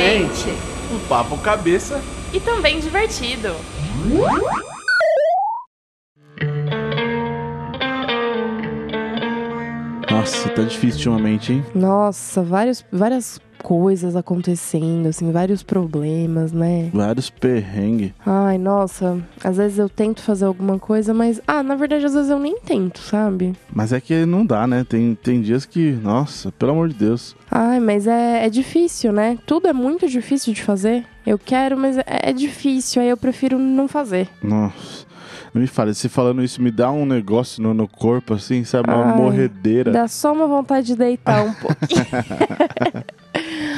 mente. 0.00 0.48
Um 0.90 0.98
papo 1.08 1.36
cabeça. 1.38 2.00
E 2.32 2.40
também 2.40 2.80
divertido. 2.80 3.54
Nossa, 10.10 10.48
tá 10.48 10.62
difícil 10.62 11.12
ultimamente, 11.12 11.52
hein? 11.52 11.64
Nossa, 11.74 12.42
vários, 12.42 12.84
várias 12.90 13.38
coisas 13.62 14.16
acontecendo, 14.16 15.08
assim, 15.08 15.30
vários 15.30 15.62
problemas, 15.62 16.52
né? 16.52 16.90
Vários 16.92 17.30
perrengues. 17.30 18.12
Ai, 18.24 18.58
nossa, 18.58 19.18
às 19.42 19.56
vezes 19.56 19.78
eu 19.78 19.88
tento 19.88 20.22
fazer 20.22 20.44
alguma 20.44 20.78
coisa, 20.78 21.14
mas, 21.14 21.40
ah, 21.46 21.62
na 21.62 21.74
verdade, 21.74 22.06
às 22.06 22.14
vezes 22.14 22.30
eu 22.30 22.38
nem 22.38 22.58
tento, 22.60 23.00
sabe? 23.00 23.54
Mas 23.72 23.92
é 23.92 24.00
que 24.00 24.26
não 24.26 24.44
dá, 24.44 24.66
né? 24.66 24.84
Tem, 24.88 25.14
tem 25.14 25.40
dias 25.40 25.64
que, 25.64 25.92
nossa, 25.92 26.50
pelo 26.52 26.72
amor 26.72 26.88
de 26.88 26.94
Deus. 26.94 27.36
Ai, 27.50 27.80
mas 27.80 28.06
é, 28.06 28.46
é 28.46 28.50
difícil, 28.50 29.12
né? 29.12 29.38
Tudo 29.46 29.68
é 29.68 29.72
muito 29.72 30.08
difícil 30.08 30.52
de 30.52 30.62
fazer. 30.62 31.04
Eu 31.26 31.38
quero, 31.38 31.76
mas 31.76 31.98
é, 31.98 32.04
é 32.06 32.32
difícil, 32.32 33.02
aí 33.02 33.08
eu 33.08 33.16
prefiro 33.16 33.58
não 33.58 33.86
fazer. 33.86 34.28
Nossa. 34.42 35.10
Não 35.52 35.60
me 35.60 35.66
fale, 35.66 35.92
você 35.92 36.08
falando 36.08 36.44
isso 36.44 36.62
me 36.62 36.70
dá 36.70 36.90
um 36.92 37.04
negócio 37.04 37.60
no, 37.62 37.74
no 37.74 37.88
corpo, 37.88 38.34
assim, 38.34 38.62
sabe? 38.62 38.88
Uma 38.88 39.12
Ai, 39.12 39.16
morredeira. 39.16 39.90
Dá 39.90 40.06
só 40.06 40.32
uma 40.32 40.46
vontade 40.46 40.88
de 40.88 40.96
deitar 40.96 41.44
um 41.44 41.52
pouquinho. 41.54 42.06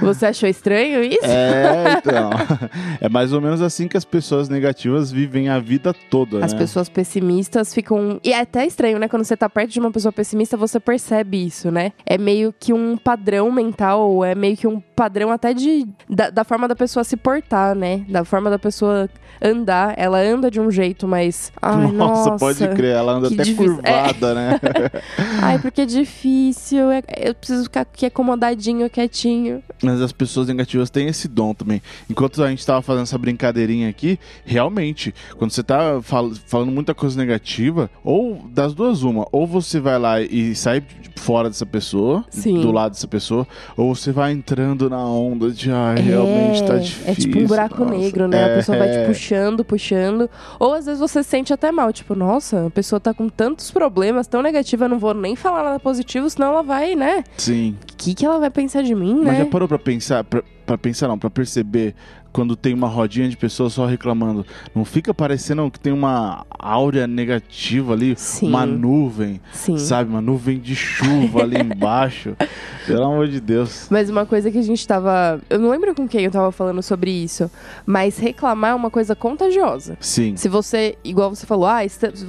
Você 0.00 0.26
achou 0.26 0.48
estranho 0.48 1.02
isso? 1.04 1.24
É, 1.24 1.98
então. 1.98 2.30
É 3.00 3.08
mais 3.08 3.32
ou 3.32 3.40
menos 3.40 3.60
assim 3.60 3.86
que 3.88 3.96
as 3.96 4.04
pessoas 4.04 4.48
negativas 4.48 5.10
vivem 5.12 5.48
a 5.48 5.58
vida 5.58 5.94
toda, 6.10 6.44
As 6.44 6.52
né? 6.52 6.58
pessoas 6.58 6.88
pessimistas 6.88 7.72
ficam. 7.74 8.18
E 8.24 8.32
é 8.32 8.40
até 8.40 8.64
estranho, 8.66 8.98
né? 8.98 9.06
Quando 9.08 9.24
você 9.24 9.36
tá 9.36 9.48
perto 9.48 9.70
de 9.70 9.78
uma 9.80 9.90
pessoa 9.90 10.10
pessimista, 10.12 10.56
você 10.56 10.80
percebe 10.80 11.44
isso, 11.44 11.70
né? 11.70 11.92
É 12.06 12.16
meio 12.16 12.54
que 12.58 12.72
um 12.72 12.96
padrão 12.96 13.52
mental, 13.52 14.24
é 14.24 14.34
meio 14.34 14.56
que 14.56 14.66
um 14.66 14.80
padrão 14.80 15.30
até 15.30 15.52
de. 15.52 15.86
Da, 16.08 16.30
da 16.30 16.42
forma 16.44 16.66
da 16.66 16.74
pessoa 16.74 17.04
se 17.04 17.16
portar, 17.16 17.74
né? 17.74 18.04
Da 18.08 18.24
forma 18.24 18.48
da 18.50 18.58
pessoa 18.58 19.08
andar. 19.42 19.94
Ela 19.98 20.18
anda 20.20 20.50
de 20.50 20.60
um 20.60 20.70
jeito, 20.70 21.06
mas. 21.06 21.52
Ai, 21.60 21.92
Nossa, 21.92 22.30
nossa, 22.30 22.36
pode 22.44 22.66
crer, 22.74 22.94
ela 22.96 23.12
anda 23.12 23.26
até 23.28 23.42
difícil. 23.42 23.74
curvada, 23.74 24.34
né? 24.34 24.60
Ai, 25.42 25.58
porque 25.58 25.82
é 25.82 25.86
difícil. 25.86 26.90
é- 26.90 27.02
Eu 27.18 27.34
preciso 27.34 27.64
ficar 27.64 27.82
aqui 27.82 28.06
acomodadinho, 28.06 28.88
quietinho. 28.88 29.62
Mas 29.86 30.00
as 30.02 30.12
pessoas 30.12 30.48
negativas 30.48 30.90
têm 30.90 31.06
esse 31.08 31.28
dom 31.28 31.54
também. 31.54 31.80
Enquanto 32.10 32.42
a 32.42 32.50
gente 32.50 32.66
tava 32.66 32.82
fazendo 32.82 33.04
essa 33.04 33.16
brincadeirinha 33.16 33.88
aqui, 33.88 34.18
realmente, 34.44 35.14
quando 35.38 35.52
você 35.52 35.62
tá 35.62 36.00
fal- 36.02 36.32
falando 36.46 36.72
muita 36.72 36.94
coisa 36.94 37.16
negativa, 37.18 37.88
ou 38.02 38.40
das 38.52 38.74
duas 38.74 39.02
uma, 39.02 39.26
ou 39.30 39.46
você 39.46 39.78
vai 39.78 39.98
lá 39.98 40.20
e 40.20 40.54
sai 40.54 40.82
fora 41.16 41.48
dessa 41.48 41.64
pessoa, 41.66 42.24
Sim. 42.30 42.60
do 42.60 42.70
lado 42.72 42.92
dessa 42.92 43.06
pessoa, 43.08 43.46
ou 43.76 43.94
você 43.94 44.12
vai 44.12 44.32
entrando 44.32 44.88
na 44.90 45.04
onda 45.04 45.50
de, 45.50 45.70
ai, 45.70 45.98
realmente 46.00 46.64
tá 46.64 46.74
É, 46.74 46.78
difícil. 46.78 47.10
É 47.10 47.14
tipo 47.14 47.38
um 47.38 47.46
buraco 47.46 47.84
nossa." 47.84 47.96
negro, 47.96 48.28
né? 48.28 48.40
É, 48.40 48.52
A 48.52 48.56
pessoa 48.56 48.78
vai 48.78 48.88
te 48.90 48.96
é. 48.96 49.06
puxando, 49.06 49.64
puxando. 49.64 50.28
Ou 50.58 50.74
às 50.74 50.86
vezes 50.86 51.00
você 51.00 51.22
se 51.22 51.28
sente 51.28 51.52
até 51.52 51.70
mal, 51.72 51.92
tipo, 51.92 52.14
nossa, 52.14 52.66
a 52.66 52.70
pessoa 52.70 52.98
tá 53.00 53.12
com 53.14 53.28
tantos 53.28 53.70
problemas, 53.70 54.26
tão 54.26 54.42
negativa, 54.42 54.84
eu 54.84 54.88
não 54.88 54.98
vou 54.98 55.14
nem 55.14 55.36
falar 55.36 55.62
nada 55.62 55.78
positivo, 55.80 56.28
senão 56.30 56.48
ela 56.48 56.62
vai, 56.62 56.94
né? 56.94 57.22
Sim. 57.36 57.76
O 57.96 57.98
que, 57.98 58.14
que 58.14 58.26
ela 58.26 58.38
vai 58.38 58.50
pensar 58.50 58.82
de 58.82 58.94
mim, 58.94 59.14
Mas 59.24 59.38
né? 59.38 59.38
já 59.38 59.46
parou 59.46 59.66
pra 59.66 59.78
pensar, 59.78 60.22
pra, 60.22 60.42
pra 60.66 60.76
pensar 60.76 61.08
não, 61.08 61.18
pra 61.18 61.30
perceber 61.30 61.94
quando 62.36 62.54
tem 62.54 62.74
uma 62.74 62.86
rodinha 62.86 63.26
de 63.30 63.36
pessoas 63.36 63.72
só 63.72 63.86
reclamando, 63.86 64.44
não 64.74 64.84
fica 64.84 65.14
parecendo 65.14 65.70
que 65.70 65.80
tem 65.80 65.90
uma 65.90 66.44
áurea 66.50 67.06
negativa 67.06 67.94
ali, 67.94 68.14
Sim. 68.14 68.48
uma 68.48 68.66
nuvem, 68.66 69.40
Sim. 69.52 69.78
sabe, 69.78 70.10
uma 70.10 70.20
nuvem 70.20 70.58
de 70.58 70.76
chuva 70.76 71.40
ali 71.40 71.56
embaixo. 71.64 72.36
Pelo 72.86 73.04
amor 73.04 73.26
de 73.26 73.40
Deus. 73.40 73.88
Mas 73.90 74.10
uma 74.10 74.26
coisa 74.26 74.50
que 74.50 74.58
a 74.58 74.62
gente 74.62 74.86
tava. 74.86 75.40
Eu 75.48 75.58
não 75.58 75.70
lembro 75.70 75.94
com 75.94 76.06
quem 76.06 76.24
eu 76.24 76.30
tava 76.30 76.52
falando 76.52 76.80
sobre 76.82 77.10
isso, 77.10 77.50
mas 77.84 78.18
reclamar 78.18 78.72
é 78.72 78.74
uma 78.74 78.90
coisa 78.90 79.16
contagiosa. 79.16 79.96
Sim. 79.98 80.36
Se 80.36 80.48
você, 80.48 80.96
igual 81.02 81.34
você 81.34 81.46
falou, 81.46 81.66
ah, 81.66 81.78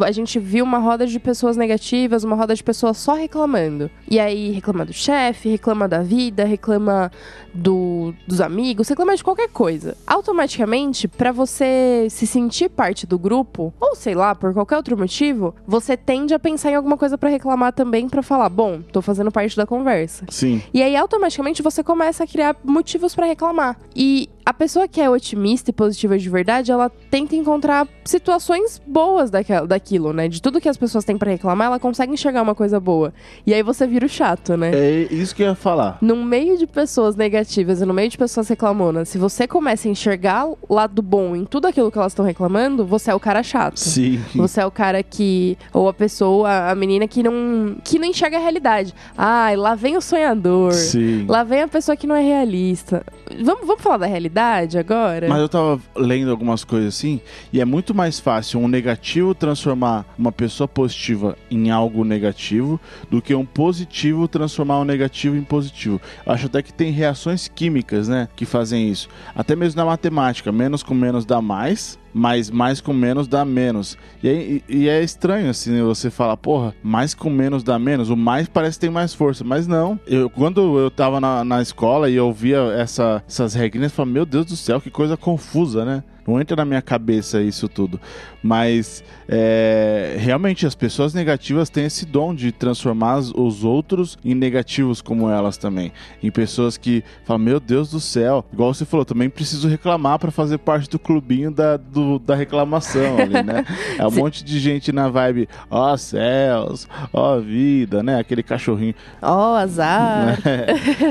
a 0.03 0.12
gente 0.12 0.39
viu 0.39 0.63
uma 0.63 0.79
roda 0.79 1.06
de 1.06 1.19
pessoas 1.19 1.57
negativas, 1.57 2.23
uma 2.23 2.35
roda 2.35 2.56
de 2.56 2.63
pessoas 2.63 2.97
só 2.97 3.13
reclamando. 3.13 3.91
E 4.09 4.19
aí 4.19 4.51
reclama 4.51 4.85
do 4.85 4.94
chefe, 4.94 5.50
reclama 5.50 5.88
da 5.88 6.01
vida, 6.01 6.44
reclama 6.44 7.12
do, 7.53 8.13
dos 8.27 8.41
amigos, 8.41 8.88
reclama 8.89 9.15
de 9.15 9.23
qualquer 9.23 9.49
coisa. 9.49 9.97
Automaticamente, 10.05 11.07
pra 11.07 11.31
você 11.31 12.07
se 12.09 12.27
sentir 12.27 12.69
parte 12.69 13.07
do 13.07 13.17
grupo, 13.17 13.73
ou 13.79 13.95
sei 13.95 14.13
lá, 14.13 14.35
por 14.35 14.53
qualquer 14.53 14.77
outro 14.77 14.97
motivo, 14.97 15.55
você 15.65 15.95
tende 15.95 16.33
a 16.33 16.39
pensar 16.39 16.71
em 16.71 16.75
alguma 16.75 16.97
coisa 16.97 17.17
pra 17.17 17.29
reclamar 17.29 17.73
também, 17.73 18.09
pra 18.09 18.21
falar, 18.21 18.49
bom, 18.49 18.81
tô 18.81 19.01
fazendo 19.01 19.31
parte 19.31 19.55
da 19.55 19.65
conversa. 19.65 20.25
Sim. 20.29 20.61
E 20.73 20.83
aí, 20.83 20.95
automaticamente, 20.95 21.63
você 21.63 21.83
começa 21.83 22.23
a 22.23 22.27
criar 22.27 22.55
motivos 22.63 23.15
pra 23.15 23.25
reclamar. 23.25 23.77
E 23.95 24.29
a 24.45 24.53
pessoa 24.53 24.88
que 24.88 25.01
é 25.01 25.09
otimista 25.09 25.71
e 25.71 25.73
positiva 25.73 26.17
de 26.17 26.29
verdade, 26.29 26.71
ela 26.71 26.89
tenta 27.11 27.35
encontrar 27.35 27.88
situações 28.05 28.81
boas 28.88 29.29
daquela, 29.29 29.67
daquilo, 29.67 30.13
né? 30.13 30.29
De 30.29 30.41
tudo 30.41 30.61
que 30.61 30.69
as 30.69 30.77
pessoas 30.77 31.03
têm 31.03 31.17
pra 31.17 31.29
reclamar, 31.29 31.67
ela 31.67 31.79
consegue 31.79 32.13
enxergar 32.13 32.41
uma 32.41 32.55
coisa 32.55 32.79
boa. 32.79 33.13
E 33.45 33.53
aí 33.53 33.61
você 33.61 33.85
vira 33.85 34.05
o 34.05 34.09
chato, 34.09 34.55
né? 34.55 34.71
É 34.73 35.13
isso 35.13 35.35
que 35.35 35.44
eu 35.44 35.47
ia 35.47 35.55
falar. 35.55 35.97
No 36.01 36.15
meio 36.15 36.57
de 36.57 36.65
pessoas 36.65 37.15
negativas 37.15 37.81
e 37.81 37.85
no 37.85 37.94
meio 37.94 38.09
de 38.09 38.16
pessoas 38.17 38.47
reclamonas, 38.50 39.07
se 39.09 39.17
você 39.17 39.47
começa 39.47 39.88
a 39.88 39.91
enxergar 39.91 40.47
o 40.47 40.57
lado 40.69 41.01
bom 41.01 41.35
em 41.35 41.45
tudo 41.45 41.67
aquilo 41.67 41.91
que 41.91 41.97
elas 41.97 42.11
estão 42.11 42.25
reclamando, 42.25 42.85
você 42.85 43.11
é 43.11 43.16
o 43.16 43.19
cara 43.19 43.44
chato. 43.44 43.79
Sim. 43.79 44.19
Você 44.35 44.59
é 44.59 44.66
o 44.66 44.72
cara 44.72 45.01
que. 45.03 45.57
Ou 45.72 45.88
a 45.88 45.94
pessoa, 45.94 46.69
a 46.69 46.75
menina 46.75 47.07
que 47.07 47.23
não. 47.23 47.77
que 47.83 48.00
não 48.00 48.06
enxerga 48.06 48.38
a 48.38 48.41
realidade. 48.41 48.94
Ai, 49.17 49.56
lá 49.56 49.75
vem 49.75 49.95
o 49.95 50.01
sonhador. 50.01 50.73
Sim. 50.73 51.25
Lá 51.27 51.44
vem 51.44 51.61
a 51.61 51.67
pessoa 51.67 51.95
que 51.95 52.07
não 52.07 52.16
é 52.16 52.22
realista. 52.22 53.03
Vamos, 53.44 53.67
vamos 53.67 53.81
falar 53.81 53.97
da 53.97 54.06
realidade 54.06 54.77
agora? 54.77 55.27
Mas 55.27 55.39
eu 55.39 55.50
tava 55.50 55.79
lendo 55.95 56.31
algumas 56.31 56.63
coisas 56.63 56.95
assim, 56.95 57.22
e 57.51 57.61
é 57.61 57.66
muito 57.66 57.94
mais 57.94 58.19
fácil 58.19 58.59
um 58.59 58.67
negativo 58.67 59.35
transformar 59.35 60.06
uma 60.17 60.31
pessoa 60.31 60.67
positiva 60.67 61.38
em 61.51 61.69
algo 61.69 62.03
negativo 62.03 62.79
do 63.09 63.22
que 63.22 63.35
um 63.35 63.45
positivo 63.45 64.27
transformar 64.27 64.79
um 64.79 64.85
negativo 64.85 65.35
em 65.35 65.44
positivo. 65.44 66.01
Eu 66.25 66.31
acho 66.31 66.47
até 66.47 66.61
que 66.61 66.73
tem 66.73 66.91
reações 66.91 67.47
químicas, 67.47 68.06
né, 68.07 68.28
que 68.35 68.45
fazem 68.45 68.90
isso. 68.90 69.07
Até 69.35 69.56
mesmo 69.56 69.78
na 69.79 69.85
matemática, 69.85 70.51
menos 70.51 70.84
com 70.84 70.94
menos 70.94 71.25
dá 71.25 71.41
mais. 71.41 71.97
Mas 72.13 72.50
mais 72.50 72.81
com 72.81 72.94
menos 72.94 73.28
dá 73.28 73.45
menos. 73.45 73.95
E, 74.23 74.28
aí- 74.28 74.63
e- 74.68 74.90
é 74.90 75.03
estranho 75.03 75.51
assim 75.51 75.79
você 75.84 76.09
falar, 76.09 76.35
porra, 76.35 76.73
mais 76.81 77.13
com 77.13 77.29
menos 77.29 77.62
dá 77.63 77.78
menos. 77.78 78.09
O 78.09 78.18
mais 78.18 78.47
parece 78.47 78.78
que 78.79 78.81
tem 78.81 78.90
mais 78.90 79.13
força. 79.13 79.44
Mas 79.44 79.68
não. 79.68 80.00
Eu, 80.07 80.28
quando 80.28 80.79
eu 80.79 80.90
tava 80.90 81.19
na, 81.22 81.44
na 81.44 81.62
escola 81.62 82.09
e 82.09 82.16
eu 82.16 82.34
via 82.34 82.57
essa, 82.75 83.23
essas 83.28 83.53
regrinhas, 83.53 83.91
eu 83.91 83.95
falava, 83.97 84.13
meu 84.13 84.25
Deus 84.25 84.47
do 84.47 84.56
céu, 84.56 84.81
que 84.81 84.89
coisa 84.89 85.16
confusa, 85.16 85.85
né? 85.85 86.03
Não 86.27 86.41
entra 86.41 86.57
na 86.57 86.65
minha 86.65 86.81
cabeça 86.81 87.41
isso 87.41 87.69
tudo. 87.69 87.99
Mas 88.43 89.03
é, 89.29 90.15
realmente 90.19 90.65
as 90.65 90.75
pessoas 90.75 91.13
negativas 91.13 91.69
têm 91.69 91.85
esse 91.85 92.05
dom 92.05 92.35
de 92.35 92.51
transformar 92.51 93.17
os 93.17 93.63
outros 93.63 94.17
em 94.23 94.35
negativos 94.35 95.01
como 95.01 95.29
elas 95.29 95.57
também. 95.57 95.91
Em 96.21 96.29
pessoas 96.29 96.77
que 96.77 97.03
falam, 97.23 97.43
meu 97.43 97.59
Deus 97.59 97.89
do 97.91 97.99
céu, 97.99 98.45
igual 98.51 98.73
você 98.73 98.85
falou, 98.85 99.05
também 99.05 99.29
preciso 99.29 99.67
reclamar 99.67 100.19
para 100.19 100.31
fazer 100.31 100.57
parte 100.57 100.89
do 100.89 100.99
clubinho 100.99 101.49
da, 101.51 101.77
do- 101.77 102.19
da 102.19 102.35
reclamação 102.35 103.17
ali, 103.17 103.41
né? 103.44 103.65
É 103.97 104.05
um 104.05 104.11
monte 104.11 104.44
de 104.44 104.59
gente 104.59 104.91
na 104.91 105.07
vibe, 105.09 105.47
ó 105.69 105.95
céus, 105.97 106.88
ó 107.13 107.39
vida, 107.39 108.03
né? 108.03 108.19
Aquele 108.19 108.44
cachorrinho. 108.44 108.94
Ó, 109.21 109.55
azar. 109.55 110.38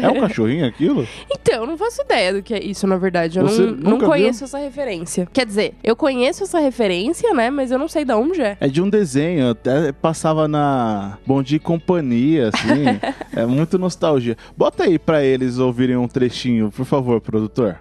É 0.02 0.08
um 0.10 0.20
cachorrinho 0.20 0.66
aquilo? 0.66 1.06
Então, 1.30 1.62
eu 1.62 1.66
não 1.66 1.76
faço 1.78 2.02
ideia 2.02 2.32
do 2.34 2.42
que 2.42 2.52
é 2.54 2.62
isso, 2.62 2.86
na 2.86 2.96
verdade. 2.96 3.38
Eu 3.38 3.44
não, 3.44 3.50
não 3.90 3.98
conheço 3.98 4.44
essa 4.44 4.58
referência. 4.58 5.05
Quer 5.32 5.46
dizer, 5.46 5.74
eu 5.82 5.94
conheço 5.96 6.42
essa 6.42 6.58
referência, 6.58 7.32
né? 7.34 7.50
Mas 7.50 7.70
eu 7.70 7.78
não 7.78 7.88
sei 7.88 8.04
de 8.04 8.12
onde 8.12 8.40
é. 8.40 8.56
É 8.60 8.68
de 8.68 8.82
um 8.82 8.88
desenho, 8.88 9.50
até 9.50 9.92
passava 9.92 10.46
na 10.48 11.18
Bom 11.26 11.42
Dia 11.42 11.56
e 11.56 11.60
Companhia, 11.60 12.48
assim. 12.48 12.84
é 13.34 13.46
muito 13.46 13.78
nostalgia. 13.78 14.36
Bota 14.56 14.84
aí 14.84 14.98
pra 14.98 15.22
eles 15.22 15.58
ouvirem 15.58 15.96
um 15.96 16.08
trechinho, 16.08 16.70
por 16.70 16.84
favor, 16.84 17.20
produtor. 17.20 17.80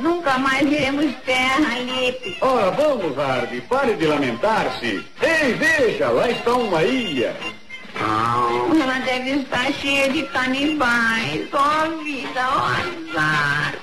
Nunca 0.00 0.38
mais 0.38 0.68
veremos 0.68 1.14
terra, 1.24 1.78
Lipe. 1.78 2.36
Ora, 2.40 2.70
vamos, 2.72 3.18
Harvey, 3.18 3.60
pare 3.62 3.94
de 3.94 4.06
lamentar-se. 4.06 5.04
Ei, 5.22 5.52
veja, 5.54 6.10
lá 6.10 6.30
está 6.30 6.54
uma 6.54 6.82
ilha. 6.82 7.36
Ela 8.94 9.04
deve 9.06 9.30
estar 9.40 9.72
cheia 9.72 10.08
de 10.08 10.22
canibais, 10.28 11.48
ó 11.52 11.98
vida, 12.04 12.48
ó 12.48 12.66
azar. 12.68 13.74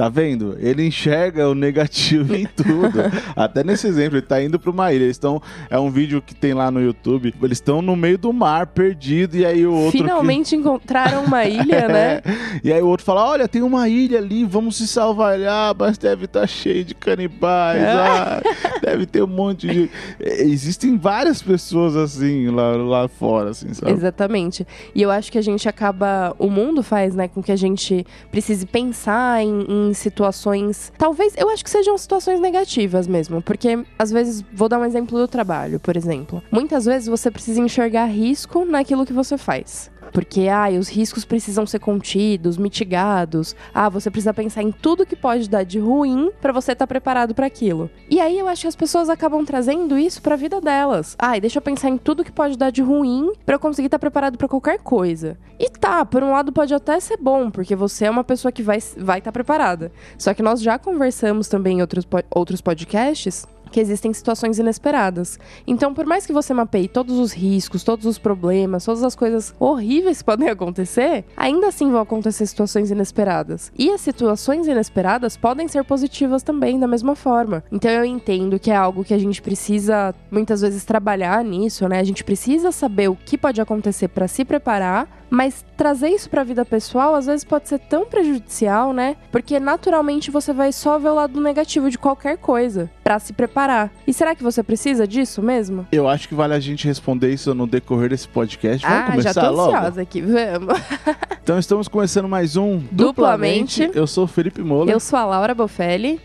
Tá 0.00 0.08
vendo? 0.08 0.56
Ele 0.58 0.86
enxerga 0.86 1.46
o 1.46 1.54
negativo 1.54 2.34
em 2.34 2.46
tudo. 2.46 3.00
Até 3.36 3.62
nesse 3.62 3.86
exemplo, 3.86 4.16
ele 4.16 4.24
tá 4.26 4.42
indo 4.42 4.58
pra 4.58 4.70
uma 4.70 4.90
ilha. 4.94 5.02
Eles 5.04 5.16
estão. 5.16 5.42
É 5.68 5.78
um 5.78 5.90
vídeo 5.90 6.22
que 6.22 6.34
tem 6.34 6.54
lá 6.54 6.70
no 6.70 6.80
YouTube. 6.80 7.34
Eles 7.42 7.58
estão 7.58 7.82
no 7.82 7.94
meio 7.94 8.16
do 8.16 8.32
mar, 8.32 8.68
perdido, 8.68 9.36
e 9.36 9.44
aí 9.44 9.66
o 9.66 9.74
outro. 9.74 9.92
que- 9.92 9.98
Finalmente 9.98 10.56
encontraram 10.56 11.22
uma 11.24 11.44
ilha, 11.44 11.84
né? 11.88 12.22
E 12.64 12.72
aí 12.72 12.80
o 12.80 12.86
outro 12.86 13.04
fala: 13.04 13.28
Olha, 13.28 13.46
tem 13.46 13.60
uma 13.60 13.90
ilha 13.90 14.16
ali, 14.16 14.42
vamos 14.42 14.76
se 14.78 14.88
salvar. 14.88 15.34
Ele, 15.34 15.46
ah, 15.46 15.74
mas 15.78 15.98
deve 15.98 16.24
estar 16.24 16.46
cheio 16.46 16.82
de 16.82 16.94
canibais. 16.94 17.82
É. 17.82 17.92
ah, 17.92 18.42
deve 18.80 19.04
ter 19.04 19.22
um 19.22 19.26
monte 19.26 19.66
de. 19.66 19.90
É, 20.18 20.44
Existem 20.44 20.96
várias 20.96 21.42
pessoas 21.42 21.94
assim 21.94 22.48
lá, 22.48 22.74
lá 22.74 23.06
fora, 23.06 23.50
assim, 23.50 23.74
sabe? 23.74 23.92
Exatamente. 23.92 24.66
E 24.94 25.02
eu 25.02 25.10
acho 25.10 25.30
que 25.30 25.36
a 25.36 25.42
gente 25.42 25.68
acaba. 25.68 26.34
O 26.38 26.48
mundo 26.48 26.82
faz, 26.82 27.14
né, 27.14 27.28
com 27.28 27.42
que 27.42 27.52
a 27.52 27.56
gente 27.56 28.06
precise 28.30 28.64
pensar 28.64 29.42
em, 29.42 29.66
em 29.68 29.89
situações. 29.94 30.92
Talvez. 30.98 31.34
Eu 31.36 31.50
acho 31.50 31.64
que 31.64 31.70
sejam 31.70 31.96
situações 31.96 32.40
negativas 32.40 33.06
mesmo. 33.06 33.42
Porque, 33.42 33.84
às 33.98 34.10
vezes, 34.10 34.44
vou 34.52 34.68
dar 34.68 34.78
um 34.78 34.84
exemplo 34.84 35.18
do 35.18 35.28
trabalho, 35.28 35.80
por 35.80 35.96
exemplo. 35.96 36.42
Muitas 36.50 36.84
vezes 36.84 37.08
você 37.08 37.30
precisa 37.30 37.60
enxergar 37.60 38.06
risco 38.06 38.64
naquilo 38.64 39.06
que 39.06 39.12
você 39.12 39.36
faz. 39.36 39.90
Porque, 40.12 40.48
ah, 40.48 40.68
os 40.78 40.88
riscos 40.88 41.24
precisam 41.24 41.66
ser 41.66 41.78
contidos, 41.78 42.56
mitigados. 42.56 43.54
Ah, 43.72 43.88
você 43.88 44.10
precisa 44.10 44.34
pensar 44.34 44.62
em 44.62 44.72
tudo 44.72 45.06
que 45.06 45.16
pode 45.16 45.48
dar 45.48 45.64
de 45.64 45.78
ruim 45.78 46.30
pra 46.40 46.52
você 46.52 46.72
estar 46.72 46.86
preparado 46.86 47.34
pra 47.34 47.46
aquilo. 47.46 47.90
E 48.08 48.20
aí 48.20 48.38
eu 48.38 48.48
acho 48.48 48.62
que 48.62 48.68
as 48.68 48.76
pessoas 48.76 49.08
acabam 49.08 49.44
trazendo 49.44 49.98
isso 49.98 50.22
pra 50.22 50.36
vida 50.36 50.60
delas. 50.60 51.16
Ah, 51.18 51.38
deixa 51.38 51.58
eu 51.58 51.62
pensar 51.62 51.88
em 51.88 51.98
tudo 51.98 52.24
que 52.24 52.32
pode 52.32 52.56
dar 52.56 52.70
de 52.70 52.82
ruim 52.82 53.32
pra 53.44 53.56
eu 53.56 53.60
conseguir 53.60 53.86
estar 53.86 53.98
preparado 53.98 54.38
pra 54.38 54.48
qualquer 54.48 54.78
coisa. 54.78 55.38
E 55.58 55.68
tá, 55.68 56.04
por 56.04 56.22
um 56.22 56.32
lado 56.32 56.52
pode 56.52 56.74
até 56.74 56.98
ser 57.00 57.16
bom, 57.16 57.50
porque 57.50 57.76
você 57.76 58.06
é 58.06 58.10
uma 58.10 58.24
pessoa 58.24 58.50
que 58.50 58.62
vai 58.62 58.78
estar 58.78 59.02
vai 59.02 59.20
tá 59.20 59.32
preparada. 59.32 59.92
Só 60.18 60.32
que 60.34 60.42
nós 60.42 60.60
já 60.62 60.78
conversamos 60.78 61.48
também 61.48 61.78
em 61.78 61.80
outros, 61.80 62.06
outros 62.30 62.60
podcasts 62.60 63.46
que 63.70 63.80
existem 63.80 64.12
situações 64.12 64.58
inesperadas. 64.58 65.38
Então, 65.66 65.94
por 65.94 66.06
mais 66.06 66.26
que 66.26 66.32
você 66.32 66.52
mapeie 66.52 66.88
todos 66.88 67.18
os 67.18 67.32
riscos, 67.32 67.84
todos 67.84 68.06
os 68.06 68.18
problemas, 68.18 68.84
todas 68.84 69.02
as 69.02 69.14
coisas 69.14 69.54
horríveis 69.58 70.18
que 70.18 70.24
podem 70.24 70.48
acontecer, 70.48 71.24
ainda 71.36 71.68
assim 71.68 71.90
vão 71.90 72.00
acontecer 72.00 72.46
situações 72.46 72.90
inesperadas. 72.90 73.72
E 73.78 73.90
as 73.90 74.00
situações 74.00 74.66
inesperadas 74.66 75.36
podem 75.36 75.68
ser 75.68 75.84
positivas 75.84 76.42
também, 76.42 76.78
da 76.78 76.86
mesma 76.86 77.14
forma. 77.14 77.62
Então, 77.70 77.90
eu 77.90 78.04
entendo 78.04 78.58
que 78.58 78.70
é 78.70 78.76
algo 78.76 79.04
que 79.04 79.14
a 79.14 79.18
gente 79.18 79.40
precisa 79.40 80.14
muitas 80.30 80.60
vezes 80.60 80.84
trabalhar 80.84 81.44
nisso, 81.44 81.88
né? 81.88 82.00
A 82.00 82.04
gente 82.04 82.24
precisa 82.24 82.72
saber 82.72 83.08
o 83.08 83.16
que 83.16 83.38
pode 83.38 83.60
acontecer 83.60 84.08
para 84.08 84.28
se 84.28 84.44
preparar, 84.44 85.20
mas 85.30 85.64
trazer 85.76 86.08
isso 86.08 86.28
pra 86.28 86.42
vida 86.42 86.64
pessoal 86.64 87.14
às 87.14 87.26
vezes 87.26 87.44
pode 87.44 87.68
ser 87.68 87.78
tão 87.78 88.04
prejudicial, 88.04 88.92
né? 88.92 89.16
Porque 89.30 89.60
naturalmente 89.60 90.30
você 90.30 90.52
vai 90.52 90.72
só 90.72 90.98
ver 90.98 91.10
o 91.10 91.14
lado 91.14 91.40
negativo 91.40 91.88
de 91.88 91.96
qualquer 91.98 92.36
coisa 92.36 92.90
pra 93.04 93.18
se 93.18 93.32
preparar. 93.32 93.59
E 94.06 94.12
será 94.12 94.34
que 94.34 94.42
você 94.42 94.62
precisa 94.62 95.06
disso 95.06 95.42
mesmo? 95.42 95.86
Eu 95.92 96.08
acho 96.08 96.28
que 96.28 96.34
vale 96.34 96.54
a 96.54 96.60
gente 96.60 96.86
responder 96.86 97.32
isso 97.32 97.54
no 97.54 97.66
decorrer 97.66 98.10
desse 98.10 98.28
podcast. 98.28 98.86
Vamos 98.86 99.02
ah, 99.02 99.10
começar 99.10 99.32
já 99.32 99.40
tô 99.42 99.50
logo? 99.50 99.76
ansiosa 99.76 100.02
aqui. 100.02 100.22
Vamos. 100.22 100.80
Então 101.42 101.58
estamos 101.58 101.88
começando 101.88 102.28
mais 102.28 102.56
um 102.56 102.80
Duplamente. 102.92 103.90
Eu 103.92 104.06
sou 104.06 104.24
o 104.24 104.26
Felipe 104.28 104.62
Moura. 104.62 104.88
Eu 104.88 105.00
sou 105.00 105.18
a 105.18 105.24
Laura 105.24 105.52
Bofelli. 105.52 106.20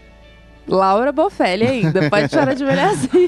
Laura 0.67 1.11
Bofelli 1.11 1.65
ainda, 1.65 2.09
pode 2.09 2.29
parar 2.29 2.53
de 2.53 2.65
ver 2.65 2.79
assim. 2.79 3.27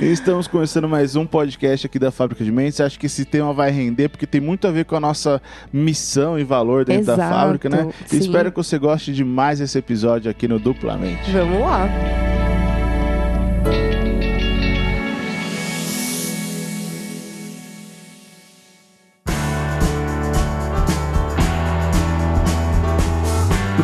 Estamos 0.02 0.46
começando 0.46 0.88
mais 0.88 1.16
um 1.16 1.26
podcast 1.26 1.86
aqui 1.86 1.98
da 1.98 2.10
Fábrica 2.10 2.44
de 2.44 2.52
Mentes. 2.52 2.80
Acho 2.80 2.98
que 2.98 3.06
esse 3.06 3.24
tema 3.24 3.52
vai 3.52 3.70
render 3.70 4.08
porque 4.08 4.26
tem 4.26 4.40
muito 4.40 4.66
a 4.66 4.70
ver 4.70 4.84
com 4.84 4.94
a 4.94 5.00
nossa 5.00 5.40
missão 5.72 6.38
e 6.38 6.44
valor 6.44 6.84
dentro 6.84 7.06
da 7.06 7.14
Exato, 7.14 7.34
fábrica, 7.34 7.68
né? 7.68 7.90
Espero 8.12 8.50
que 8.50 8.56
você 8.56 8.78
goste 8.78 9.12
de 9.12 9.24
mais 9.24 9.60
esse 9.60 9.78
episódio 9.78 10.30
aqui 10.30 10.46
no 10.46 10.58
Duplamente. 10.58 11.30
Vamos 11.30 11.60
lá. 11.60 11.88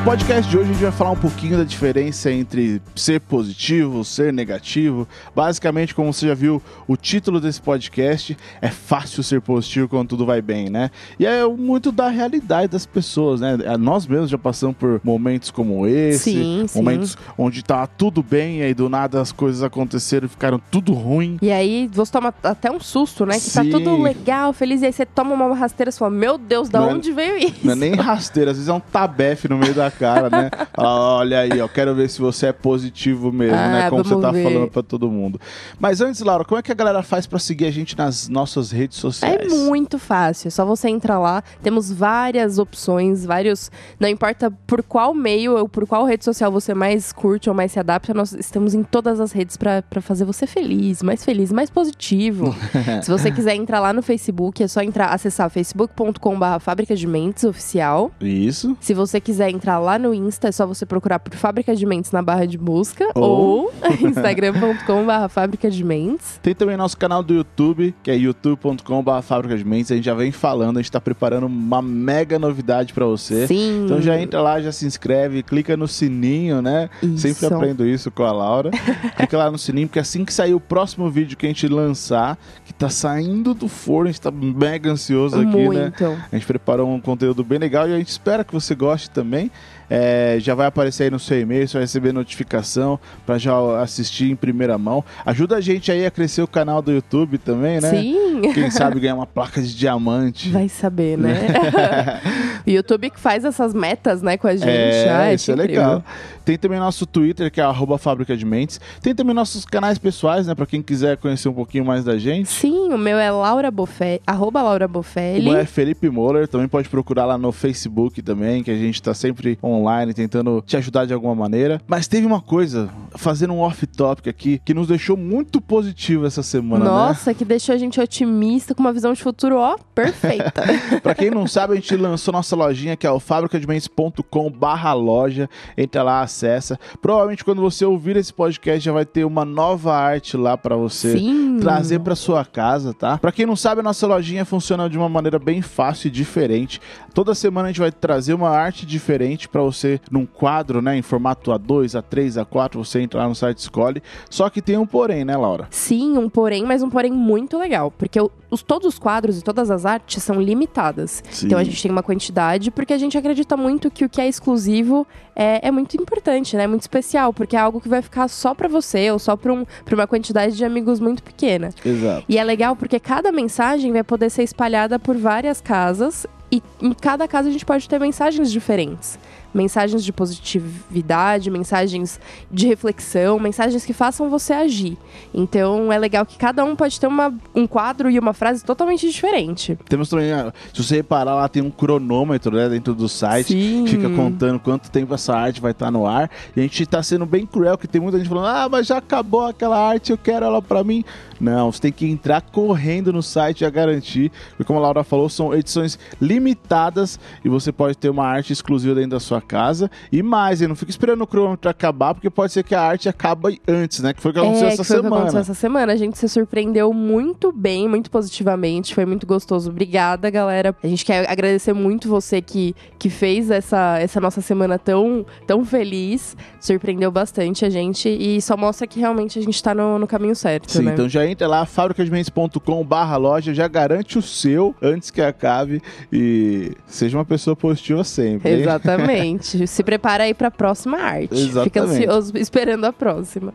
No 0.00 0.04
podcast 0.16 0.50
de 0.50 0.56
hoje 0.56 0.70
a 0.70 0.72
gente 0.72 0.82
vai 0.82 0.90
falar 0.92 1.10
um 1.10 1.16
pouquinho 1.16 1.58
da 1.58 1.62
diferença 1.62 2.32
entre 2.32 2.80
ser 2.96 3.20
positivo, 3.20 4.02
ser 4.02 4.32
negativo. 4.32 5.06
Basicamente, 5.36 5.94
como 5.94 6.10
você 6.12 6.26
já 6.26 6.34
viu, 6.34 6.60
o 6.88 6.96
título 6.96 7.38
desse 7.38 7.60
podcast 7.60 8.36
é 8.62 8.68
fácil 8.70 9.22
ser 9.22 9.42
positivo 9.42 9.86
quando 9.88 10.08
tudo 10.08 10.24
vai 10.24 10.40
bem, 10.40 10.70
né? 10.70 10.90
E 11.18 11.26
é 11.26 11.46
muito 11.46 11.92
da 11.92 12.08
realidade 12.08 12.68
das 12.72 12.86
pessoas, 12.86 13.40
né? 13.42 13.56
Nós 13.78 14.06
mesmos 14.06 14.30
já 14.30 14.38
passamos 14.38 14.74
por 14.76 15.00
momentos 15.04 15.50
como 15.50 15.86
esse, 15.86 16.32
Sim, 16.32 16.64
sim. 16.66 16.78
momentos 16.78 17.16
onde 17.36 17.62
tá 17.62 17.86
tudo 17.86 18.22
bem 18.22 18.60
e 18.60 18.62
aí 18.62 18.74
do 18.74 18.88
nada 18.88 19.20
as 19.20 19.30
coisas 19.30 19.62
aconteceram 19.62 20.24
e 20.24 20.28
ficaram 20.28 20.58
tudo 20.70 20.92
ruim. 20.94 21.36
E 21.42 21.52
aí 21.52 21.88
você 21.92 22.10
toma 22.10 22.34
até 22.42 22.70
um 22.70 22.80
susto, 22.80 23.26
né? 23.26 23.38
Que 23.38 23.50
tá 23.50 23.62
Sim. 23.62 23.70
tudo 23.70 24.00
legal, 24.02 24.52
feliz, 24.54 24.80
e 24.80 24.86
aí 24.86 24.92
você 24.94 25.04
toma 25.04 25.34
uma 25.34 25.54
rasteira 25.54 25.90
e 25.90 25.92
fala, 25.92 26.10
meu 26.10 26.38
Deus, 26.38 26.70
da 26.70 26.80
Não 26.80 26.90
é- 26.90 26.94
onde 26.94 27.12
veio 27.12 27.36
isso? 27.36 27.56
Não 27.62 27.74
é 27.74 27.76
nem 27.76 27.94
rasteira, 27.94 28.50
às 28.52 28.56
vezes 28.56 28.68
é 28.68 28.72
um 28.72 28.80
tabefe 28.80 29.46
no 29.46 29.58
meio 29.58 29.74
da 29.74 29.90
cara, 30.00 30.30
né? 30.30 30.50
Olha 30.76 31.40
aí, 31.40 31.60
ó, 31.60 31.68
quero 31.68 31.94
ver 31.94 32.08
se 32.08 32.20
você 32.20 32.46
é 32.46 32.52
positivo 32.52 33.30
mesmo, 33.30 33.54
Ah, 33.56 33.68
né? 33.68 33.90
Como 33.90 34.02
você 34.02 34.18
tá 34.18 34.30
ver. 34.30 34.42
falando 34.42 34.70
pra 34.70 34.82
todo 34.82 35.10
mundo. 35.10 35.38
Mas 35.78 36.00
antes, 36.00 36.20
Laura, 36.22 36.42
como 36.44 36.58
é 36.58 36.62
que 36.62 36.72
a 36.72 36.74
galera 36.74 37.02
faz 37.02 37.26
pra 37.26 37.38
seguir 37.38 37.66
a 37.66 37.70
gente 37.70 37.96
nas 37.98 38.28
nossas 38.28 38.70
redes 38.70 38.96
É 38.96 39.00
sociais? 39.00 39.52
muito 39.52 39.98
fácil, 39.98 40.48
é 40.48 40.50
só 40.50 40.64
você 40.64 40.88
entrar 40.88 41.18
lá. 41.18 41.42
Temos 41.62 41.92
várias 41.92 42.58
opções, 42.58 43.26
vários. 43.26 43.70
Não 43.98 44.08
importa 44.08 44.50
por 44.66 44.82
qual 44.82 45.12
meio 45.12 45.58
ou 45.58 45.68
por 45.68 45.86
qual 45.86 46.04
rede 46.06 46.24
social 46.24 46.50
você 46.50 46.72
mais 46.72 47.12
curte 47.12 47.50
ou 47.50 47.54
mais 47.54 47.72
se 47.72 47.78
adapta, 47.78 48.14
nós 48.14 48.32
estamos 48.32 48.72
em 48.74 48.82
todas 48.82 49.20
as 49.20 49.32
redes 49.32 49.56
pra 49.58 49.82
fazer 50.00 50.24
você 50.24 50.46
feliz, 50.46 51.02
mais 51.02 51.22
feliz, 51.24 51.52
mais 51.52 51.68
positivo. 51.68 52.54
se 53.02 53.10
você 53.10 53.30
quiser 53.30 53.54
entrar 53.54 53.80
lá 53.80 53.92
no 53.92 54.00
Facebook, 54.02 54.62
é 54.62 54.68
só 54.68 54.80
entrar, 54.80 55.08
acessar 55.08 55.50
facebook.com.br 55.50 56.58
Fábrica 56.60 56.94
de 56.96 57.06
Mentes 57.06 57.44
Oficial. 57.44 58.10
Isso. 58.20 58.76
Se 58.80 58.94
você 58.94 59.20
quiser 59.20 59.50
entrar 59.50 59.78
lá 59.80 59.98
no 59.98 60.12
Insta, 60.14 60.48
é 60.48 60.52
só 60.52 60.66
você 60.66 60.84
procurar 60.86 61.18
por 61.18 61.34
Fábrica 61.34 61.74
de 61.74 61.84
Mentes 61.86 62.12
na 62.12 62.22
barra 62.22 62.46
de 62.46 62.56
busca 62.58 63.06
Ou- 63.14 63.70
ou 63.70 63.72
instagram.com.br 64.08 65.28
Fábrica 65.28 65.70
de 65.70 65.82
Mentes. 65.84 66.38
Tem 66.42 66.54
também 66.54 66.76
nosso 66.76 66.96
canal 66.96 67.22
do 67.22 67.34
YouTube, 67.34 67.94
que 68.02 68.10
é 68.10 68.16
youtube.com.br 68.16 69.20
Fábrica 69.22 69.56
de 69.56 69.64
Mentes. 69.64 69.90
A 69.90 69.94
gente 69.96 70.04
já 70.04 70.14
vem 70.14 70.32
falando, 70.32 70.78
a 70.78 70.82
gente 70.82 70.92
tá 70.92 71.00
preparando 71.00 71.46
uma 71.46 71.82
mega 71.82 72.38
novidade 72.38 72.92
pra 72.92 73.04
você. 73.06 73.46
Sim. 73.46 73.84
Então 73.84 74.00
já 74.00 74.18
entra 74.20 74.40
lá, 74.40 74.60
já 74.60 74.72
se 74.72 74.86
inscreve, 74.86 75.42
clica 75.42 75.76
no 75.76 75.88
sininho, 75.88 76.60
né? 76.62 76.88
Isso. 77.02 77.18
Sempre 77.18 77.46
aprendo 77.46 77.86
isso 77.86 78.10
com 78.10 78.22
a 78.24 78.32
Laura. 78.32 78.70
clica 79.16 79.36
lá 79.36 79.50
no 79.50 79.58
sininho, 79.58 79.88
porque 79.88 79.98
assim 79.98 80.24
que 80.24 80.32
sair 80.32 80.54
o 80.54 80.60
próximo 80.60 81.10
vídeo 81.10 81.36
que 81.36 81.46
a 81.46 81.48
gente 81.48 81.66
lançar, 81.68 82.38
que 82.64 82.72
tá 82.72 82.88
saindo 82.88 83.54
do 83.54 83.68
forno, 83.68 84.08
a 84.08 84.12
gente 84.12 84.20
tá 84.20 84.30
mega 84.30 84.90
ansioso 84.90 85.36
aqui, 85.40 85.68
né? 85.68 85.82
Muito. 85.82 86.04
A 86.04 86.36
gente 86.36 86.46
preparou 86.46 86.88
um 86.88 87.00
conteúdo 87.00 87.42
bem 87.44 87.58
legal 87.58 87.88
e 87.88 87.94
a 87.94 87.98
gente 87.98 88.08
espera 88.08 88.44
que 88.44 88.52
você 88.52 88.74
goste 88.74 89.10
também. 89.10 89.50
É, 89.90 90.36
já 90.38 90.54
vai 90.54 90.68
aparecer 90.68 91.04
aí 91.04 91.10
no 91.10 91.18
seu 91.18 91.40
e-mail, 91.40 91.66
você 91.66 91.74
vai 91.74 91.82
receber 91.82 92.12
notificação 92.12 92.98
para 93.26 93.36
já 93.38 93.82
assistir 93.82 94.30
em 94.30 94.36
primeira 94.36 94.78
mão. 94.78 95.04
Ajuda 95.26 95.56
a 95.56 95.60
gente 95.60 95.90
aí 95.90 96.06
a 96.06 96.10
crescer 96.10 96.42
o 96.42 96.46
canal 96.46 96.80
do 96.80 96.92
YouTube 96.92 97.38
também, 97.38 97.80
né? 97.80 97.90
Sim. 97.90 98.40
Quem 98.54 98.70
sabe 98.70 99.00
ganhar 99.00 99.16
uma 99.16 99.26
placa 99.26 99.60
de 99.60 99.76
diamante. 99.76 100.48
Vai 100.50 100.68
saber, 100.68 101.18
né? 101.18 101.34
o 102.66 102.70
YouTube 102.70 103.10
que 103.10 103.18
faz 103.18 103.44
essas 103.44 103.74
metas, 103.74 104.22
né, 104.22 104.36
com 104.36 104.46
a 104.46 104.54
gente. 104.54 104.68
É, 104.68 105.10
Ai, 105.10 105.34
isso 105.34 105.50
é 105.50 105.54
incrível. 105.54 106.02
Tem 106.44 106.56
também 106.58 106.78
nosso 106.78 107.06
Twitter, 107.06 107.50
que 107.50 107.60
é 107.60 107.64
arroba 107.64 107.98
Fábrica 107.98 108.36
de 108.36 108.44
Mentes. 108.44 108.80
Tem 109.02 109.14
também 109.14 109.34
nossos 109.34 109.64
canais 109.64 109.98
pessoais, 109.98 110.46
né? 110.46 110.54
Pra 110.54 110.66
quem 110.66 110.82
quiser 110.82 111.16
conhecer 111.16 111.48
um 111.48 111.52
pouquinho 111.52 111.84
mais 111.84 112.04
da 112.04 112.18
gente. 112.18 112.48
Sim, 112.48 112.88
o 112.92 112.98
meu 112.98 113.18
é 113.18 113.30
Laura 113.30 113.70
Bofelli, 113.70 114.20
arroba 114.26 114.62
Laura 114.62 114.86
O 114.86 114.88
Bofelli. 114.88 115.44
meu 115.44 115.56
é 115.56 115.64
Felipe 115.64 116.08
Moller, 116.08 116.48
também 116.48 116.68
pode 116.68 116.88
procurar 116.88 117.24
lá 117.26 117.36
no 117.38 117.52
Facebook 117.52 118.22
também, 118.22 118.62
que 118.62 118.70
a 118.70 118.76
gente 118.76 119.00
tá 119.02 119.14
sempre 119.14 119.58
online 119.62 120.14
tentando 120.14 120.62
te 120.66 120.76
ajudar 120.76 121.06
de 121.06 121.12
alguma 121.12 121.34
maneira. 121.34 121.80
Mas 121.86 122.08
teve 122.08 122.26
uma 122.26 122.40
coisa, 122.40 122.88
fazendo 123.16 123.52
um 123.54 123.60
off-topic 123.60 124.28
aqui, 124.28 124.60
que 124.64 124.74
nos 124.74 124.88
deixou 124.88 125.16
muito 125.16 125.60
positivo 125.60 126.26
essa 126.26 126.42
semana, 126.42 126.84
né? 126.84 126.90
Nossa, 126.90 127.34
que 127.34 127.44
deixou 127.44 127.74
a 127.74 127.78
gente 127.78 128.00
otimista, 128.00 128.74
com 128.74 128.80
uma 128.82 128.92
visão 128.92 129.12
de 129.12 129.22
futuro, 129.22 129.56
ó, 129.56 129.76
perfeita. 129.94 130.62
Pra 131.02 131.14
quem 131.14 131.30
não 131.30 131.46
sabe, 131.46 131.74
a 131.74 131.76
gente 131.76 131.94
lançou 131.96 132.32
nossa 132.32 132.56
lojinha, 132.56 132.96
que 132.96 133.06
é 133.06 133.10
o 133.10 133.20
fabricadementes.com 133.20 134.50
barra 134.50 134.92
loja. 134.92 135.48
Entra 135.76 136.02
lá, 136.02 136.26
acessa. 136.40 136.78
Provavelmente 137.00 137.44
quando 137.44 137.60
você 137.60 137.84
ouvir 137.84 138.16
esse 138.16 138.32
podcast 138.32 138.80
já 138.84 138.92
vai 138.92 139.04
ter 139.04 139.24
uma 139.24 139.44
nova 139.44 139.94
arte 139.94 140.36
lá 140.36 140.56
pra 140.56 140.76
você 140.76 141.16
Sim. 141.18 141.58
trazer 141.60 142.00
pra 142.00 142.16
sua 142.16 142.44
casa, 142.44 142.94
tá? 142.94 143.18
Pra 143.18 143.32
quem 143.32 143.44
não 143.46 143.56
sabe, 143.56 143.80
a 143.80 143.84
nossa 143.84 144.06
lojinha 144.06 144.44
funciona 144.44 144.88
de 144.88 144.96
uma 144.96 145.08
maneira 145.08 145.38
bem 145.38 145.60
fácil 145.60 146.08
e 146.08 146.10
diferente. 146.10 146.80
Toda 147.12 147.34
semana 147.34 147.68
a 147.68 147.70
gente 147.70 147.80
vai 147.80 147.92
trazer 147.92 148.34
uma 148.34 148.50
arte 148.50 148.86
diferente 148.86 149.48
pra 149.48 149.62
você 149.62 150.00
num 150.10 150.24
quadro, 150.24 150.80
né, 150.80 150.96
em 150.96 151.02
formato 151.02 151.50
A2, 151.50 152.00
A3, 152.00 152.44
A4, 152.44 152.76
você 152.76 153.00
entra 153.00 153.20
lá 153.20 153.28
no 153.28 153.34
site 153.34 153.58
escolhe. 153.58 154.02
Só 154.30 154.48
que 154.48 154.62
tem 154.62 154.78
um 154.78 154.86
porém, 154.86 155.24
né, 155.24 155.36
Laura? 155.36 155.66
Sim, 155.70 156.16
um 156.16 156.28
porém, 156.28 156.64
mas 156.64 156.82
um 156.82 156.88
porém 156.88 157.12
muito 157.12 157.58
legal. 157.58 157.90
Porque 157.90 158.18
eu 158.18 158.30
os, 158.50 158.62
todos 158.62 158.88
os 158.88 158.98
quadros 158.98 159.38
e 159.38 159.42
todas 159.42 159.70
as 159.70 159.86
artes 159.86 160.22
são 160.22 160.40
limitadas. 160.40 161.22
Sim. 161.30 161.46
Então 161.46 161.58
a 161.58 161.64
gente 161.64 161.80
tem 161.82 161.90
uma 161.90 162.02
quantidade, 162.02 162.70
porque 162.70 162.92
a 162.92 162.98
gente 162.98 163.16
acredita 163.16 163.56
muito 163.56 163.90
que 163.90 164.04
o 164.04 164.08
que 164.08 164.20
é 164.20 164.28
exclusivo 164.28 165.06
é, 165.34 165.68
é 165.68 165.70
muito 165.70 165.96
importante, 165.96 166.56
né? 166.56 166.64
É 166.64 166.66
muito 166.66 166.82
especial, 166.82 167.32
porque 167.32 167.56
é 167.56 167.58
algo 167.58 167.80
que 167.80 167.88
vai 167.88 168.02
ficar 168.02 168.28
só 168.28 168.54
pra 168.54 168.68
você 168.68 169.10
ou 169.10 169.18
só 169.18 169.36
pra, 169.36 169.52
um, 169.52 169.64
pra 169.84 169.94
uma 169.94 170.06
quantidade 170.06 170.56
de 170.56 170.64
amigos 170.64 171.00
muito 171.00 171.22
pequena. 171.22 171.70
Exato. 171.84 172.24
E 172.28 172.38
é 172.38 172.44
legal 172.44 172.76
porque 172.76 172.98
cada 172.98 173.30
mensagem 173.30 173.92
vai 173.92 174.02
poder 174.02 174.30
ser 174.30 174.42
espalhada 174.42 174.98
por 174.98 175.16
várias 175.16 175.60
casas 175.60 176.26
e 176.52 176.62
em 176.80 176.92
cada 176.92 177.28
casa 177.28 177.48
a 177.48 177.52
gente 177.52 177.64
pode 177.64 177.88
ter 177.88 178.00
mensagens 178.00 178.50
diferentes. 178.50 179.18
Mensagens 179.52 180.04
de 180.04 180.12
positividade, 180.12 181.50
mensagens 181.50 182.20
de 182.50 182.66
reflexão, 182.66 183.38
mensagens 183.38 183.84
que 183.84 183.92
façam 183.92 184.30
você 184.30 184.52
agir. 184.52 184.96
Então 185.34 185.92
é 185.92 185.98
legal 185.98 186.24
que 186.24 186.38
cada 186.38 186.64
um 186.64 186.76
pode 186.76 186.98
ter 186.98 187.06
uma, 187.06 187.34
um 187.54 187.66
quadro 187.66 188.10
e 188.10 188.18
uma 188.18 188.32
frase 188.32 188.64
totalmente 188.64 189.08
diferente. 189.08 189.78
Temos 189.88 190.08
também, 190.08 190.32
ah, 190.32 190.52
se 190.72 190.82
você 190.82 190.96
reparar 190.96 191.34
lá, 191.34 191.48
tem 191.48 191.62
um 191.62 191.70
cronômetro 191.70 192.56
né, 192.56 192.68
dentro 192.68 192.94
do 192.94 193.08
site 193.08 193.48
Sim. 193.48 193.84
que 193.84 193.90
fica 193.90 194.08
contando 194.10 194.58
quanto 194.60 194.90
tempo 194.90 195.14
essa 195.14 195.34
arte 195.34 195.60
vai 195.60 195.72
estar 195.72 195.90
no 195.90 196.06
ar. 196.06 196.30
E 196.56 196.60
a 196.60 196.62
gente 196.62 196.86
tá 196.86 197.02
sendo 197.02 197.26
bem 197.26 197.46
cruel, 197.46 197.76
que 197.76 197.88
tem 197.88 198.00
muita 198.00 198.18
gente 198.18 198.28
falando, 198.28 198.46
ah, 198.46 198.68
mas 198.68 198.86
já 198.86 198.98
acabou 198.98 199.46
aquela 199.46 199.78
arte, 199.78 200.12
eu 200.12 200.18
quero 200.18 200.44
ela 200.44 200.62
pra 200.62 200.84
mim. 200.84 201.04
Não, 201.40 201.72
você 201.72 201.80
tem 201.80 201.92
que 201.92 202.06
entrar 202.06 202.40
correndo 202.42 203.12
no 203.12 203.22
site 203.22 203.64
e 203.64 203.70
garantir, 203.70 204.30
porque 204.50 204.64
como 204.64 204.78
a 204.78 204.82
Laura 204.82 205.02
falou, 205.02 205.28
são 205.28 205.54
edições 205.54 205.98
limitadas 206.20 207.18
e 207.44 207.48
você 207.48 207.72
pode 207.72 207.96
ter 207.96 208.10
uma 208.10 208.26
arte 208.26 208.52
exclusiva 208.52 208.94
dentro 208.94 209.10
da 209.10 209.20
sua 209.20 209.40
casa. 209.40 209.90
E 210.12 210.22
mais, 210.22 210.60
hein, 210.60 210.68
não 210.68 210.76
fica 210.76 210.90
esperando 210.90 211.22
o 211.22 211.26
cronômetro 211.26 211.70
acabar, 211.70 212.14
porque 212.14 212.28
pode 212.28 212.52
ser 212.52 212.62
que 212.62 212.74
a 212.74 212.82
arte 212.82 213.08
acabe 213.08 213.60
antes, 213.66 214.00
né? 214.00 214.12
Que 214.12 214.20
foi 214.20 214.30
o 214.30 214.34
que 214.34 214.40
aconteceu 214.40 214.68
é, 214.68 214.72
essa 214.72 214.82
o 214.82 214.84
que 214.84 214.92
semana. 214.92 215.16
aconteceu 215.16 215.40
essa 215.40 215.54
semana. 215.54 215.92
A 215.92 215.96
gente 215.96 216.18
se 216.18 216.28
surpreendeu 216.28 216.92
muito 216.92 217.52
bem, 217.52 217.88
muito 217.88 218.10
positivamente. 218.10 218.94
Foi 218.94 219.06
muito 219.06 219.26
gostoso. 219.26 219.70
Obrigada, 219.70 220.28
galera. 220.30 220.76
A 220.82 220.86
gente 220.86 221.04
quer 221.04 221.30
agradecer 221.30 221.72
muito 221.72 222.08
você 222.08 222.42
que, 222.42 222.74
que 222.98 223.08
fez 223.08 223.50
essa, 223.50 223.98
essa 223.98 224.20
nossa 224.20 224.40
semana 224.40 224.78
tão, 224.78 225.24
tão 225.46 225.64
feliz. 225.64 226.36
Surpreendeu 226.60 227.10
bastante 227.10 227.64
a 227.64 227.70
gente 227.70 228.08
e 228.08 228.40
só 228.42 228.56
mostra 228.56 228.86
que 228.86 229.00
realmente 229.00 229.38
a 229.38 229.42
gente 229.42 229.62
tá 229.62 229.74
no, 229.74 229.98
no 229.98 230.06
caminho 230.06 230.34
certo, 230.34 230.70
Sim, 230.70 230.82
né? 230.82 230.92
então 230.92 231.08
já 231.08 231.24
entra 231.30 231.46
lá, 231.46 231.64
fabricadementes.com 231.66 232.84
barra 232.84 233.16
loja, 233.16 233.54
já 233.54 233.68
garante 233.68 234.18
o 234.18 234.22
seu 234.22 234.74
antes 234.82 235.10
que 235.10 235.20
acabe 235.20 235.82
e 236.12 236.72
seja 236.86 237.16
uma 237.18 237.24
pessoa 237.24 237.54
positiva 237.56 238.04
sempre. 238.04 238.50
hein? 238.50 238.60
Exatamente. 238.60 239.66
Se 239.68 239.82
prepara 239.82 240.24
aí 240.24 240.34
pra 240.34 240.50
próxima 240.50 240.98
arte. 240.98 241.28
Fica 241.28 241.80
Exatamente. 241.80 242.04
ansioso 242.04 242.36
esperando 242.36 242.84
a 242.84 242.92
próxima. 242.92 243.54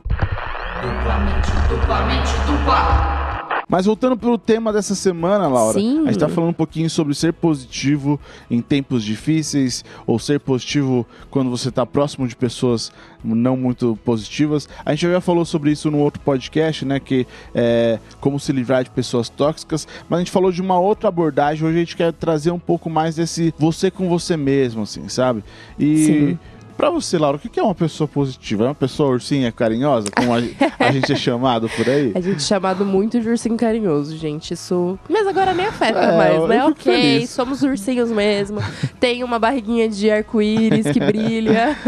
Mas 3.67 3.85
voltando 3.85 4.15
pro 4.15 4.37
tema 4.37 4.71
dessa 4.71 4.93
semana, 4.93 5.47
Laura, 5.47 5.79
Sim. 5.79 6.03
a 6.03 6.11
gente 6.11 6.19
tá 6.19 6.29
falando 6.29 6.51
um 6.51 6.53
pouquinho 6.53 6.89
sobre 6.89 7.15
ser 7.15 7.33
positivo 7.33 8.19
em 8.49 8.61
tempos 8.61 9.03
difíceis, 9.03 9.83
ou 10.05 10.19
ser 10.19 10.39
positivo 10.39 11.05
quando 11.31 11.49
você 11.49 11.71
tá 11.71 11.85
próximo 11.85 12.27
de 12.27 12.35
pessoas 12.35 12.91
não 13.23 13.57
muito 13.57 13.97
positivas. 14.05 14.69
A 14.85 14.91
gente 14.91 15.09
já 15.09 15.19
falou 15.19 15.45
sobre 15.45 15.71
isso 15.71 15.89
no 15.89 15.97
outro 15.97 16.21
podcast, 16.21 16.85
né? 16.85 16.99
Que 16.99 17.25
é 17.53 17.99
como 18.21 18.39
se 18.39 18.51
livrar 18.51 18.83
de 18.83 18.91
pessoas 18.91 19.29
tóxicas, 19.29 19.87
mas 20.07 20.17
a 20.17 20.21
gente 20.21 20.31
falou 20.31 20.51
de 20.51 20.61
uma 20.61 20.79
outra 20.79 21.09
abordagem. 21.09 21.67
Hoje 21.67 21.75
a 21.75 21.79
gente 21.79 21.97
quer 21.97 22.13
trazer 22.13 22.51
um 22.51 22.59
pouco 22.59 22.89
mais 22.89 23.15
desse 23.15 23.53
você 23.57 23.89
com 23.89 24.07
você 24.07 24.37
mesmo, 24.37 24.83
assim, 24.83 25.09
sabe? 25.09 25.43
E. 25.79 25.97
Sim. 25.97 26.39
Pra 26.77 26.89
você, 26.89 27.17
Laura, 27.17 27.37
o 27.37 27.39
que 27.39 27.59
é 27.59 27.63
uma 27.63 27.73
pessoa 27.75 28.07
positiva? 28.07 28.65
É 28.65 28.67
uma 28.67 28.75
pessoa 28.75 29.09
ursinha 29.11 29.51
carinhosa, 29.51 30.09
como 30.15 30.33
a, 30.33 30.37
a 30.79 30.91
gente 30.91 31.11
é 31.11 31.15
chamado 31.15 31.69
por 31.69 31.87
aí? 31.89 32.11
A 32.15 32.19
gente 32.21 32.37
é 32.37 32.39
chamado 32.39 32.85
muito 32.85 33.19
de 33.19 33.27
ursinho 33.29 33.55
carinhoso, 33.57 34.15
gente. 34.17 34.53
Isso. 34.53 34.97
Mas 35.09 35.25
agora 35.27 35.53
nem 35.53 35.65
afeta 35.65 35.99
É, 35.99 36.17
mais, 36.17 36.49
né? 36.49 36.65
Ok, 36.65 36.83
feliz. 36.93 37.29
somos 37.29 37.61
ursinhos 37.63 38.09
mesmo. 38.11 38.59
Tem 38.99 39.23
uma 39.23 39.39
barriguinha 39.39 39.87
de 39.89 40.09
arco-íris 40.09 40.87
que 40.91 40.99
brilha. 40.99 41.75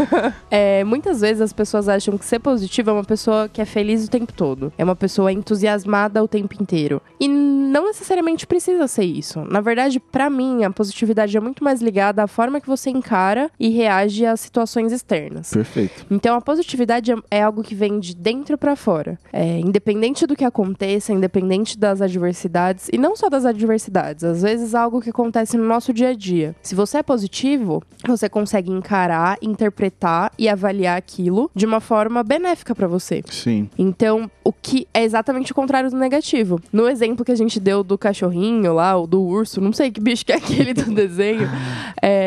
É, 0.50 0.82
muitas 0.84 1.20
vezes 1.20 1.42
as 1.42 1.52
pessoas 1.52 1.88
acham 1.88 2.16
que 2.16 2.24
ser 2.24 2.38
positivo 2.38 2.88
é 2.90 2.92
uma 2.92 3.04
pessoa 3.04 3.48
que 3.48 3.60
é 3.60 3.64
feliz 3.64 4.06
o 4.06 4.10
tempo 4.10 4.32
todo. 4.32 4.72
É 4.78 4.84
uma 4.84 4.96
pessoa 4.96 5.30
entusiasmada 5.32 6.22
o 6.24 6.28
tempo 6.28 6.54
inteiro. 6.60 7.02
E 7.20 7.28
não 7.28 7.86
necessariamente 7.86 8.46
precisa 8.46 8.86
ser 8.88 9.04
isso. 9.04 9.40
Na 9.50 9.60
verdade, 9.60 10.00
pra 10.00 10.30
mim, 10.30 10.64
a 10.64 10.70
positividade 10.70 11.36
é 11.36 11.40
muito 11.40 11.62
mais 11.62 11.82
ligada 11.82 12.22
à 12.22 12.26
forma 12.26 12.60
que 12.60 12.66
você 12.66 12.88
encara 12.90 13.50
e 13.60 13.68
reage 13.68 14.24
às 14.24 14.40
situações 14.40 14.77
externas. 14.86 15.50
Perfeito. 15.52 16.06
Então 16.10 16.36
a 16.36 16.40
positividade 16.40 17.12
é- 17.12 17.16
é 17.30 17.42
algo 17.42 17.62
que 17.62 17.74
vem 17.74 17.98
de 17.98 18.14
dentro 18.14 18.56
pra 18.56 18.76
fora. 18.76 19.18
É, 19.32 19.58
independente 19.60 20.26
do 20.26 20.36
que 20.36 20.44
aconteça, 20.44 21.12
independente 21.12 21.78
das 21.78 22.00
adversidades, 22.00 22.88
e 22.92 22.98
não 22.98 23.16
só 23.16 23.28
das 23.28 23.44
adversidades, 23.44 24.24
às 24.24 24.42
vezes 24.42 24.74
algo 24.74 25.00
que 25.00 25.10
acontece 25.10 25.56
no 25.56 25.64
nosso 25.64 25.92
dia 25.92 26.10
a 26.10 26.14
dia. 26.14 26.54
Se 26.62 26.74
você 26.74 26.98
é 26.98 27.02
positivo, 27.02 27.82
você 28.06 28.28
consegue 28.28 28.70
encarar, 28.70 29.36
interpretar 29.42 30.32
e 30.38 30.48
avaliar 30.48 30.96
aquilo 30.96 31.50
de 31.54 31.66
uma 31.66 31.80
forma 31.80 32.22
benéfica 32.22 32.74
pra 32.74 32.86
você. 32.86 33.22
Sim. 33.30 33.68
Então, 33.78 34.30
o 34.44 34.52
que 34.52 34.86
é 34.94 35.02
exatamente 35.04 35.52
o 35.52 35.54
contrário 35.54 35.90
do 35.90 35.96
negativo. 35.96 36.60
No 36.72 36.88
exemplo 36.88 37.24
que 37.24 37.32
a 37.32 37.36
gente 37.36 37.60
deu 37.60 37.82
do 37.84 37.98
cachorrinho 37.98 38.72
lá, 38.74 38.96
ou 38.96 39.06
do 39.06 39.20
urso, 39.22 39.60
não 39.60 39.72
sei 39.72 39.90
que 39.90 40.00
bicho 40.00 40.24
que 40.24 40.32
é 40.32 40.36
aquele 40.36 40.72
do 40.72 40.90
desenho, 40.94 41.48
é, 42.02 42.17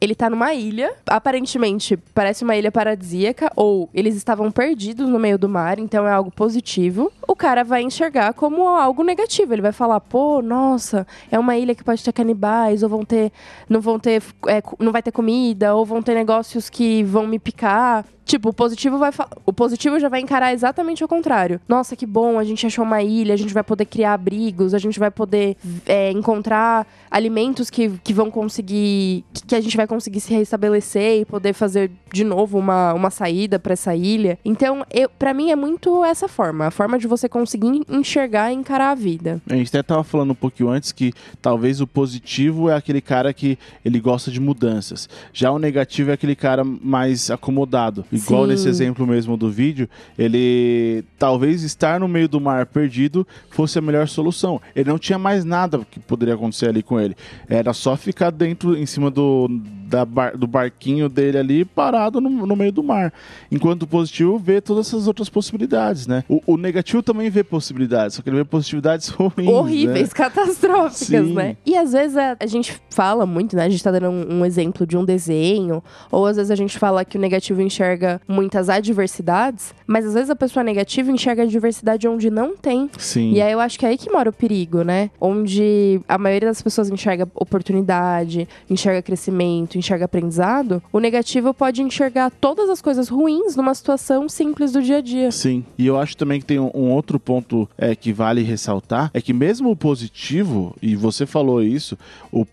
ele 0.00 0.14
tá 0.14 0.30
numa 0.30 0.54
ilha, 0.54 0.92
aparentemente 1.06 1.96
parece 2.14 2.42
uma 2.42 2.56
ilha 2.56 2.72
paradisíaca, 2.72 3.52
ou 3.54 3.88
eles 3.92 4.16
estavam 4.16 4.50
perdidos 4.50 5.08
no 5.08 5.18
meio 5.18 5.38
do 5.38 5.48
mar, 5.48 5.78
então 5.78 6.08
é 6.08 6.12
algo 6.12 6.30
positivo. 6.30 7.12
O 7.28 7.36
cara 7.36 7.62
vai 7.62 7.82
enxergar 7.82 8.32
como 8.32 8.66
algo 8.66 9.04
negativo. 9.04 9.52
Ele 9.52 9.62
vai 9.62 9.72
falar, 9.72 10.00
pô, 10.00 10.40
nossa, 10.40 11.06
é 11.30 11.38
uma 11.38 11.56
ilha 11.56 11.74
que 11.74 11.84
pode 11.84 12.02
ter 12.02 12.12
canibais, 12.12 12.82
ou 12.82 12.88
vão 12.88 13.04
ter. 13.04 13.30
não 13.68 13.80
vão 13.80 13.98
ter. 13.98 14.22
é, 14.48 14.62
não 14.78 14.90
vai 14.90 15.02
ter 15.02 15.12
comida, 15.12 15.74
ou 15.74 15.84
vão 15.84 16.02
ter 16.02 16.14
negócios 16.14 16.70
que 16.70 17.02
vão 17.04 17.26
me 17.26 17.38
picar. 17.38 18.04
Tipo, 18.30 18.50
o 18.50 18.52
positivo 18.52 18.96
vai 18.96 19.10
o 19.44 19.52
positivo 19.52 19.98
já 19.98 20.08
vai 20.08 20.20
encarar 20.20 20.52
exatamente 20.52 21.02
o 21.02 21.08
contrário. 21.08 21.60
Nossa, 21.68 21.96
que 21.96 22.06
bom, 22.06 22.38
a 22.38 22.44
gente 22.44 22.64
achou 22.64 22.84
uma 22.84 23.02
ilha, 23.02 23.34
a 23.34 23.36
gente 23.36 23.52
vai 23.52 23.64
poder 23.64 23.86
criar 23.86 24.14
abrigos, 24.14 24.72
a 24.72 24.78
gente 24.78 25.00
vai 25.00 25.10
poder 25.10 25.56
é, 25.84 26.12
encontrar 26.12 26.86
alimentos 27.10 27.68
que, 27.70 27.90
que 28.04 28.12
vão 28.12 28.30
conseguir. 28.30 29.24
Que, 29.32 29.46
que 29.48 29.54
a 29.56 29.60
gente 29.60 29.76
vai 29.76 29.84
conseguir 29.90 30.20
se 30.20 30.32
restabelecer 30.32 31.20
e 31.20 31.24
poder 31.24 31.52
fazer 31.52 31.90
de 32.12 32.22
novo 32.22 32.56
uma, 32.56 32.94
uma 32.94 33.10
saída 33.10 33.58
pra 33.58 33.72
essa 33.72 33.96
ilha. 33.96 34.38
Então, 34.44 34.86
eu, 34.88 35.08
para 35.08 35.34
mim 35.34 35.50
é 35.50 35.56
muito 35.56 36.04
essa 36.04 36.28
forma, 36.28 36.66
a 36.66 36.70
forma 36.70 36.96
de 36.96 37.08
você 37.08 37.28
conseguir 37.28 37.82
enxergar 37.88 38.52
e 38.52 38.54
encarar 38.54 38.92
a 38.92 38.94
vida. 38.94 39.42
A 39.50 39.56
gente 39.56 39.68
até 39.68 39.82
tava 39.82 40.04
falando 40.04 40.30
um 40.30 40.34
pouquinho 40.36 40.70
antes 40.70 40.92
que 40.92 41.12
talvez 41.42 41.80
o 41.80 41.88
positivo 41.88 42.70
é 42.70 42.76
aquele 42.76 43.00
cara 43.00 43.34
que 43.34 43.58
ele 43.84 43.98
gosta 43.98 44.30
de 44.30 44.38
mudanças. 44.38 45.08
Já 45.32 45.50
o 45.50 45.58
negativo 45.58 46.10
é 46.10 46.14
aquele 46.14 46.36
cara 46.36 46.62
mais 46.62 47.28
acomodado. 47.28 48.04
Igual 48.12 48.44
Sim. 48.44 48.50
nesse 48.50 48.68
exemplo 48.68 49.04
mesmo 49.04 49.36
do 49.36 49.50
vídeo, 49.50 49.88
ele 50.16 51.02
talvez 51.18 51.64
estar 51.64 51.98
no 51.98 52.06
meio 52.06 52.28
do 52.28 52.40
mar 52.40 52.64
perdido 52.66 53.26
fosse 53.50 53.76
a 53.76 53.82
melhor 53.82 54.06
solução. 54.06 54.60
Ele 54.76 54.88
não 54.88 55.00
tinha 55.00 55.18
mais 55.18 55.44
nada 55.44 55.80
que 55.90 55.98
poderia 55.98 56.34
acontecer 56.34 56.68
ali 56.68 56.80
com 56.80 57.00
ele. 57.00 57.16
Era 57.48 57.72
só 57.72 57.96
ficar 57.96 58.30
dentro, 58.30 58.76
em 58.76 58.86
cima 58.86 59.10
do, 59.10 59.48
da 59.90 60.04
bar- 60.04 60.36
do 60.36 60.46
barquinho 60.46 61.08
dele 61.08 61.36
ali, 61.36 61.64
parado 61.64 62.20
no, 62.20 62.30
no 62.46 62.54
meio 62.54 62.70
do 62.70 62.82
mar. 62.82 63.12
Enquanto 63.50 63.82
o 63.82 63.86
positivo 63.86 64.38
vê 64.38 64.60
todas 64.60 64.86
essas 64.86 65.08
outras 65.08 65.28
possibilidades, 65.28 66.06
né? 66.06 66.22
O, 66.28 66.40
o 66.46 66.56
negativo 66.56 67.02
também 67.02 67.28
vê 67.28 67.42
possibilidades, 67.42 68.14
só 68.16 68.22
que 68.22 68.30
ele 68.30 68.36
vê 68.36 68.44
possibilidades 68.44 69.08
ruins. 69.10 69.48
horríveis, 69.48 70.08
né? 70.08 70.14
catastróficas, 70.14 70.96
Sim. 71.26 71.34
né? 71.34 71.56
E 71.66 71.76
às 71.76 71.92
vezes 71.92 72.16
a, 72.16 72.36
a 72.38 72.46
gente 72.46 72.80
fala 72.90 73.26
muito, 73.26 73.56
né? 73.56 73.64
A 73.64 73.68
gente 73.68 73.82
tá 73.82 73.90
dando 73.90 74.08
um, 74.08 74.40
um 74.40 74.44
exemplo 74.44 74.86
de 74.86 74.96
um 74.96 75.04
desenho, 75.04 75.82
ou 76.10 76.24
às 76.26 76.36
vezes 76.36 76.50
a 76.50 76.56
gente 76.56 76.78
fala 76.78 77.04
que 77.04 77.18
o 77.18 77.20
negativo 77.20 77.60
enxerga 77.60 78.20
muitas 78.28 78.68
adversidades, 78.68 79.74
mas 79.86 80.06
às 80.06 80.14
vezes 80.14 80.30
a 80.30 80.36
pessoa 80.36 80.62
negativa 80.62 81.10
enxerga 81.10 81.42
a 81.42 81.44
adversidade 81.46 82.06
onde 82.06 82.30
não 82.30 82.56
tem. 82.56 82.88
Sim. 82.96 83.32
E 83.32 83.42
aí 83.42 83.50
eu 83.52 83.58
acho 83.60 83.78
que 83.78 83.84
é 83.84 83.88
aí 83.88 83.98
que 83.98 84.10
mora 84.10 84.30
o 84.30 84.32
perigo, 84.32 84.82
né? 84.84 85.10
Onde 85.20 86.00
a 86.08 86.16
maioria 86.16 86.48
das 86.48 86.62
pessoas 86.62 86.88
enxerga 86.90 87.26
oportunidade, 87.34 88.48
enxerga 88.68 89.02
crescimento, 89.02 89.79
enxerga 89.80 90.04
aprendizado, 90.04 90.82
o 90.92 91.00
negativo 91.00 91.52
pode 91.52 91.82
enxergar 91.82 92.30
todas 92.30 92.70
as 92.70 92.80
coisas 92.80 93.08
ruins 93.08 93.56
numa 93.56 93.74
situação 93.74 94.28
simples 94.28 94.72
do 94.72 94.82
dia 94.82 94.98
a 94.98 95.00
dia. 95.00 95.30
Sim, 95.30 95.64
e 95.76 95.86
eu 95.86 95.98
acho 95.98 96.16
também 96.16 96.40
que 96.40 96.46
tem 96.46 96.58
um, 96.58 96.70
um 96.74 96.90
outro 96.90 97.18
ponto 97.18 97.68
é, 97.76 97.94
que 97.94 98.12
vale 98.12 98.42
ressaltar, 98.42 99.10
é 99.12 99.20
que 99.20 99.32
mesmo 99.32 99.70
o 99.70 99.76
positivo, 99.76 100.74
e 100.80 100.94
você 100.94 101.26
falou 101.26 101.62
isso, 101.62 101.98
o, 102.32 102.46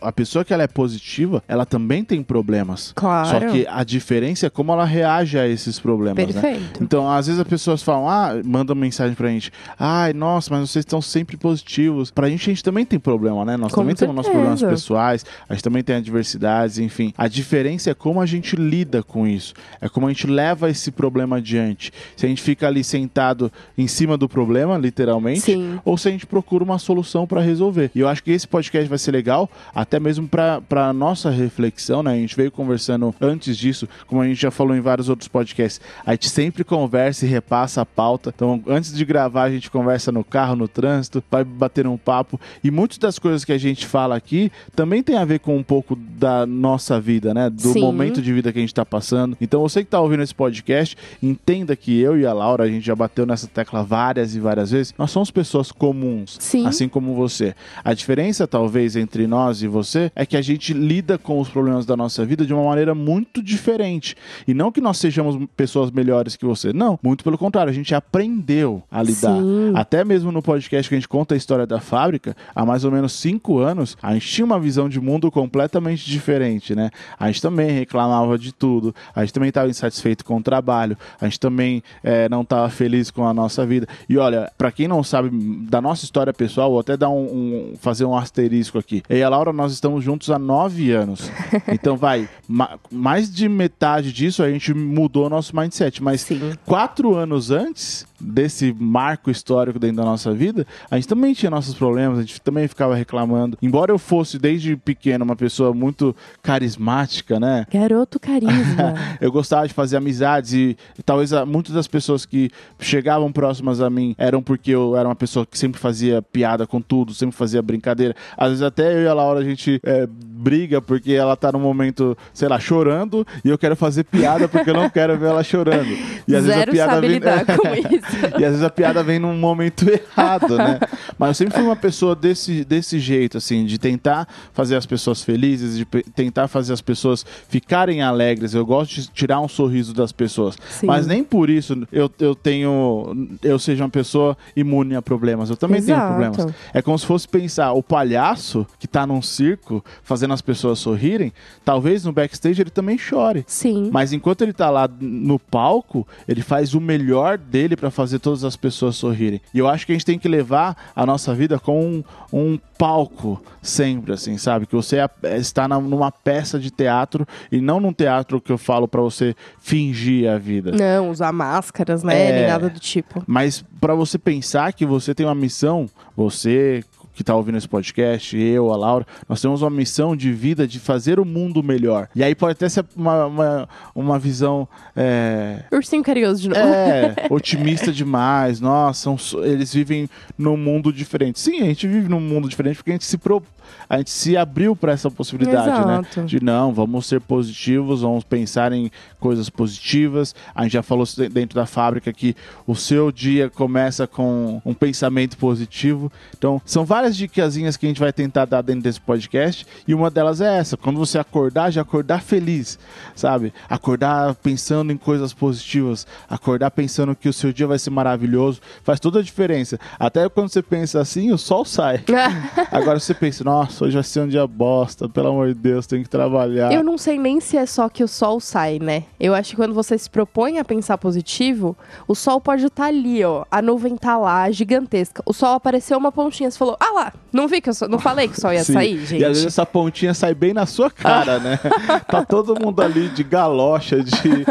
a, 0.00 0.12
pessoa 0.12 0.44
que 0.44 0.52
ela 0.52 0.62
é 0.62 0.66
positiva, 0.66 1.42
ela 1.48 1.64
também 1.64 2.04
tem 2.04 2.22
problemas. 2.22 2.92
Claro. 2.94 3.28
Só 3.28 3.40
que 3.52 3.66
a 3.68 3.84
diferença 3.84 4.46
é 4.46 4.50
como 4.50 4.72
ela 4.72 4.84
reage 4.84 5.38
a 5.38 5.46
esses 5.46 5.78
problemas, 5.78 6.34
né? 6.34 6.40
Perfeito. 6.40 6.82
Então, 6.82 7.10
às 7.10 7.26
vezes 7.26 7.40
as 7.40 7.46
pessoas 7.46 7.82
falam, 7.82 8.08
ah, 8.08 8.40
mandam 8.44 8.74
mensagem 8.76 9.14
pra 9.14 9.28
gente, 9.28 9.52
ai, 9.78 10.12
nossa, 10.12 10.48
mas 10.52 10.70
vocês 10.70 10.82
estão 10.82 11.00
sempre 11.00 11.36
positivos. 11.36 12.10
Pra 12.10 12.28
gente, 12.28 12.42
a 12.42 12.52
gente 12.52 12.64
também 12.64 12.84
tem 12.84 12.98
problema, 12.98 13.44
né? 13.44 13.56
Nós 13.56 13.72
Com 13.72 13.82
também 13.82 13.94
temos 13.94 14.14
nossos 14.14 14.32
certeza. 14.32 14.56
problemas 14.56 14.80
pessoais, 14.80 15.24
a 15.48 15.54
gente 15.54 15.64
também 15.64 15.82
tem 15.82 15.96
adversidades. 15.96 16.71
Enfim. 16.78 17.12
A 17.16 17.28
diferença 17.28 17.90
é 17.90 17.94
como 17.94 18.20
a 18.20 18.26
gente 18.26 18.56
lida 18.56 19.02
com 19.02 19.26
isso. 19.26 19.54
É 19.80 19.88
como 19.88 20.06
a 20.06 20.10
gente 20.10 20.26
leva 20.26 20.70
esse 20.70 20.90
problema 20.90 21.36
adiante. 21.36 21.92
Se 22.16 22.26
a 22.26 22.28
gente 22.28 22.42
fica 22.42 22.66
ali 22.66 22.82
sentado 22.84 23.50
em 23.76 23.86
cima 23.86 24.16
do 24.16 24.28
problema, 24.28 24.76
literalmente, 24.76 25.40
Sim. 25.40 25.78
ou 25.84 25.96
se 25.96 26.08
a 26.08 26.10
gente 26.10 26.26
procura 26.26 26.64
uma 26.64 26.78
solução 26.78 27.26
para 27.26 27.40
resolver. 27.40 27.90
E 27.94 28.00
eu 28.00 28.08
acho 28.08 28.22
que 28.22 28.30
esse 28.30 28.46
podcast 28.46 28.88
vai 28.88 28.98
ser 28.98 29.12
legal, 29.12 29.50
até 29.74 29.98
mesmo 29.98 30.28
para 30.28 30.92
nossa 30.92 31.30
reflexão, 31.30 32.02
né? 32.02 32.12
A 32.12 32.16
gente 32.16 32.36
veio 32.36 32.50
conversando 32.50 33.14
antes 33.20 33.56
disso, 33.56 33.88
como 34.06 34.20
a 34.20 34.26
gente 34.26 34.40
já 34.40 34.50
falou 34.50 34.76
em 34.76 34.80
vários 34.80 35.08
outros 35.08 35.28
podcasts. 35.28 35.80
A 36.04 36.12
gente 36.12 36.28
sempre 36.28 36.64
conversa 36.64 37.26
e 37.26 37.28
repassa 37.28 37.80
a 37.82 37.86
pauta. 37.86 38.32
Então, 38.34 38.62
antes 38.66 38.92
de 38.92 39.04
gravar, 39.04 39.44
a 39.44 39.50
gente 39.50 39.70
conversa 39.70 40.12
no 40.12 40.24
carro, 40.24 40.56
no 40.56 40.68
trânsito, 40.68 41.22
vai 41.30 41.44
bater 41.44 41.86
um 41.86 41.96
papo. 41.96 42.40
E 42.62 42.70
muitas 42.70 42.98
das 42.98 43.18
coisas 43.18 43.44
que 43.44 43.52
a 43.52 43.58
gente 43.58 43.86
fala 43.86 44.16
aqui 44.16 44.50
também 44.74 45.02
tem 45.02 45.16
a 45.16 45.24
ver 45.24 45.40
com 45.40 45.56
um 45.56 45.62
pouco 45.62 45.96
da 45.96 46.46
nossa 46.62 47.00
vida, 47.00 47.34
né? 47.34 47.50
Do 47.50 47.60
Sim. 47.60 47.80
momento 47.80 48.22
de 48.22 48.32
vida 48.32 48.52
que 48.52 48.58
a 48.58 48.60
gente 48.60 48.72
tá 48.72 48.86
passando. 48.86 49.36
Então, 49.40 49.60
você 49.60 49.82
que 49.82 49.90
tá 49.90 50.00
ouvindo 50.00 50.22
esse 50.22 50.34
podcast, 50.34 50.96
entenda 51.20 51.74
que 51.74 52.00
eu 52.00 52.16
e 52.16 52.24
a 52.24 52.32
Laura, 52.32 52.62
a 52.64 52.68
gente 52.68 52.86
já 52.86 52.94
bateu 52.94 53.26
nessa 53.26 53.48
tecla 53.48 53.82
várias 53.82 54.36
e 54.36 54.40
várias 54.40 54.70
vezes. 54.70 54.94
Nós 54.96 55.10
somos 55.10 55.30
pessoas 55.30 55.72
comuns, 55.72 56.36
Sim. 56.38 56.66
assim 56.66 56.88
como 56.88 57.14
você. 57.14 57.54
A 57.84 57.92
diferença, 57.92 58.46
talvez, 58.46 58.94
entre 58.94 59.26
nós 59.26 59.60
e 59.62 59.66
você 59.66 60.12
é 60.14 60.24
que 60.24 60.36
a 60.36 60.42
gente 60.42 60.72
lida 60.72 61.18
com 61.18 61.40
os 61.40 61.48
problemas 61.48 61.84
da 61.84 61.96
nossa 61.96 62.24
vida 62.24 62.46
de 62.46 62.54
uma 62.54 62.62
maneira 62.62 62.94
muito 62.94 63.42
diferente. 63.42 64.14
E 64.46 64.54
não 64.54 64.70
que 64.70 64.80
nós 64.80 64.98
sejamos 64.98 65.36
pessoas 65.56 65.90
melhores 65.90 66.36
que 66.36 66.46
você. 66.46 66.72
Não, 66.72 66.98
muito 67.02 67.24
pelo 67.24 67.36
contrário, 67.36 67.70
a 67.70 67.74
gente 67.74 67.92
aprendeu 67.92 68.82
a 68.90 69.02
lidar. 69.02 69.36
Sim. 69.36 69.72
Até 69.74 70.04
mesmo 70.04 70.30
no 70.30 70.40
podcast 70.40 70.88
que 70.88 70.94
a 70.94 70.98
gente 70.98 71.08
conta 71.08 71.34
a 71.34 71.36
história 71.36 71.66
da 71.66 71.80
fábrica, 71.80 72.36
há 72.54 72.64
mais 72.64 72.84
ou 72.84 72.92
menos 72.92 73.12
cinco 73.12 73.58
anos, 73.58 73.96
a 74.00 74.14
gente 74.14 74.28
tinha 74.28 74.44
uma 74.44 74.60
visão 74.60 74.88
de 74.88 75.00
mundo 75.00 75.30
completamente 75.30 76.08
diferente, 76.08 76.41
né? 76.74 76.90
A 77.18 77.26
gente 77.26 77.40
também 77.42 77.70
reclamava 77.70 78.38
de 78.38 78.52
tudo, 78.52 78.94
a 79.14 79.20
gente 79.20 79.32
também 79.32 79.48
estava 79.48 79.68
insatisfeito 79.68 80.24
com 80.24 80.36
o 80.36 80.42
trabalho, 80.42 80.96
a 81.20 81.24
gente 81.24 81.38
também 81.40 81.82
eh, 82.02 82.28
não 82.28 82.42
estava 82.42 82.68
feliz 82.68 83.10
com 83.10 83.26
a 83.26 83.32
nossa 83.34 83.64
vida. 83.66 83.86
E 84.08 84.16
olha, 84.18 84.50
para 84.58 84.70
quem 84.72 84.88
não 84.88 85.02
sabe 85.02 85.30
da 85.68 85.80
nossa 85.80 86.04
história 86.04 86.32
pessoal, 86.32 86.70
vou 86.70 86.80
até 86.80 86.96
dar 86.96 87.08
um, 87.10 87.22
um- 87.24 87.74
fazer 87.80 88.04
um 88.04 88.16
asterisco 88.16 88.78
aqui. 88.78 89.02
Eu 89.08 89.18
e 89.18 89.22
a 89.22 89.28
Laura, 89.28 89.52
nós 89.52 89.72
estamos 89.72 90.02
juntos 90.04 90.30
há 90.30 90.38
nove 90.38 90.90
anos. 90.92 91.30
Então 91.72 91.96
vai, 91.96 92.28
ma- 92.48 92.78
mais 92.90 93.32
de 93.32 93.48
metade 93.48 94.12
disso 94.12 94.42
a 94.42 94.50
gente 94.50 94.72
mudou 94.74 95.28
nosso 95.30 95.54
mindset, 95.56 96.02
mas 96.02 96.20
Sim. 96.22 96.52
quatro 96.66 97.14
anos 97.14 97.50
antes 97.50 98.06
desse 98.22 98.74
marco 98.78 99.30
histórico 99.30 99.78
dentro 99.78 99.96
da 99.96 100.04
nossa 100.04 100.32
vida, 100.32 100.66
a 100.90 100.96
gente 100.96 101.08
também 101.08 101.34
tinha 101.34 101.50
nossos 101.50 101.74
problemas, 101.74 102.18
a 102.18 102.22
gente 102.22 102.40
também 102.40 102.68
ficava 102.68 102.94
reclamando. 102.94 103.58
Embora 103.60 103.92
eu 103.92 103.98
fosse 103.98 104.38
desde 104.38 104.76
pequeno 104.76 105.24
uma 105.24 105.36
pessoa 105.36 105.74
muito 105.74 106.14
carismática, 106.42 107.40
né? 107.40 107.66
Garoto 107.70 108.18
carisma. 108.20 108.94
Eu 109.20 109.30
gostava 109.30 109.66
de 109.66 109.74
fazer 109.74 109.96
amizades 109.96 110.52
e 110.52 110.76
talvez 111.04 111.32
ah, 111.32 111.46
muitas 111.46 111.74
das 111.74 111.86
pessoas 111.86 112.26
que 112.26 112.50
chegavam 112.78 113.30
próximas 113.32 113.80
a 113.80 113.88
mim 113.88 114.14
eram 114.18 114.42
porque 114.42 114.72
eu 114.72 114.96
era 114.96 115.08
uma 115.08 115.14
pessoa 115.14 115.46
que 115.46 115.58
sempre 115.58 115.80
fazia 115.80 116.20
piada 116.22 116.66
com 116.66 116.80
tudo, 116.80 117.14
sempre 117.14 117.36
fazia 117.36 117.62
brincadeira. 117.62 118.14
Às 118.36 118.48
vezes 118.48 118.62
até 118.62 118.94
eu 118.94 119.02
e 119.02 119.08
a 119.08 119.14
Laura 119.14 119.40
a 119.40 119.44
gente 119.44 119.80
é, 119.84 120.08
briga 120.42 120.82
porque 120.82 121.12
ela 121.12 121.36
tá 121.36 121.52
num 121.52 121.60
momento, 121.60 122.16
sei 122.34 122.48
lá, 122.48 122.58
chorando 122.58 123.26
e 123.44 123.48
eu 123.48 123.56
quero 123.56 123.76
fazer 123.76 124.04
piada 124.04 124.48
porque 124.48 124.70
eu 124.70 124.74
não 124.74 124.90
quero 124.90 125.16
ver 125.16 125.26
ela 125.26 125.44
chorando. 125.44 125.96
E 126.26 126.34
às 126.34 126.44
vezes 126.44 126.50
a 126.50 126.58
Zero 126.58 126.72
piada 126.72 127.00
vem 127.00 127.20
e 128.40 128.44
às 128.44 128.50
vezes 128.50 128.62
a 128.62 128.70
piada 128.70 129.02
vem 129.02 129.18
num 129.18 129.36
momento 129.36 129.86
errado, 129.88 130.56
né? 130.56 130.80
Mas 131.18 131.28
eu 131.28 131.34
sempre 131.34 131.54
fui 131.54 131.62
uma 131.62 131.76
pessoa 131.76 132.16
desse, 132.16 132.64
desse 132.64 132.98
jeito, 132.98 133.38
assim, 133.38 133.64
de 133.64 133.78
tentar 133.78 134.26
fazer 134.52 134.76
as 134.76 134.86
pessoas 134.86 135.22
felizes, 135.22 135.76
de 135.76 135.84
tentar 136.14 136.48
fazer 136.48 136.72
as 136.72 136.80
pessoas 136.80 137.24
ficarem 137.48 138.02
alegres. 138.02 138.54
Eu 138.54 138.66
gosto 138.66 138.94
de 138.94 139.08
tirar 139.08 139.40
um 139.40 139.48
sorriso 139.48 139.94
das 139.94 140.10
pessoas. 140.10 140.56
Sim. 140.68 140.86
Mas 140.86 141.06
nem 141.06 141.22
por 141.22 141.48
isso 141.48 141.86
eu, 141.92 142.10
eu 142.18 142.34
tenho. 142.34 143.28
Eu 143.42 143.58
seja 143.58 143.84
uma 143.84 143.90
pessoa 143.90 144.36
imune 144.56 144.96
a 144.96 145.02
problemas. 145.02 145.50
Eu 145.50 145.56
também 145.56 145.82
tenho 145.82 145.96
Exato. 145.96 146.08
problemas. 146.08 146.54
É 146.74 146.82
como 146.82 146.98
se 146.98 147.06
fosse 147.06 147.28
pensar, 147.28 147.72
o 147.72 147.82
palhaço 147.82 148.66
que 148.78 148.88
tá 148.88 149.06
num 149.06 149.22
circo 149.22 149.84
fazendo 150.02 150.31
as 150.32 150.40
pessoas 150.42 150.78
sorrirem, 150.78 151.32
talvez 151.64 152.04
no 152.04 152.12
backstage 152.12 152.60
ele 152.60 152.70
também 152.70 152.96
chore. 152.98 153.44
Sim. 153.46 153.90
Mas 153.92 154.12
enquanto 154.12 154.42
ele 154.42 154.52
tá 154.52 154.70
lá 154.70 154.88
no 155.00 155.38
palco, 155.38 156.06
ele 156.26 156.42
faz 156.42 156.74
o 156.74 156.80
melhor 156.80 157.38
dele 157.38 157.76
pra 157.76 157.90
fazer 157.90 158.18
todas 158.18 158.44
as 158.44 158.56
pessoas 158.56 158.96
sorrirem. 158.96 159.40
E 159.54 159.58
eu 159.58 159.68
acho 159.68 159.86
que 159.86 159.92
a 159.92 159.94
gente 159.94 160.04
tem 160.06 160.18
que 160.18 160.28
levar 160.28 160.76
a 160.96 161.04
nossa 161.06 161.34
vida 161.34 161.58
com 161.58 161.80
um, 161.84 162.04
um 162.32 162.58
palco 162.78 163.40
sempre, 163.60 164.12
assim, 164.12 164.36
sabe? 164.38 164.66
Que 164.66 164.74
você 164.74 164.96
é- 164.96 165.36
está 165.38 165.68
na- 165.68 165.80
numa 165.80 166.10
peça 166.10 166.58
de 166.58 166.70
teatro 166.70 167.26
e 167.50 167.60
não 167.60 167.78
num 167.78 167.92
teatro 167.92 168.40
que 168.40 168.50
eu 168.50 168.58
falo 168.58 168.88
pra 168.88 169.00
você 169.00 169.36
fingir 169.60 170.28
a 170.30 170.38
vida. 170.38 170.72
Não, 170.72 171.10
usar 171.10 171.32
máscaras, 171.32 172.02
né? 172.02 172.30
É. 172.30 172.32
Nem 172.40 172.46
nada 172.48 172.68
do 172.68 172.80
tipo. 172.80 173.22
Mas 173.26 173.64
pra 173.80 173.94
você 173.94 174.18
pensar 174.18 174.72
que 174.72 174.84
você 174.84 175.14
tem 175.14 175.24
uma 175.26 175.34
missão, 175.34 175.88
você 176.16 176.82
que 177.12 177.22
tá 177.22 177.34
ouvindo 177.34 177.58
esse 177.58 177.68
podcast, 177.68 178.36
eu, 178.36 178.72
a 178.72 178.76
Laura, 178.76 179.06
nós 179.28 179.40
temos 179.40 179.62
uma 179.62 179.70
missão 179.70 180.16
de 180.16 180.32
vida 180.32 180.66
de 180.66 180.78
fazer 180.78 181.20
o 181.20 181.24
mundo 181.24 181.62
melhor. 181.62 182.08
E 182.14 182.22
aí 182.22 182.34
pode 182.34 182.52
até 182.52 182.68
ser 182.68 182.84
uma, 182.96 183.26
uma, 183.26 183.68
uma 183.94 184.18
visão 184.18 184.66
é, 184.96 185.64
Ursinho 185.70 186.02
carinhoso 186.02 186.42
de 186.42 186.48
novo. 186.48 186.60
é, 186.60 187.14
otimista 187.30 187.92
demais. 187.92 188.60
Nossa, 188.60 189.10
eles 189.42 189.72
vivem 189.72 190.08
num 190.36 190.56
mundo 190.56 190.92
diferente. 190.92 191.38
Sim, 191.40 191.60
a 191.62 191.66
gente 191.66 191.86
vive 191.86 192.08
num 192.08 192.20
mundo 192.20 192.48
diferente 192.48 192.76
porque 192.76 192.90
a 192.90 192.94
gente 192.94 193.04
se, 193.04 193.18
pro, 193.18 193.42
a 193.88 193.98
gente 193.98 194.10
se 194.10 194.36
abriu 194.36 194.74
para 194.74 194.92
essa 194.92 195.10
possibilidade, 195.10 195.68
Exato. 195.68 196.20
né? 196.20 196.26
De 196.26 196.42
não, 196.42 196.72
vamos 196.72 197.06
ser 197.06 197.20
positivos, 197.20 198.02
vamos 198.02 198.24
pensar 198.24 198.72
em 198.72 198.90
coisas 199.18 199.48
positivas. 199.48 200.34
A 200.54 200.62
gente 200.64 200.72
já 200.72 200.82
falou 200.82 201.06
dentro 201.30 201.54
da 201.56 201.66
fábrica 201.66 202.12
que 202.12 202.34
o 202.66 202.74
seu 202.74 203.10
dia 203.12 203.50
começa 203.50 204.06
com 204.06 204.60
um 204.64 204.74
pensamento 204.74 205.36
positivo. 205.36 206.10
Então, 206.36 206.60
são 206.64 206.84
várias 207.02 207.16
dicasinhas 207.16 207.76
que 207.76 207.84
a 207.84 207.88
gente 207.88 208.00
vai 208.00 208.12
tentar 208.12 208.44
dar 208.44 208.62
dentro 208.62 208.82
desse 208.82 209.00
podcast. 209.00 209.66
E 209.86 209.92
uma 209.92 210.08
delas 210.08 210.40
é 210.40 210.58
essa: 210.58 210.76
quando 210.76 210.98
você 210.98 211.18
acordar, 211.18 211.70
já 211.70 211.82
acordar 211.82 212.22
feliz, 212.22 212.78
sabe? 213.14 213.52
Acordar 213.68 214.34
pensando 214.36 214.92
em 214.92 214.96
coisas 214.96 215.32
positivas, 215.32 216.06
acordar 216.28 216.70
pensando 216.70 217.16
que 217.16 217.28
o 217.28 217.32
seu 217.32 217.52
dia 217.52 217.66
vai 217.66 217.78
ser 217.78 217.90
maravilhoso, 217.90 218.60
faz 218.84 219.00
toda 219.00 219.18
a 219.18 219.22
diferença. 219.22 219.78
Até 219.98 220.28
quando 220.28 220.50
você 220.50 220.62
pensa 220.62 221.00
assim, 221.00 221.32
o 221.32 221.38
sol 221.38 221.64
sai. 221.64 222.04
Agora 222.70 223.00
você 223.00 223.14
pensa, 223.14 223.42
nossa, 223.42 223.84
hoje 223.84 223.94
vai 223.94 224.04
ser 224.04 224.20
um 224.20 224.28
dia 224.28 224.46
bosta, 224.46 225.08
pelo 225.08 225.28
amor 225.28 225.48
de 225.48 225.54
Deus, 225.54 225.86
tem 225.86 226.02
que 226.02 226.08
trabalhar. 226.08 226.72
Eu 226.72 226.84
não 226.84 226.96
sei 226.96 227.18
nem 227.18 227.40
se 227.40 227.56
é 227.56 227.66
só 227.66 227.88
que 227.88 228.04
o 228.04 228.08
sol 228.08 228.38
sai, 228.38 228.78
né? 228.78 229.04
Eu 229.18 229.34
acho 229.34 229.50
que 229.50 229.56
quando 229.56 229.74
você 229.74 229.98
se 229.98 230.08
propõe 230.08 230.58
a 230.58 230.64
pensar 230.64 230.98
positivo, 230.98 231.76
o 232.06 232.14
sol 232.14 232.40
pode 232.40 232.64
estar 232.66 232.86
ali, 232.86 233.24
ó. 233.24 233.44
A 233.50 233.60
nuvem 233.60 233.96
tá 233.96 234.16
lá, 234.16 234.48
gigantesca. 234.50 235.22
O 235.26 235.32
sol 235.32 235.54
apareceu 235.54 235.98
uma 235.98 236.12
pontinha, 236.12 236.50
você 236.50 236.58
falou, 236.58 236.76
ah 236.78 236.91
lá, 236.94 237.12
não 237.32 237.48
vi 237.48 237.60
que 237.60 237.70
eu 237.70 237.74
só, 237.74 237.88
não 237.88 237.98
falei 237.98 238.28
que 238.28 238.38
o 238.38 238.40
sol 238.40 238.52
ia 238.52 238.64
Sim. 238.64 238.72
sair, 238.72 238.98
gente. 239.04 239.20
E 239.20 239.24
às 239.24 239.30
vezes 239.30 239.46
essa 239.46 239.66
pontinha 239.66 240.14
sai 240.14 240.34
bem 240.34 240.52
na 240.52 240.66
sua 240.66 240.90
cara, 240.90 241.38
né? 241.38 241.58
tá 242.08 242.24
todo 242.24 242.58
mundo 242.60 242.80
ali 242.82 243.08
de 243.08 243.22
galocha, 243.22 244.02
de 244.02 244.44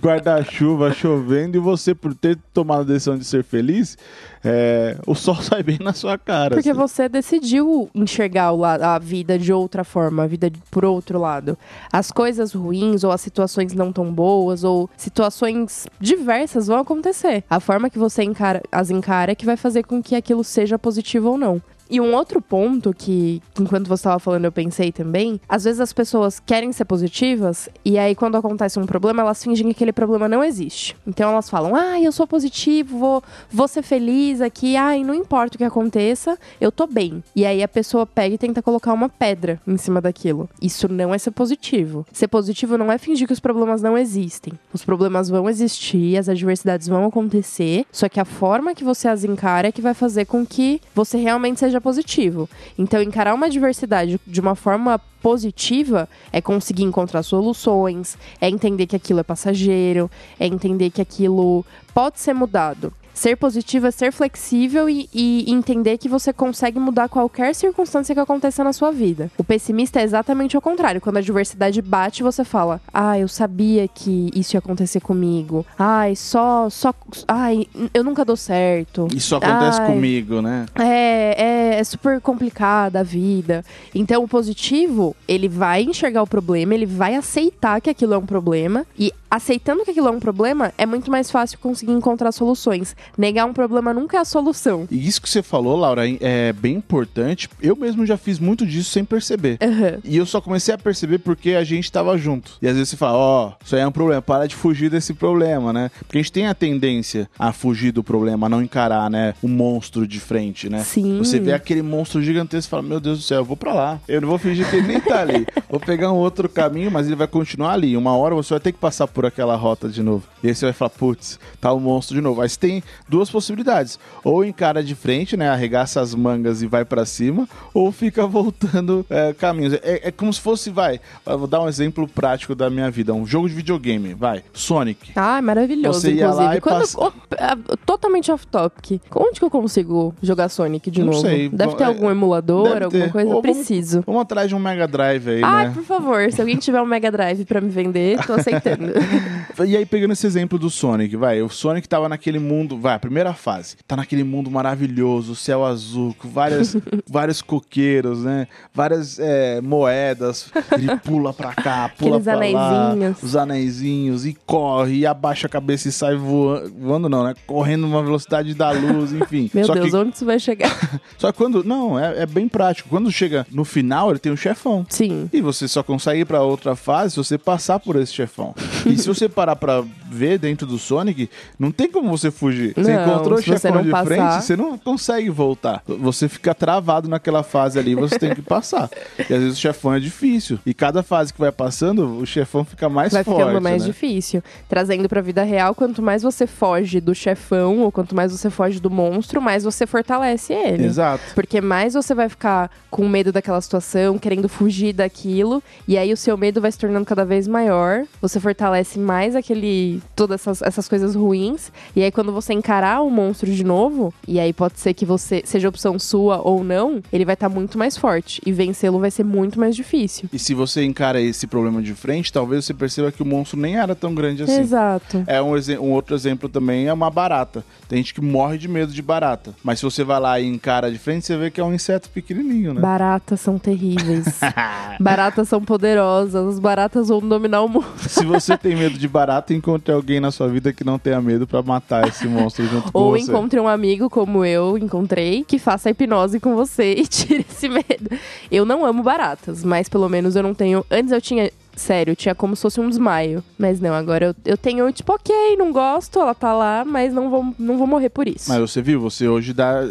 guarda-chuva, 0.00 0.92
chovendo, 0.92 1.56
e 1.56 1.60
você, 1.60 1.94
por 1.94 2.14
ter 2.14 2.38
tomado 2.52 2.82
a 2.82 2.84
decisão 2.84 3.16
de 3.16 3.24
ser 3.24 3.44
feliz, 3.44 3.96
é, 4.44 4.96
o 5.06 5.14
sol 5.14 5.36
sai 5.42 5.62
bem 5.62 5.78
na 5.80 5.92
sua 5.92 6.16
cara. 6.18 6.54
Porque 6.54 6.70
assim. 6.70 6.78
você 6.78 7.08
decidiu 7.08 7.90
enxergar 7.94 8.50
a 8.50 8.98
vida 8.98 9.38
de 9.38 9.52
outra 9.52 9.84
forma, 9.84 10.24
a 10.24 10.26
vida 10.26 10.50
por 10.70 10.84
outro 10.84 11.18
lado. 11.18 11.56
As 11.92 12.10
coisas 12.10 12.52
ruins, 12.52 13.04
ou 13.04 13.12
as 13.12 13.20
situações 13.20 13.72
não 13.74 13.92
tão 13.92 14.12
boas, 14.12 14.64
ou 14.64 14.88
situações 14.96 15.86
diversas 16.00 16.66
vão 16.66 16.78
acontecer. 16.78 17.44
A 17.48 17.60
forma 17.60 17.90
que 17.90 17.98
você 17.98 18.22
encara- 18.22 18.62
as 18.72 18.90
encara 18.90 19.32
é 19.32 19.34
que 19.34 19.46
vai 19.46 19.56
fazer 19.56 19.84
com 19.84 20.02
que 20.02 20.14
aquilo 20.14 20.42
seja 20.42 20.78
positivo 20.78 21.30
ou 21.30 21.38
não. 21.38 21.60
E 21.92 22.00
um 22.00 22.14
outro 22.14 22.40
ponto 22.40 22.94
que, 22.96 23.42
enquanto 23.58 23.88
você 23.88 24.02
estava 24.02 24.20
falando, 24.20 24.44
eu 24.44 24.52
pensei 24.52 24.92
também, 24.92 25.40
às 25.48 25.64
vezes 25.64 25.80
as 25.80 25.92
pessoas 25.92 26.38
querem 26.38 26.70
ser 26.72 26.84
positivas 26.84 27.68
e 27.84 27.98
aí 27.98 28.14
quando 28.14 28.36
acontece 28.36 28.78
um 28.78 28.86
problema, 28.86 29.22
elas 29.22 29.42
fingem 29.42 29.66
que 29.66 29.72
aquele 29.72 29.92
problema 29.92 30.28
não 30.28 30.44
existe. 30.44 30.96
Então 31.04 31.32
elas 31.32 31.50
falam: 31.50 31.74
"Ah, 31.74 32.00
eu 32.00 32.12
sou 32.12 32.28
positivo, 32.28 32.96
vou, 32.96 33.22
vou 33.50 33.66
ser 33.66 33.82
feliz 33.82 34.29
aqui, 34.38 34.76
ai, 34.76 35.02
não 35.02 35.14
importa 35.14 35.54
o 35.54 35.58
que 35.58 35.64
aconteça, 35.64 36.38
eu 36.60 36.70
tô 36.70 36.86
bem". 36.86 37.24
E 37.34 37.46
aí 37.46 37.62
a 37.62 37.68
pessoa 37.68 38.04
pega 38.04 38.34
e 38.34 38.38
tenta 38.38 38.60
colocar 38.60 38.92
uma 38.92 39.08
pedra 39.08 39.58
em 39.66 39.78
cima 39.78 39.98
daquilo. 39.98 40.46
Isso 40.60 40.86
não 40.92 41.14
é 41.14 41.18
ser 41.18 41.30
positivo. 41.30 42.06
Ser 42.12 42.28
positivo 42.28 42.76
não 42.76 42.92
é 42.92 42.98
fingir 42.98 43.26
que 43.26 43.32
os 43.32 43.40
problemas 43.40 43.80
não 43.80 43.96
existem. 43.96 44.52
Os 44.74 44.84
problemas 44.84 45.30
vão 45.30 45.48
existir, 45.48 46.18
as 46.18 46.28
adversidades 46.28 46.86
vão 46.86 47.06
acontecer, 47.06 47.86
só 47.90 48.08
que 48.10 48.20
a 48.20 48.24
forma 48.24 48.74
que 48.74 48.84
você 48.84 49.08
as 49.08 49.24
encara 49.24 49.68
é 49.68 49.72
que 49.72 49.80
vai 49.80 49.94
fazer 49.94 50.26
com 50.26 50.44
que 50.44 50.80
você 50.94 51.16
realmente 51.16 51.60
seja 51.60 51.80
positivo. 51.80 52.48
Então, 52.78 53.00
encarar 53.00 53.34
uma 53.34 53.46
adversidade 53.46 54.20
de 54.26 54.40
uma 54.40 54.54
forma 54.54 55.00
positiva 55.22 56.08
é 56.32 56.40
conseguir 56.40 56.82
encontrar 56.82 57.22
soluções, 57.22 58.16
é 58.40 58.48
entender 58.48 58.86
que 58.86 58.96
aquilo 58.96 59.20
é 59.20 59.22
passageiro, 59.22 60.10
é 60.38 60.46
entender 60.46 60.90
que 60.90 61.00
aquilo 61.00 61.64
pode 61.94 62.20
ser 62.20 62.34
mudado. 62.34 62.92
Ser 63.12 63.36
positivo 63.36 63.86
é 63.86 63.90
ser 63.90 64.12
flexível 64.12 64.88
e, 64.88 65.08
e 65.12 65.50
entender 65.50 65.98
que 65.98 66.08
você 66.08 66.32
consegue 66.32 66.78
mudar 66.78 67.08
qualquer 67.08 67.54
circunstância 67.54 68.14
que 68.14 68.20
aconteça 68.20 68.64
na 68.64 68.72
sua 68.72 68.90
vida. 68.90 69.30
O 69.36 69.44
pessimista 69.44 70.00
é 70.00 70.04
exatamente 70.04 70.56
o 70.56 70.60
contrário. 70.60 71.00
Quando 71.00 71.16
a 71.16 71.20
adversidade 71.20 71.82
bate, 71.82 72.22
você 72.22 72.44
fala: 72.44 72.80
Ah, 72.92 73.18
eu 73.18 73.28
sabia 73.28 73.88
que 73.88 74.30
isso 74.34 74.56
ia 74.56 74.58
acontecer 74.58 75.00
comigo. 75.00 75.66
Ai, 75.78 76.16
só. 76.16 76.70
só 76.70 76.94
ai, 77.26 77.66
eu 77.92 78.04
nunca 78.04 78.24
dou 78.24 78.36
certo. 78.36 79.08
Isso 79.14 79.36
acontece 79.36 79.80
Ai. 79.80 79.86
comigo, 79.86 80.40
né? 80.40 80.66
É, 80.74 81.74
é, 81.76 81.80
é 81.80 81.84
super 81.84 82.20
complicada 82.20 83.00
a 83.00 83.02
vida. 83.02 83.64
Então, 83.94 84.22
o 84.22 84.28
positivo, 84.28 85.14
ele 85.26 85.48
vai 85.48 85.82
enxergar 85.82 86.22
o 86.22 86.26
problema, 86.26 86.74
ele 86.74 86.86
vai 86.86 87.14
aceitar 87.14 87.80
que 87.80 87.90
aquilo 87.90 88.14
é 88.14 88.18
um 88.18 88.26
problema. 88.26 88.86
E 88.98 89.12
aceitando 89.30 89.84
que 89.84 89.92
aquilo 89.92 90.08
é 90.08 90.10
um 90.10 90.18
problema, 90.18 90.72
é 90.76 90.84
muito 90.84 91.10
mais 91.10 91.30
fácil 91.30 91.58
conseguir 91.58 91.92
encontrar 91.92 92.32
soluções. 92.32 92.96
Negar 93.16 93.46
um 93.46 93.52
problema 93.52 93.92
nunca 93.92 94.16
é 94.16 94.20
a 94.20 94.24
solução. 94.24 94.86
E 94.90 95.06
isso 95.06 95.20
que 95.20 95.28
você 95.28 95.42
falou, 95.42 95.76
Laura, 95.76 96.02
é 96.20 96.52
bem 96.52 96.76
importante. 96.76 97.48
Eu 97.60 97.76
mesmo 97.76 98.04
já 98.06 98.16
fiz 98.16 98.38
muito 98.38 98.66
disso 98.66 98.90
sem 98.90 99.04
perceber. 99.04 99.58
Aham. 99.62 99.98
E 100.04 100.16
eu 100.16 100.26
só 100.26 100.40
comecei 100.40 100.74
a 100.74 100.78
perceber 100.78 101.18
porque 101.18 101.50
a 101.50 101.64
gente 101.64 101.90
tava 101.90 102.16
junto. 102.16 102.52
E 102.60 102.68
às 102.68 102.74
vezes 102.74 102.90
você 102.90 102.96
fala, 102.96 103.18
ó, 103.18 103.52
isso 103.64 103.74
aí 103.74 103.82
é 103.82 103.86
um 103.86 103.92
problema, 103.92 104.22
para 104.22 104.46
de 104.46 104.54
fugir 104.54 104.90
desse 104.90 105.14
problema, 105.14 105.72
né? 105.72 105.90
Porque 105.98 106.18
a 106.18 106.22
gente 106.22 106.32
tem 106.32 106.46
a 106.46 106.54
tendência 106.54 107.28
a 107.38 107.52
fugir 107.52 107.92
do 107.92 108.02
problema, 108.02 108.46
a 108.46 108.50
não 108.50 108.62
encarar, 108.62 109.10
né, 109.10 109.34
o 109.42 109.48
monstro 109.48 110.06
de 110.06 110.20
frente, 110.20 110.68
né? 110.68 110.82
Sim. 110.82 111.18
Você 111.18 111.38
vê 111.38 111.52
aquele 111.52 111.82
monstro 111.82 112.22
gigantesco 112.22 112.68
e 112.68 112.70
fala, 112.70 112.82
meu 112.82 113.00
Deus 113.00 113.18
do 113.18 113.24
céu, 113.24 113.38
eu 113.38 113.44
vou 113.44 113.56
pra 113.56 113.72
lá. 113.72 114.00
Eu 114.08 114.20
não 114.20 114.28
vou 114.28 114.38
fingir 114.38 114.68
que 114.68 114.76
ele 114.76 114.86
nem 114.86 115.00
tá 115.00 115.20
ali. 115.20 115.46
Vou 115.70 115.78
pegar 115.78 116.10
um 116.10 116.16
outro 116.16 116.48
caminho, 116.48 116.90
mas 116.90 117.06
ele 117.06 117.14
vai 117.14 117.28
continuar 117.28 117.74
ali. 117.74 117.96
Uma 117.96 118.16
hora 118.16 118.34
você 118.34 118.54
vai 118.54 118.60
ter 118.60 118.72
que 118.72 118.78
passar 118.78 119.06
por 119.06 119.24
aquela 119.24 119.54
rota 119.54 119.88
de 119.88 120.02
novo. 120.02 120.24
E 120.42 120.48
aí 120.48 120.54
você 120.54 120.66
vai 120.66 120.72
falar, 120.72 120.90
putz, 120.90 121.38
tá 121.60 121.72
o 121.72 121.78
monstro 121.78 122.16
de 122.16 122.20
novo. 122.20 122.42
Você 122.42 122.58
tem 122.58 122.82
duas 123.08 123.30
possibilidades. 123.30 123.98
Ou 124.24 124.44
encara 124.44 124.82
de 124.82 124.94
frente, 124.94 125.36
né, 125.36 125.48
arregaça 125.48 126.00
as 126.00 126.14
mangas 126.14 126.62
e 126.62 126.66
vai 126.66 126.84
pra 126.84 127.04
cima, 127.04 127.48
ou 127.74 127.90
fica 127.92 128.26
voltando 128.28 129.04
é, 129.10 129.32
caminhos. 129.32 129.74
É, 129.74 130.08
é 130.08 130.10
como 130.10 130.32
se 130.32 130.40
fosse, 130.40 130.70
vai, 130.70 131.00
vou 131.24 131.46
dar 131.46 131.60
um 131.62 131.68
exemplo 131.68 132.06
prático 132.08 132.54
da 132.54 132.68
minha 132.70 132.90
vida. 132.90 133.12
Um 133.14 133.26
jogo 133.26 133.48
de 133.48 133.54
videogame, 133.54 134.14
vai, 134.14 134.42
Sonic. 134.52 135.10
Ah, 135.16 135.40
maravilhoso, 135.42 136.00
Você 136.00 136.12
ia 136.12 136.24
inclusive. 136.24 136.44
lá 136.44 136.56
e 136.56 136.60
Quando, 136.60 136.80
passa- 136.80 136.98
oh, 137.00 137.12
ah, 137.38 137.56
totalmente 137.86 138.30
off-topic. 138.30 139.00
Onde 139.14 139.38
que 139.38 139.44
eu 139.44 139.50
consigo 139.50 140.14
jogar 140.22 140.48
Sonic 140.48 140.90
de 140.90 141.00
Não 141.00 141.06
novo? 141.12 141.20
sei. 141.20 141.48
Deve 141.48 141.74
ter 141.76 141.84
É, 141.84 141.86
algum 141.86 142.10
emulador, 142.10 142.82
alguma 142.82 143.08
coisa? 143.08 143.28
Ou 143.34 143.42
vamos- 143.42 143.56
Preciso. 143.56 144.02
Vamos 144.06 144.22
atrás 144.22 144.48
de 144.48 144.54
um 144.54 144.58
Mega 144.58 144.86
Drive 144.86 145.28
aí, 145.28 145.40
Ai, 145.42 145.68
né? 145.68 145.74
por 145.74 145.82
favor, 145.82 146.30
se 146.32 146.40
alguém 146.40 146.56
tiver 146.56 146.80
um 146.80 146.86
Mega 146.86 147.10
Drive 147.10 147.44
pra 147.44 147.60
me 147.60 147.68
vender, 147.70 148.24
tô 148.26 148.34
aceitando. 148.34 148.92
E 149.66 149.76
aí, 149.76 149.84
pegando 149.84 150.12
esse 150.12 150.26
exemplo 150.26 150.58
do 150.58 150.70
Sonic, 150.70 151.14
vai, 151.16 151.42
o 151.42 151.48
Sonic 151.50 151.86
tava 151.86 152.08
naquele 152.08 152.38
mundo, 152.38 152.78
vai, 152.80 152.94
a 152.94 152.98
primeira 152.98 153.32
fase, 153.34 153.76
tá 153.86 153.96
naquele 153.96 154.24
mundo 154.24 154.50
maravilhoso, 154.50 155.36
céu 155.36 155.64
azul, 155.64 156.14
com 156.18 156.28
várias, 156.28 156.76
vários 157.08 157.42
coqueiros, 157.42 158.24
né? 158.24 158.48
Várias 158.74 159.18
é, 159.18 159.60
moedas, 159.60 160.50
ele 160.72 160.96
pula 160.98 161.32
pra 161.32 161.54
cá, 161.54 161.90
pula 161.96 162.16
Aqueles 162.16 162.24
pra 162.24 162.58
lá, 162.58 162.80
anéisinhos. 162.80 163.22
os 163.22 163.36
anéisinhos, 163.36 164.26
e 164.26 164.34
corre, 164.46 164.98
e 164.98 165.06
abaixa 165.06 165.46
a 165.46 165.50
cabeça 165.50 165.88
e 165.88 165.92
sai 165.92 166.16
voando, 166.16 166.72
voando 166.78 167.08
não, 167.08 167.24
né? 167.24 167.34
Correndo 167.46 167.82
numa 167.82 168.02
velocidade 168.02 168.54
da 168.54 168.70
luz, 168.70 169.12
enfim. 169.12 169.50
Meu 169.54 169.64
Só 169.64 169.74
Deus, 169.74 169.90
que, 169.90 169.96
onde 169.96 170.14
isso 170.14 170.24
vai 170.24 170.38
chegar? 170.38 170.70
só 171.18 171.30
que 171.30 171.38
quando, 171.38 171.62
não, 171.62 171.98
é, 171.98 172.22
é 172.22 172.26
bem 172.26 172.48
prático, 172.48 172.88
quando 172.88 173.10
chega 173.12 173.46
no 173.50 173.64
final, 173.64 174.10
ele 174.10 174.18
tem 174.18 174.32
um 174.32 174.36
chefão. 174.36 174.86
Sim. 174.88 175.28
E 175.32 175.40
você 175.40 175.68
só 175.68 175.82
consegue 175.82 176.20
ir 176.22 176.24
pra 176.24 176.42
outra 176.42 176.74
fase 176.74 177.12
se 177.12 177.16
você 177.16 177.36
passar 177.38 177.78
por 177.78 177.96
esse 177.96 178.12
chefão. 178.12 178.54
e 178.86 178.96
se 178.96 179.06
você 179.06 179.28
parar 179.28 179.56
pra 179.56 179.84
ver 180.10 180.38
dentro 180.38 180.66
do 180.66 180.78
Sonic, 180.78 181.28
não 181.58 181.70
tem 181.70 181.90
como 181.90 182.10
você 182.10 182.30
fugir. 182.30 182.69
Você 182.74 182.94
Não, 182.96 183.04
encontrou 183.04 183.38
o 183.38 183.42
você 183.42 183.52
chefão 183.52 183.74
não 183.74 183.82
de 183.82 183.90
passar- 183.90 184.06
frente, 184.06 184.44
você 184.44 184.56
não 184.56 184.78
consegue 184.78 185.30
voltar. 185.30 185.82
Você 185.86 186.28
fica 186.28 186.54
travado 186.54 187.08
naquela 187.08 187.42
fase 187.42 187.78
ali, 187.78 187.94
você 187.94 188.18
tem 188.18 188.34
que 188.34 188.42
passar. 188.42 188.88
E 189.18 189.34
às 189.34 189.40
vezes 189.42 189.58
o 189.58 189.60
chefão 189.60 189.94
é 189.94 190.00
difícil. 190.00 190.58
E 190.64 190.72
cada 190.74 191.02
fase 191.02 191.32
que 191.32 191.38
vai 191.40 191.52
passando, 191.52 192.18
o 192.18 192.26
chefão 192.26 192.64
fica 192.64 192.88
mais 192.88 193.12
vai 193.12 193.22
forte. 193.22 193.38
ficando 193.40 193.60
mais 193.60 193.82
né? 193.82 193.88
difícil. 193.88 194.42
Trazendo 194.68 195.08
pra 195.08 195.20
vida 195.20 195.42
real, 195.42 195.74
quanto 195.74 196.02
mais 196.02 196.22
você 196.22 196.46
foge 196.46 197.00
do 197.00 197.14
chefão, 197.14 197.80
ou 197.80 197.92
quanto 197.92 198.14
mais 198.14 198.32
você 198.32 198.50
foge 198.50 198.80
do 198.80 198.90
monstro, 198.90 199.40
mais 199.40 199.62
você 199.62 199.86
fortalece 199.86 200.52
ele. 200.52 200.84
Exato. 200.86 201.22
Porque 201.34 201.60
mais 201.60 201.94
você 201.94 202.14
vai 202.14 202.28
ficar 202.28 202.70
com 202.90 203.06
medo 203.08 203.30
daquela 203.32 203.60
situação, 203.60 204.18
querendo 204.18 204.48
fugir 204.48 204.92
daquilo, 204.92 205.62
e 205.86 205.96
aí 205.96 206.12
o 206.12 206.16
seu 206.16 206.36
medo 206.36 206.60
vai 206.60 206.72
se 206.72 206.78
tornando 206.78 207.04
cada 207.06 207.24
vez 207.24 207.46
maior. 207.46 208.04
Você 208.20 208.40
fortalece 208.40 208.98
mais 208.98 209.36
aquele. 209.36 210.02
todas 210.16 210.40
essas, 210.40 210.62
essas 210.62 210.88
coisas 210.88 211.14
ruins. 211.14 211.70
E 211.94 212.02
aí, 212.02 212.10
quando 212.10 212.32
você 212.32 212.52
encarar 212.60 213.00
o 213.00 213.10
monstro 213.10 213.50
de 213.50 213.64
novo, 213.64 214.12
e 214.28 214.38
aí 214.38 214.52
pode 214.52 214.78
ser 214.78 214.94
que 214.94 215.04
você 215.04 215.42
seja 215.44 215.68
opção 215.68 215.98
sua 215.98 216.40
ou 216.46 216.62
não, 216.62 217.02
ele 217.12 217.24
vai 217.24 217.34
estar 217.34 217.48
muito 217.48 217.78
mais 217.78 217.96
forte. 217.96 218.40
E 218.44 218.52
vencê-lo 218.52 219.00
vai 219.00 219.10
ser 219.10 219.24
muito 219.24 219.58
mais 219.58 219.74
difícil. 219.74 220.28
E 220.32 220.38
se 220.38 220.54
você 220.54 220.84
encara 220.84 221.20
esse 221.20 221.46
problema 221.46 221.82
de 221.82 221.94
frente, 221.94 222.32
talvez 222.32 222.64
você 222.64 222.74
perceba 222.74 223.10
que 223.10 223.22
o 223.22 223.26
monstro 223.26 223.58
nem 223.58 223.76
era 223.76 223.94
tão 223.94 224.14
grande 224.14 224.42
assim. 224.42 224.60
Exato. 224.60 225.24
É 225.26 225.40
um, 225.42 225.54
um 225.80 225.92
outro 225.92 226.14
exemplo 226.14 226.48
também 226.48 226.86
é 226.86 226.92
uma 226.92 227.10
barata. 227.10 227.64
Tem 227.88 227.98
gente 227.98 228.14
que 228.14 228.20
morre 228.20 228.58
de 228.58 228.68
medo 228.68 228.92
de 228.92 229.02
barata. 229.02 229.54
Mas 229.64 229.78
se 229.78 229.84
você 229.84 230.04
vai 230.04 230.20
lá 230.20 230.38
e 230.38 230.46
encara 230.46 230.90
de 230.90 230.98
frente, 230.98 231.26
você 231.26 231.36
vê 231.36 231.50
que 231.50 231.60
é 231.60 231.64
um 231.64 231.72
inseto 231.72 232.08
pequenininho, 232.10 232.74
né? 232.74 232.80
Baratas 232.80 233.40
são 233.40 233.58
terríveis. 233.58 234.26
baratas 235.00 235.48
são 235.48 235.62
poderosas. 235.62 236.54
As 236.54 236.58
baratas 236.58 237.08
vão 237.08 237.20
dominar 237.20 237.62
o 237.62 237.68
mundo. 237.68 237.86
se 238.06 238.24
você 238.24 238.56
tem 238.56 238.76
medo 238.76 238.98
de 238.98 239.08
barata, 239.08 239.54
encontre 239.54 239.92
alguém 239.92 240.20
na 240.20 240.30
sua 240.30 240.48
vida 240.48 240.72
que 240.72 240.84
não 240.84 240.98
tenha 240.98 241.20
medo 241.20 241.46
pra 241.46 241.62
matar 241.62 242.06
esse 242.06 242.26
monstro 242.26 242.49
junto 242.56 242.92
com 242.92 242.98
Ou 242.98 243.10
você. 243.12 243.22
encontre 243.22 243.58
um 243.60 243.68
amigo 243.68 244.08
como 244.10 244.44
eu 244.44 244.76
encontrei 244.78 245.44
que 245.46 245.58
faça 245.58 245.88
a 245.88 245.92
hipnose 245.92 246.40
com 246.40 246.54
você 246.54 246.92
e 246.98 247.06
tire 247.06 247.46
esse 247.48 247.68
medo. 247.68 248.10
Eu 248.50 248.64
não 248.64 248.84
amo 248.84 249.02
baratas, 249.02 249.64
mas 249.64 249.88
pelo 249.88 250.08
menos 250.08 250.36
eu 250.36 250.42
não 250.42 250.54
tenho. 250.54 250.84
Antes 250.90 251.12
eu 251.12 251.20
tinha. 251.20 251.50
Sério, 251.80 252.14
tinha 252.14 252.34
como 252.34 252.54
se 252.54 252.60
fosse 252.62 252.78
um 252.78 252.88
desmaio. 252.88 253.42
Mas 253.58 253.80
não, 253.80 253.94
agora 253.94 254.26
eu, 254.26 254.34
eu 254.44 254.56
tenho, 254.58 254.92
tipo, 254.92 255.14
ok, 255.14 255.56
não 255.56 255.72
gosto, 255.72 256.20
ela 256.20 256.34
tá 256.34 256.52
lá, 256.52 256.84
mas 256.84 257.12
não 257.14 257.30
vou, 257.30 257.54
não 257.58 257.78
vou 257.78 257.86
morrer 257.86 258.10
por 258.10 258.28
isso. 258.28 258.50
Mas 258.50 258.60
você 258.60 258.82
viu, 258.82 259.00
você 259.00 259.26
hoje 259.26 259.54
dá, 259.54 259.82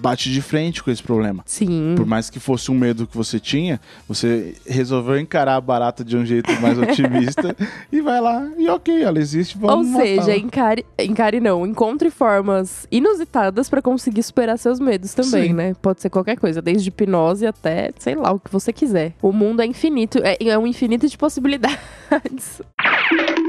bate 0.00 0.30
de 0.32 0.40
frente 0.40 0.82
com 0.82 0.90
esse 0.90 1.02
problema. 1.02 1.42
Sim. 1.44 1.94
Por 1.94 2.06
mais 2.06 2.30
que 2.30 2.40
fosse 2.40 2.70
um 2.70 2.74
medo 2.74 3.06
que 3.06 3.14
você 3.16 3.38
tinha, 3.38 3.78
você 4.08 4.54
resolveu 4.66 5.18
encarar 5.18 5.56
a 5.56 5.60
barata 5.60 6.02
de 6.02 6.16
um 6.16 6.24
jeito 6.24 6.50
mais 6.62 6.78
otimista 6.78 7.54
e 7.92 8.00
vai 8.00 8.20
lá 8.20 8.48
e 8.56 8.66
ok, 8.68 9.02
ela 9.02 9.18
existe, 9.18 9.58
Ou 9.60 9.68
vamos 9.68 9.88
seja, 9.88 10.20
matá-la. 10.22 10.36
encare, 10.38 10.86
encare 10.98 11.40
não, 11.40 11.66
encontre 11.66 12.08
formas 12.08 12.86
inusitadas 12.90 13.68
pra 13.68 13.82
conseguir 13.82 14.22
superar 14.22 14.58
seus 14.58 14.80
medos 14.80 15.12
também, 15.12 15.48
Sim. 15.48 15.52
né? 15.52 15.74
Pode 15.82 16.00
ser 16.00 16.08
qualquer 16.08 16.38
coisa, 16.38 16.62
desde 16.62 16.88
hipnose 16.88 17.46
até, 17.46 17.90
sei 17.98 18.14
lá, 18.14 18.32
o 18.32 18.40
que 18.40 18.50
você 18.50 18.72
quiser. 18.72 19.12
O 19.20 19.32
mundo 19.32 19.60
é 19.60 19.66
infinito, 19.66 20.18
é, 20.22 20.36
é 20.40 20.58
um 20.58 20.66
infinito 20.66 21.06
de 21.06 21.16
possibilidades 21.16 21.25
possibilidades. 21.26 22.62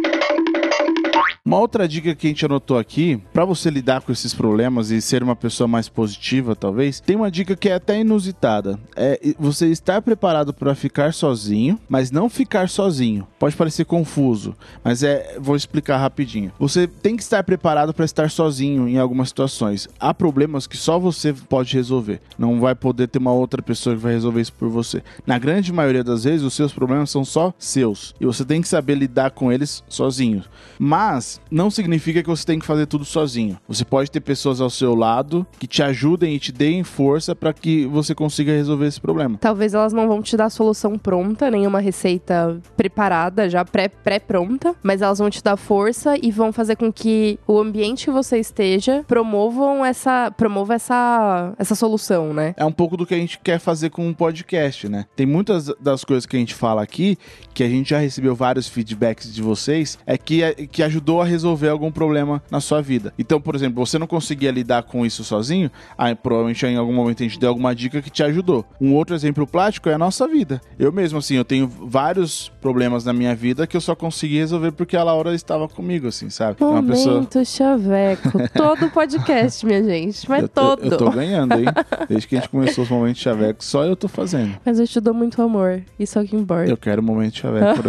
Uma 1.48 1.60
outra 1.60 1.88
dica 1.88 2.14
que 2.14 2.28
a 2.28 2.30
gente 2.30 2.46
anotou 2.46 2.78
aqui, 2.78 3.22
pra 3.32 3.46
você 3.46 3.70
lidar 3.70 4.02
com 4.02 4.12
esses 4.12 4.34
problemas 4.34 4.92
e 4.92 5.02
ser 5.02 5.24
uma 5.24 5.34
pessoa 5.34 5.66
mais 5.66 5.88
positiva, 5.88 6.58
talvez, 6.58 7.00
tem 7.00 7.16
uma 7.16 7.32
dica 7.32 7.56
que 7.56 7.70
é 7.70 7.76
até 7.76 8.02
inusitada. 8.02 8.78
É 8.98 9.34
você 9.40 9.68
estar 9.68 10.02
preparado 10.02 10.54
para 10.54 10.76
ficar 10.76 11.14
sozinho, 11.14 11.80
mas 11.88 12.12
não 12.12 12.30
ficar 12.30 12.68
sozinho. 12.68 13.26
Pode 13.40 13.56
parecer 13.56 13.86
confuso, 13.86 14.58
mas 14.84 15.04
é, 15.04 15.38
vou 15.40 15.56
explicar 15.56 16.00
rapidinho. 16.00 16.52
Você 16.60 16.86
tem 16.86 17.16
que 17.16 17.24
estar 17.24 17.42
preparado 17.46 17.94
para 17.94 18.04
estar 18.04 18.30
sozinho 18.30 18.86
em 18.86 18.98
algumas 18.98 19.30
situações. 19.30 19.88
Há 19.98 20.14
problemas 20.14 20.68
que 20.68 20.76
só 20.76 21.00
você 21.00 21.32
pode 21.32 21.74
resolver. 21.74 22.20
Não 22.38 22.60
vai 22.60 22.76
poder 22.76 23.08
ter 23.08 23.20
uma 23.20 23.32
outra 23.32 23.62
pessoa 23.62 23.96
que 23.96 24.02
vai 24.02 24.12
resolver 24.12 24.42
isso 24.42 24.52
por 24.52 24.68
você. 24.68 25.02
Na 25.26 25.40
grande 25.40 25.72
maioria 25.72 26.04
das 26.04 26.26
vezes, 26.26 26.46
os 26.46 26.54
seus 26.54 26.74
problemas 26.74 27.10
são 27.10 27.24
só 27.24 27.54
seus 27.58 28.14
e 28.20 28.26
você 28.26 28.44
tem 28.44 28.62
que 28.62 28.68
saber 28.68 28.96
lidar 28.96 29.32
com 29.32 29.50
eles 29.50 29.82
sozinho. 29.88 30.44
Mas 30.78 31.37
não 31.50 31.70
significa 31.70 32.22
que 32.22 32.30
você 32.30 32.46
tem 32.46 32.60
que 32.60 32.66
fazer 32.66 32.86
tudo 32.86 33.06
sozinho. 33.06 33.58
Você 33.68 33.86
pode 33.86 34.12
ter 34.12 34.20
pessoas 34.22 34.62
ao 34.62 34.70
seu 34.70 34.96
lado 34.96 35.46
que 35.60 35.68
te 35.68 35.82
ajudem 35.84 36.36
e 36.36 36.40
te 36.40 36.52
deem 36.52 36.84
força 36.84 37.36
para 37.36 37.54
que 37.54 37.86
você 37.86 38.14
consiga 38.16 38.52
resolver 38.52 38.88
esse 38.88 39.00
problema. 39.00 39.38
Talvez 39.40 39.74
elas 39.74 39.94
não 39.94 40.08
vão 40.08 40.22
te 40.22 40.36
dar 40.36 40.46
a 40.46 40.50
solução 40.50 40.98
pronta, 40.98 41.50
nenhuma 41.52 41.80
receita 41.80 42.60
preparada, 42.76 43.50
já 43.50 43.64
pré- 43.66 43.90
pré-pronta, 43.90 44.76
mas 44.82 45.02
elas 45.02 45.20
vão 45.20 45.30
te 45.30 45.44
dar 45.44 45.58
força 45.58 46.16
e 46.22 46.32
vão 46.32 46.52
fazer 46.52 46.76
com 46.76 46.92
que 46.92 47.40
o 47.48 47.60
ambiente 47.60 48.06
que 48.06 48.12
você 48.12 48.38
esteja 48.40 49.04
promovam 49.08 49.86
essa, 49.86 50.32
promova 50.32 50.76
essa, 50.76 51.54
essa 51.58 51.76
solução, 51.76 52.34
né? 52.34 52.54
É 52.58 52.66
um 52.66 52.72
pouco 52.72 52.96
do 52.98 53.06
que 53.06 53.14
a 53.14 53.18
gente 53.18 53.40
quer 53.40 53.60
fazer 53.60 53.90
com 53.90 54.08
um 54.08 54.14
podcast, 54.14 54.88
né? 54.88 55.06
Tem 55.16 55.26
muitas 55.26 55.72
das 55.80 56.04
coisas 56.04 56.26
que 56.26 56.36
a 56.36 56.40
gente 56.40 56.54
fala 56.54 56.82
aqui, 56.82 57.18
que 57.54 57.64
a 57.64 57.70
gente 57.70 57.90
já 57.90 58.00
recebeu 58.00 58.36
vários 58.36 58.68
feedbacks 58.68 59.34
de 59.34 59.42
vocês, 59.42 59.98
é 60.06 60.18
que, 60.18 60.68
que 60.68 60.84
ajudou 60.84 61.22
a 61.22 61.26
resolver 61.28 61.70
algum 61.70 61.92
problema 61.92 62.42
na 62.50 62.60
sua 62.60 62.82
vida. 62.82 63.14
Então, 63.18 63.40
por 63.40 63.56
exemplo, 63.56 63.86
você 63.86 64.00
não 64.00 64.08
conseguia 64.08 64.52
lidar 64.52 64.84
com 64.84 65.06
isso 65.06 65.24
sozinho, 65.24 65.70
aí 65.98 66.16
provavelmente 66.16 66.66
em 66.66 66.78
algum 66.78 66.94
momento 66.94 67.22
a 67.22 67.24
gente 67.24 67.40
deu 67.40 67.50
alguma 67.50 67.76
dica 67.76 68.02
que 68.02 68.10
te 68.10 68.24
ajudou. 68.24 68.66
Um 68.82 68.94
outro 68.94 69.16
exemplo 69.16 69.46
prático 69.46 69.90
é 69.90 69.94
a 69.94 69.98
nossa 69.98 70.28
vida. 70.28 70.62
Eu 70.80 70.92
mesmo, 70.92 71.20
assim, 71.20 71.36
eu 71.36 71.46
tenho 71.46 71.68
vários 71.68 72.50
problemas 72.62 73.06
na 73.06 73.14
minha 73.14 73.36
vida 73.36 73.68
que 73.68 73.78
eu 73.78 73.82
só 73.82 73.96
consegui 73.96 74.38
resolver 74.38 74.72
porque 74.72 74.98
a 74.98 75.04
Laura 75.04 75.34
estava 75.36 75.68
comigo, 75.68 76.08
assim, 76.08 76.30
sabe? 76.30 76.58
É 76.62 76.66
uma 76.66 76.82
Momento 76.82 77.44
chaveco. 77.46 78.32
Todo 78.54 78.90
podcast, 78.90 79.66
minha 79.66 79.84
gente. 79.84 80.30
Mas 80.30 80.44
eu 80.44 80.50
tô, 80.50 80.78
todo. 80.78 80.86
eu 80.86 80.98
tô 80.98 81.10
ganhando, 81.12 81.54
hein? 81.54 81.66
Desde 82.08 82.28
que 82.28 82.36
a 82.36 82.40
gente 82.40 82.50
começou 82.50 82.84
os 82.84 82.90
momentos 82.90 83.22
chavecos, 83.22 83.66
só 83.68 83.84
eu 83.84 83.96
tô 83.96 84.08
fazendo. 84.08 84.56
Mas 84.66 84.80
eu 84.80 84.88
te 84.88 85.00
dou 85.00 85.14
muito 85.14 85.42
amor. 85.42 85.82
Isso 86.00 86.18
é 86.18 86.22
o 86.22 86.26
que 86.26 86.36
importa. 86.36 86.70
Eu 86.70 86.78
quero 86.78 87.02
um 87.02 87.06
momento 87.06 87.38
chaveco 87.38 87.82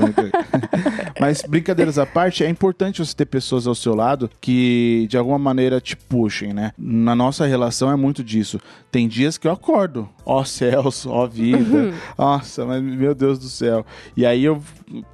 Mas 1.21 1.43
brincadeiras 1.43 1.99
à 1.99 2.07
parte, 2.07 2.45
é 2.45 2.49
importante 2.49 3.05
você 3.05 3.15
ter 3.15 3.27
pessoas 3.29 3.67
ao 3.67 3.75
seu 3.75 3.95
lado 3.95 4.31
que 4.41 5.07
de 5.09 5.17
alguma 5.17 5.39
maneira 5.39 5.81
te 5.81 5.97
puxem, 5.97 6.53
né? 6.53 6.73
Na 6.79 7.15
nossa 7.15 7.47
relação 7.47 7.91
é 7.91 7.97
muito 7.97 8.25
disso. 8.25 8.61
Tem 8.91 9.07
dias 9.07 9.37
que 9.37 9.47
eu 9.47 9.53
acordo, 9.53 10.09
ó 10.25 10.43
céus, 10.45 11.07
ó 11.07 11.27
vida. 11.27 11.93
Nossa, 12.17 12.65
mas 12.65 12.83
meu 12.83 13.15
Deus 13.15 13.39
do 13.39 13.49
céu. 13.49 13.85
E 14.17 14.25
aí 14.25 14.45
eu 14.45 14.63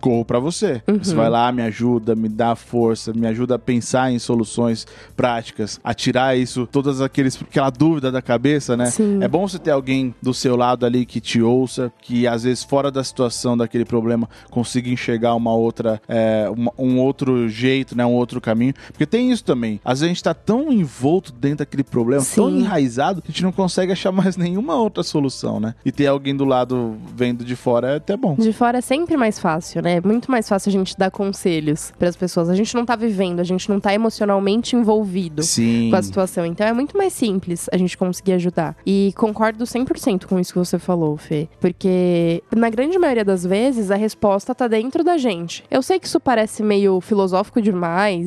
corro 0.00 0.24
pra 0.24 0.38
você. 0.38 0.82
Você 0.86 1.14
vai 1.14 1.28
lá, 1.28 1.50
me 1.50 1.62
ajuda, 1.62 2.14
me 2.14 2.28
dá 2.28 2.54
força, 2.54 3.12
me 3.12 3.26
ajuda 3.26 3.56
a 3.56 3.58
pensar 3.58 4.12
em 4.12 4.18
soluções 4.18 4.86
práticas, 5.16 5.80
a 5.82 5.92
tirar 5.92 6.36
isso, 6.36 6.66
todas 6.70 7.00
aqueles 7.00 7.40
aquela 7.42 7.70
dúvida 7.70 8.10
da 8.10 8.22
cabeça, 8.22 8.76
né? 8.76 8.86
Sim. 8.86 9.22
É 9.22 9.28
bom 9.28 9.46
você 9.46 9.58
ter 9.58 9.70
alguém 9.72 10.14
do 10.22 10.32
seu 10.32 10.56
lado 10.56 10.86
ali 10.86 11.04
que 11.04 11.20
te 11.20 11.42
ouça, 11.42 11.92
que 12.00 12.26
às 12.26 12.44
vezes 12.44 12.62
fora 12.62 12.90
da 12.90 13.02
situação 13.02 13.56
daquele 13.56 13.84
problema 13.84 14.28
consiga 14.50 14.88
enxergar 14.88 15.34
uma 15.34 15.54
outra, 15.54 16.00
é, 16.08 16.48
um 16.78 16.98
outro 17.00 17.48
jeito, 17.48 17.96
né, 17.96 18.03
um 18.06 18.12
outro 18.12 18.40
caminho. 18.40 18.74
Porque 18.88 19.06
tem 19.06 19.30
isso 19.30 19.44
também. 19.44 19.80
Às 19.84 20.00
vezes 20.00 20.04
a 20.04 20.08
gente 20.08 20.22
tá 20.22 20.34
tão 20.34 20.72
envolto 20.72 21.32
dentro 21.32 21.58
daquele 21.58 21.84
problema, 21.84 22.24
tão 22.34 22.48
Sim. 22.50 22.60
enraizado, 22.60 23.22
que 23.22 23.28
a 23.28 23.32
gente 23.32 23.42
não 23.42 23.52
consegue 23.52 23.92
achar 23.92 24.12
mais 24.12 24.36
nenhuma 24.38 24.74
outra 24.76 25.02
solução, 25.02 25.60
né? 25.60 25.74
E 25.84 25.92
ter 25.92 26.06
alguém 26.06 26.36
do 26.36 26.44
lado 26.44 26.96
vendo 27.14 27.44
de 27.44 27.56
fora 27.56 27.92
é 27.92 27.96
até 27.96 28.16
bom. 28.16 28.34
De 28.36 28.52
fora 28.52 28.78
é 28.78 28.80
sempre 28.80 29.16
mais 29.16 29.38
fácil, 29.38 29.82
né? 29.82 29.96
É 29.96 30.00
muito 30.00 30.30
mais 30.30 30.48
fácil 30.48 30.68
a 30.68 30.72
gente 30.72 30.96
dar 30.96 31.10
conselhos 31.10 31.92
pras 31.98 32.16
pessoas. 32.16 32.48
A 32.48 32.54
gente 32.54 32.74
não 32.74 32.84
tá 32.84 32.96
vivendo, 32.96 33.40
a 33.40 33.44
gente 33.44 33.68
não 33.68 33.80
tá 33.80 33.94
emocionalmente 33.94 34.76
envolvido. 34.76 35.42
Sim. 35.42 35.90
com 35.90 35.96
a 35.96 36.02
situação. 36.02 36.44
Então 36.46 36.66
é 36.66 36.72
muito 36.72 36.96
mais 36.96 37.12
simples 37.12 37.68
a 37.72 37.76
gente 37.76 37.96
conseguir 37.96 38.32
ajudar. 38.32 38.76
E 38.84 39.12
concordo 39.16 39.64
100% 39.64 40.26
com 40.26 40.38
isso 40.38 40.52
que 40.52 40.58
você 40.58 40.78
falou, 40.78 41.16
Fê. 41.16 41.48
Porque 41.60 42.42
na 42.54 42.68
grande 42.70 42.98
maioria 42.98 43.24
das 43.24 43.44
vezes 43.44 43.90
a 43.90 43.96
resposta 43.96 44.54
tá 44.54 44.66
dentro 44.66 45.04
da 45.04 45.16
gente. 45.16 45.64
Eu 45.70 45.82
sei 45.82 45.98
que 45.98 46.06
isso 46.06 46.20
parece 46.20 46.62
meio 46.62 47.00
filosófico 47.00 47.60
demais 47.60 47.74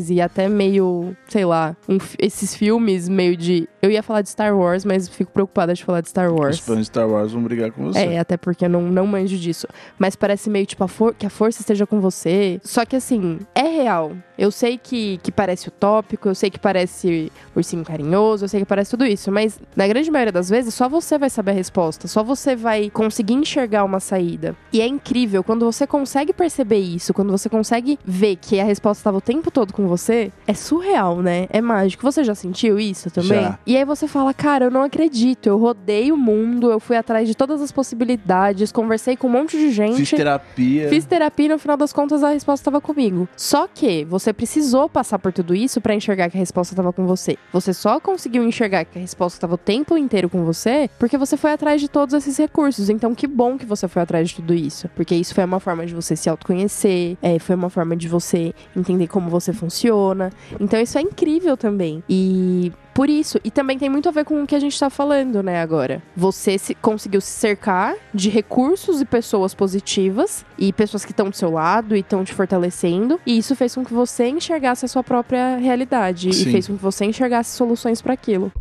e 0.10 0.22
até 0.22 0.48
meio, 0.48 1.16
sei 1.28 1.46
lá, 1.46 1.76
um 1.88 1.98
esses 2.20 2.56
filmes 2.56 3.10
meio 3.10 3.36
de. 3.36 3.68
Eu 3.88 3.92
ia 3.92 4.04
falar 4.04 4.22
de 4.22 4.30
Star 4.30 4.54
Wars, 4.54 4.84
mas 4.84 5.08
fico 5.08 5.32
preocupada 5.32 5.74
de 5.74 5.82
falar 5.82 6.02
de 6.02 6.10
Star 6.10 6.30
Os 6.30 6.38
Wars. 6.38 6.60
fãs 6.60 6.80
de 6.80 6.86
Star 6.88 7.08
Wars 7.08 7.32
vão 7.32 7.42
brigar 7.42 7.72
com 7.72 7.86
você. 7.86 8.00
É, 8.00 8.20
até 8.20 8.36
porque 8.36 8.66
eu 8.66 8.70
não, 8.70 8.82
não 8.82 9.08
manjo 9.08 9.38
disso. 9.38 9.66
Mas 9.98 10.14
parece 10.14 10.50
meio 10.50 10.66
tipo 10.66 10.84
a 10.84 11.14
que 11.18 11.26
a 11.26 11.30
força 11.30 11.62
esteja 11.62 11.88
com 11.88 12.02
você. 12.02 12.60
Só 12.66 12.84
que 12.84 12.98
assim, 12.98 13.40
é 13.56 13.62
real. 13.62 14.12
Eu 14.38 14.52
sei 14.52 14.78
que, 14.78 15.20
que 15.24 15.32
parece 15.32 15.70
utópico, 15.70 16.28
eu 16.28 16.36
sei 16.36 16.50
que 16.50 16.60
parece 16.60 17.32
ursinho 17.56 17.84
carinhoso, 17.86 18.44
eu 18.44 18.50
sei 18.50 18.60
que 18.60 18.66
parece 18.66 18.92
tudo 18.92 19.06
isso. 19.06 19.32
Mas 19.32 19.58
na 19.74 19.88
grande 19.88 20.12
maioria 20.12 20.34
das 20.34 20.50
vezes, 20.50 20.74
só 20.74 20.90
você 20.90 21.18
vai 21.18 21.30
saber 21.30 21.52
a 21.52 21.54
resposta. 21.54 22.10
Só 22.10 22.22
você 22.22 22.58
vai 22.58 22.90
conseguir 22.90 23.36
enxergar 23.36 23.86
uma 23.86 24.02
saída. 24.02 24.54
E 24.74 24.82
é 24.82 24.86
incrível 24.86 25.46
quando 25.46 25.66
você 25.66 25.88
consegue 25.88 26.34
perceber 26.34 26.80
isso, 26.80 27.14
quando 27.14 27.32
você 27.32 27.48
consegue 27.48 27.98
ver 28.06 28.36
que 28.36 28.60
a 28.60 28.66
resposta 28.66 29.00
estava 29.00 29.18
o 29.18 29.22
tempo 29.22 29.50
todo 29.50 29.72
com 29.72 29.88
você. 29.88 30.30
É 30.46 30.54
surreal, 30.54 31.22
né? 31.22 31.48
É 31.50 31.62
mágico. 31.62 32.04
Você 32.04 32.22
já 32.22 32.36
sentiu 32.36 32.78
isso 32.78 33.10
também? 33.10 33.42
Já. 33.42 33.60
E 33.66 33.77
aí 33.78 33.86
você 33.86 34.08
fala, 34.08 34.34
cara, 34.34 34.66
eu 34.66 34.72
não 34.72 34.84
acredito. 34.84 35.48
Eu 35.48 35.58
rodei 35.58 36.12
o 36.12 36.18
mundo, 36.18 36.72
eu 36.72 36.80
fui 36.80 36.96
atrás 36.96 37.28
de 37.28 37.36
todas 37.36 37.62
as 37.62 37.72
possibilidades, 37.72 38.72
conversei 38.72 39.16
com 39.16 39.28
um 39.28 39.32
monte 39.32 39.58
de 39.58 39.72
gente. 39.72 39.98
Fiz 39.98 40.12
terapia. 40.12 40.90
Fiz 40.90 41.06
terapia 41.06 41.46
e 41.46 41.50
no 41.50 41.60
final 41.60 41.78
das 41.78 41.94
contas 41.94 42.24
a 42.24 42.30
resposta 42.30 42.62
estava 42.62 42.82
comigo. 42.82 43.28
Só 43.36 43.68
que 43.68 44.06
você 44.06 44.34
precisou 44.34 44.90
passar 44.90 45.20
por 45.20 45.32
tudo 45.32 45.56
isso 45.56 45.80
pra 45.82 45.94
enxergar 45.94 46.30
que 46.30 46.38
a 46.38 46.40
resposta 46.40 46.74
estava 46.74 46.92
com 46.92 47.06
você. 47.06 47.38
Você 47.52 47.74
só 47.74 48.00
conseguiu 48.00 48.44
enxergar 48.44 48.86
que 48.86 48.98
a 48.98 49.02
resposta 49.02 49.38
estava 49.38 49.56
o 49.56 49.58
tempo 49.58 49.98
inteiro 49.98 50.30
com 50.30 50.44
você 50.44 50.90
porque 51.00 51.18
você 51.18 51.38
foi 51.38 51.52
atrás 51.52 51.82
de 51.82 51.88
todos 51.88 52.14
esses 52.14 52.38
recursos. 52.38 52.90
Então 52.90 53.14
que 53.14 53.28
bom 53.28 53.58
que 53.58 53.66
você 53.66 53.88
foi 53.88 54.02
atrás 54.02 54.30
de 54.30 54.36
tudo 54.36 54.54
isso, 54.54 54.90
porque 54.96 55.16
isso 55.16 55.34
foi 55.34 55.44
uma 55.44 55.60
forma 55.60 55.86
de 55.86 55.94
você 55.94 56.16
se 56.16 56.30
autoconhecer, 56.30 57.18
é, 57.22 57.40
foi 57.40 57.56
uma 57.56 57.70
forma 57.70 57.96
de 57.96 58.08
você 58.08 58.54
entender 58.76 59.08
como 59.08 59.30
você 59.30 59.54
funciona. 59.54 60.32
Então 60.60 60.80
isso 60.80 60.98
é 60.98 61.02
incrível 61.02 61.56
também. 61.58 62.04
E 62.10 62.72
por 62.98 63.12
isso, 63.12 63.40
e 63.44 63.52
também 63.52 63.78
tem 63.78 63.90
muito 63.90 64.10
a 64.10 64.12
ver 64.12 64.26
com 64.26 64.42
o 64.42 64.48
que 64.48 64.56
a 64.56 64.60
gente 64.60 64.80
tá 64.80 64.90
falando, 64.90 65.44
né, 65.44 65.62
agora. 65.62 66.02
Você 66.16 66.58
se, 66.58 66.74
conseguiu 66.74 67.22
se 67.22 67.30
cercar 67.30 67.94
de 68.12 68.28
recursos 68.28 69.00
e 69.00 69.06
pessoas 69.06 69.54
positivas 69.54 70.44
e 70.58 70.74
pessoas 70.74 71.06
que 71.06 71.12
estão 71.12 71.30
do 71.30 71.36
seu 71.36 71.52
lado 71.52 71.96
e 71.96 72.00
estão 72.00 72.24
te 72.24 72.34
fortalecendo, 72.34 73.20
e 73.24 73.38
isso 73.38 73.56
fez 73.56 73.76
com 73.76 73.86
que 73.86 73.94
você 73.94 74.28
enxergasse 74.30 74.84
a 74.84 74.88
sua 74.88 75.04
própria 75.04 75.58
realidade 75.58 76.34
Sim. 76.34 76.50
e 76.50 76.52
fez 76.52 76.66
com 76.66 76.76
que 76.76 76.82
você 76.82 77.06
enxergasse 77.06 77.56
soluções 77.56 78.02
para 78.02 78.14
aquilo. 78.14 78.52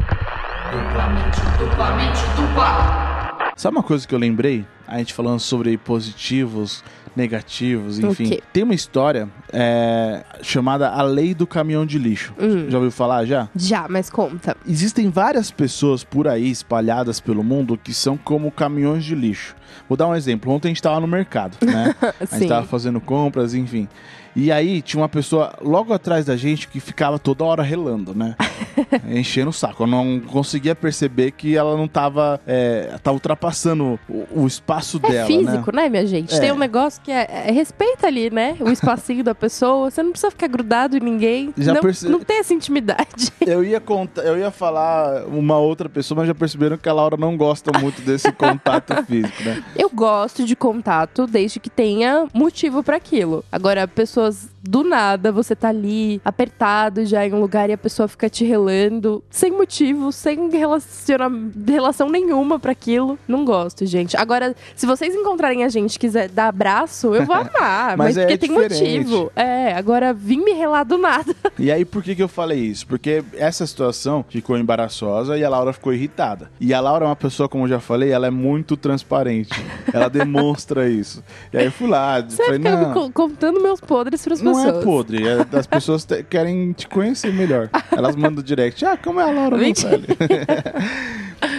Sabe 3.57 3.75
uma 3.75 3.83
coisa 3.83 4.07
que 4.07 4.15
eu 4.15 4.19
lembrei? 4.19 4.67
A 4.87 4.99
gente 4.99 5.15
falando 5.15 5.41
sobre 5.41 5.79
positivos, 5.79 6.85
negativos, 7.17 7.99
enfim. 7.99 8.29
quê? 8.29 8.43
Tem 8.53 8.63
uma 8.63 8.75
história 8.75 9.29
é, 9.53 10.23
chamada 10.43 10.91
A 10.91 11.03
Lei 11.03 11.35
do 11.35 11.47
Caminhão 11.47 11.87
de 11.87 11.99
Lixo. 11.99 12.35
Hum. 12.39 12.67
Já 12.69 12.79
ouviu 12.79 12.91
falar 12.91 13.25
já? 13.25 13.49
Já, 13.57 13.87
mas 13.89 14.11
conta. 14.11 14.57
Existem 14.69 15.09
várias 15.11 15.51
pessoas 15.51 16.05
por 16.05 16.29
aí 16.29 16.51
espalhadas 16.51 17.19
pelo 17.21 17.43
mundo 17.43 17.79
que 17.83 17.95
são 17.95 18.17
como 18.17 18.51
caminhões 18.51 19.05
de 19.05 19.15
lixo. 19.15 19.57
Vou 19.89 19.97
dar 19.97 20.07
um 20.09 20.15
exemplo. 20.15 20.53
Ontem 20.53 20.69
a 20.69 20.71
gente 20.71 20.79
estava 20.79 21.01
no 21.01 21.07
mercado, 21.07 21.57
né? 21.65 21.95
A 22.21 22.25
gente 22.25 22.43
Sim. 22.43 22.49
tava 22.49 22.67
fazendo 22.67 23.01
compras, 23.01 23.55
enfim. 23.55 23.89
E 24.39 24.53
aí 24.53 24.83
tinha 24.83 25.01
uma 25.01 25.09
pessoa 25.09 25.55
logo 25.63 25.95
atrás 25.95 26.27
da 26.27 26.37
gente 26.37 26.69
que 26.69 26.79
ficava 26.79 27.19
toda 27.19 27.43
hora 27.43 27.63
relando, 27.63 28.15
né? 28.15 28.37
Enchendo 29.09 29.49
o 29.49 29.53
saco. 29.53 29.85
Eu 29.85 29.87
não 29.87 30.21
conseguia 30.21 30.75
perceber 30.75 31.31
que 31.31 31.57
ela 31.57 31.75
não 31.75 31.89
tava. 31.89 32.39
É, 32.47 32.99
tava 33.03 33.15
ultrapassando 33.15 33.99
o, 34.07 34.43
o 34.43 34.47
espaço 34.47 35.01
É 35.05 35.09
dela, 35.09 35.27
físico, 35.27 35.75
né? 35.75 35.85
né, 35.85 35.89
minha 35.89 36.07
gente? 36.07 36.35
É. 36.35 36.39
Tem 36.39 36.53
um 36.53 36.59
negócio 36.59 37.01
que 37.03 37.11
é, 37.11 37.47
é- 37.47 37.51
respeita 37.51 38.07
ali, 38.07 38.29
né? 38.31 38.57
O 38.61 38.69
espacinho 38.71 39.25
da 39.25 39.35
pessoa. 39.35 39.91
Você 39.91 40.03
não 40.03 40.11
precisa 40.11 40.31
ficar 40.31 40.49
grudado 40.49 40.99
em 40.99 41.01
ninguém. 41.01 41.55
Já 41.57 41.73
não, 41.73 41.81
perce- 41.81 42.07
não 42.07 42.21
tem 42.21 42.39
essa 42.41 42.53
intimidade. 42.53 43.33
Eu 43.47 43.65
ia 43.65 43.81
contar, 43.81 44.23
eu 44.23 44.37
ia 44.37 44.51
falar 44.51 45.25
uma 45.29 45.57
outra 45.57 45.89
pessoa, 45.89 46.19
mas 46.19 46.27
já 46.27 46.35
perceberam 46.35 46.77
que 46.77 46.89
a 46.89 46.93
Laura 46.93 47.17
não 47.17 47.37
gosta 47.37 47.71
muito 47.79 48.03
desse 48.03 48.31
contato 48.35 48.93
físico, 49.05 49.43
né? 49.45 49.63
Eu 49.77 49.89
gosto 49.89 50.45
de 50.45 50.57
contato 50.57 51.27
desde 51.29 51.61
que 51.61 51.71
tenha 51.71 52.27
motivo 52.35 52.83
pra 52.83 52.97
aquilo. 52.97 53.45
Agora, 53.51 53.87
pessoas 54.27 54.49
do 54.63 54.83
nada, 54.83 55.31
você 55.31 55.55
tá 55.55 55.69
ali 55.69 56.21
apertado 56.25 57.05
já 57.07 57.25
em 57.27 57.33
um 57.33 57.41
lugar 57.41 57.71
e 57.71 57.73
a 57.73 57.79
pessoa 57.79 58.09
fica 58.09 58.29
te 58.29 58.45
relando 58.45 59.23
sem 59.31 59.53
motivo, 59.53 60.11
sem 60.11 60.51
relaciona... 60.51 61.31
relação 61.67 62.09
nenhuma 62.09 62.59
pra 62.59 62.73
aquilo. 62.73 63.19
Não 63.29 63.45
gosto, 63.45 63.87
gente. 63.87 64.17
Agora, 64.17 64.55
se 64.75 64.87
vocês 64.87 65.15
encontrarem 65.15 65.63
a 65.65 65.69
gente 65.69 65.95
e 65.95 65.99
quiser 65.99 66.29
dar 66.29 66.49
abraço, 66.49 67.15
eu 67.15 67.25
vou 67.25 67.37
amar, 67.37 67.97
Mas 67.97 68.07
mas, 68.07 68.17
é 68.19 68.23
porque 68.23 68.39
tem 68.39 68.51
motivo. 68.51 69.31
É, 69.37 69.73
agora 69.75 70.13
vim 70.13 70.43
me 70.43 70.53
relar 70.53 70.85
do 70.85 70.99
nada. 70.99 71.35
E 71.59 71.73
aí, 71.73 71.85
por 71.87 72.03
que, 72.03 72.15
que 72.15 72.23
eu 72.23 72.29
falei 72.29 72.59
isso? 72.61 72.87
Porque 72.87 73.25
essa 73.35 73.67
situação 73.67 74.23
ficou 74.29 74.59
embaraçosa 74.59 75.39
e 75.39 75.45
a 75.45 75.49
Laura 75.49 75.73
ficou 75.73 75.93
irritada. 75.93 76.51
E 76.61 76.75
a 76.75 76.81
Laura 76.81 77.07
é 77.07 77.09
uma 77.09 77.17
pessoa, 77.17 77.49
como 77.49 77.65
eu 77.65 77.69
já 77.69 77.81
falei, 77.81 78.11
ela 78.11 78.27
é 78.27 78.31
muito 78.31 78.77
transparente. 78.77 79.49
Ela 79.93 80.09
demonstra 80.09 80.87
isso. 80.91 81.25
E 81.53 81.57
aí 81.57 81.65
eu 81.65 81.73
fui 81.73 81.89
lá, 81.89 82.21
Você 82.21 82.45
falei, 82.45 82.59
não. 82.59 82.93
co- 82.93 83.11
contando 83.11 83.59
meus 83.63 83.81
podres 83.81 84.16
pras 84.23 84.41
Não 84.41 84.53
pessoas. 84.55 84.77
é 84.77 84.83
podre, 84.85 85.27
é, 85.29 85.47
as 85.59 85.67
pessoas 85.67 86.05
te- 86.05 86.23
querem 86.23 86.73
te 86.73 86.87
conhecer 86.89 87.33
melhor. 87.33 87.69
Elas 87.91 88.15
mandam 88.17 88.43
direct, 88.43 88.85
ah, 88.85 88.97
como 88.97 89.21
é 89.21 89.25
a 89.25 89.33
Laura 89.33 89.57
Mentira. 89.59 90.01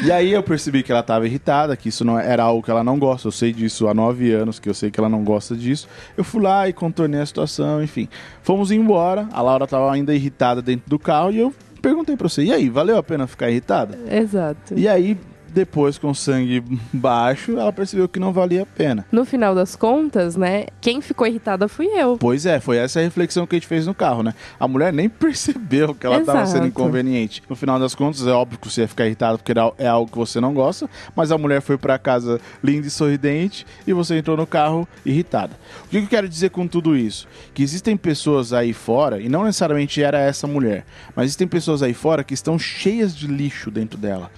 E 0.04 0.12
aí 0.12 0.32
eu 0.32 0.41
percebi 0.43 0.84
que 0.84 0.91
ela 0.91 1.04
tava 1.04 1.26
irritada, 1.28 1.76
que 1.76 1.89
isso 1.89 2.04
não 2.04 2.17
era 2.20 2.43
algo 2.43 2.63
que 2.63 2.72
ela 2.72 2.84
não 2.84 2.98
gosta. 2.98 3.28
Eu 3.28 3.32
sei 3.32 3.52
disso 3.54 3.88
há 3.88 3.93
nove 3.93 4.32
anos, 4.32 4.60
que 4.60 4.70
eu 4.70 4.74
sei 4.74 4.89
que 4.91 5.00
ela 5.00 5.10
não 5.10 5.24
gosta 5.24 5.56
disso. 5.56 5.88
Eu 6.15 6.24
fui 6.24 6.41
lá 6.41 6.67
e 6.67 6.74
contornei 6.74 7.22
a 7.22 7.26
situação, 7.26 7.82
enfim. 7.84 8.08
Fomos 8.41 8.72
embora, 8.72 9.28
a 9.32 9.41
Laura 9.41 9.67
tava 9.67 9.91
ainda 9.91 10.13
irritada 10.13 10.62
dentro 10.62 10.89
do 10.89 10.98
carro 11.00 11.32
e 11.32 11.39
eu 11.39 11.54
perguntei 11.82 12.17
pra 12.17 12.28
você, 12.28 12.43
e 12.43 12.52
aí, 12.54 12.70
valeu 12.70 12.98
a 12.98 13.04
pena 13.04 13.28
ficar 13.28 13.50
irritada? 13.50 13.98
Exato. 14.12 14.74
E 14.76 14.88
aí, 14.88 15.17
depois, 15.58 15.98
com 15.98 16.13
sangue 16.13 16.63
baixo, 16.93 17.58
ela 17.58 17.74
percebeu 17.74 18.08
que 18.08 18.20
não 18.20 18.32
valia 18.32 18.62
a 18.62 18.65
pena. 18.65 19.06
No 19.12 19.26
final 19.26 19.56
das 19.56 19.76
contas, 19.76 20.36
né, 20.36 20.65
quem 20.80 21.02
ficou 21.02 21.26
irritada 21.26 21.67
fui 21.67 21.88
eu. 21.88 22.17
Pois 22.20 22.46
é, 22.46 22.60
foi 22.60 22.78
essa 22.78 23.00
a 23.00 23.04
reflexão 23.04 23.46
que 23.48 23.56
a 23.56 23.60
gente 23.60 23.67
fez 23.67 23.86
no 23.88 23.93
carro, 23.93 24.22
né? 24.24 24.34
A 24.60 24.67
mulher 24.67 24.93
nem 24.93 25.10
percebeu 25.10 25.93
que 25.96 26.06
ela 26.06 26.15
estava 26.20 26.46
sendo 26.46 26.67
inconveniente. 26.67 27.41
No 27.50 27.56
final 27.56 27.80
das 27.80 27.96
contas, 27.96 28.26
é 28.28 28.32
óbvio 28.32 28.60
que 28.60 28.70
você 28.70 28.82
ia 28.82 28.88
ficar 28.88 29.06
irritado 29.06 29.38
porque 29.39 29.52
era- 29.52 29.72
é 29.78 29.88
algo 29.88 30.12
que 30.12 30.17
você 30.17 30.39
não 30.39 30.54
gosta, 30.54 30.89
mas 31.15 31.32
a 31.32 31.38
mulher 31.38 31.62
foi 31.62 31.78
pra 31.78 31.98
casa 31.98 32.39
linda 32.63 32.88
e 32.88 32.89
sorridente 32.89 33.65
e 33.86 33.93
você 33.93 34.17
entrou 34.17 34.38
no 34.38 34.46
carro 34.48 34.88
irritada. 35.06 35.54
O 35.86 35.89
que 35.89 35.98
eu 35.98 36.08
quero 36.08 36.30
dizer 36.30 36.50
com 36.52 36.67
tudo 36.67 36.96
isso? 36.96 37.28
Que 37.54 37.63
existem 37.63 37.98
pessoas 37.98 38.54
aí 38.54 38.74
fora, 38.74 39.20
e 39.20 39.28
não 39.28 39.43
necessariamente 39.43 40.02
era 40.02 40.20
essa 40.20 40.46
mulher, 40.46 40.86
mas 41.15 41.26
existem 41.26 41.48
pessoas 41.48 41.82
aí 41.82 41.93
fora 41.93 42.24
que 42.24 42.34
estão 42.34 42.60
cheias 42.60 43.15
de 43.15 43.26
lixo 43.28 43.72
dentro 43.72 43.98
dela. 43.98 44.30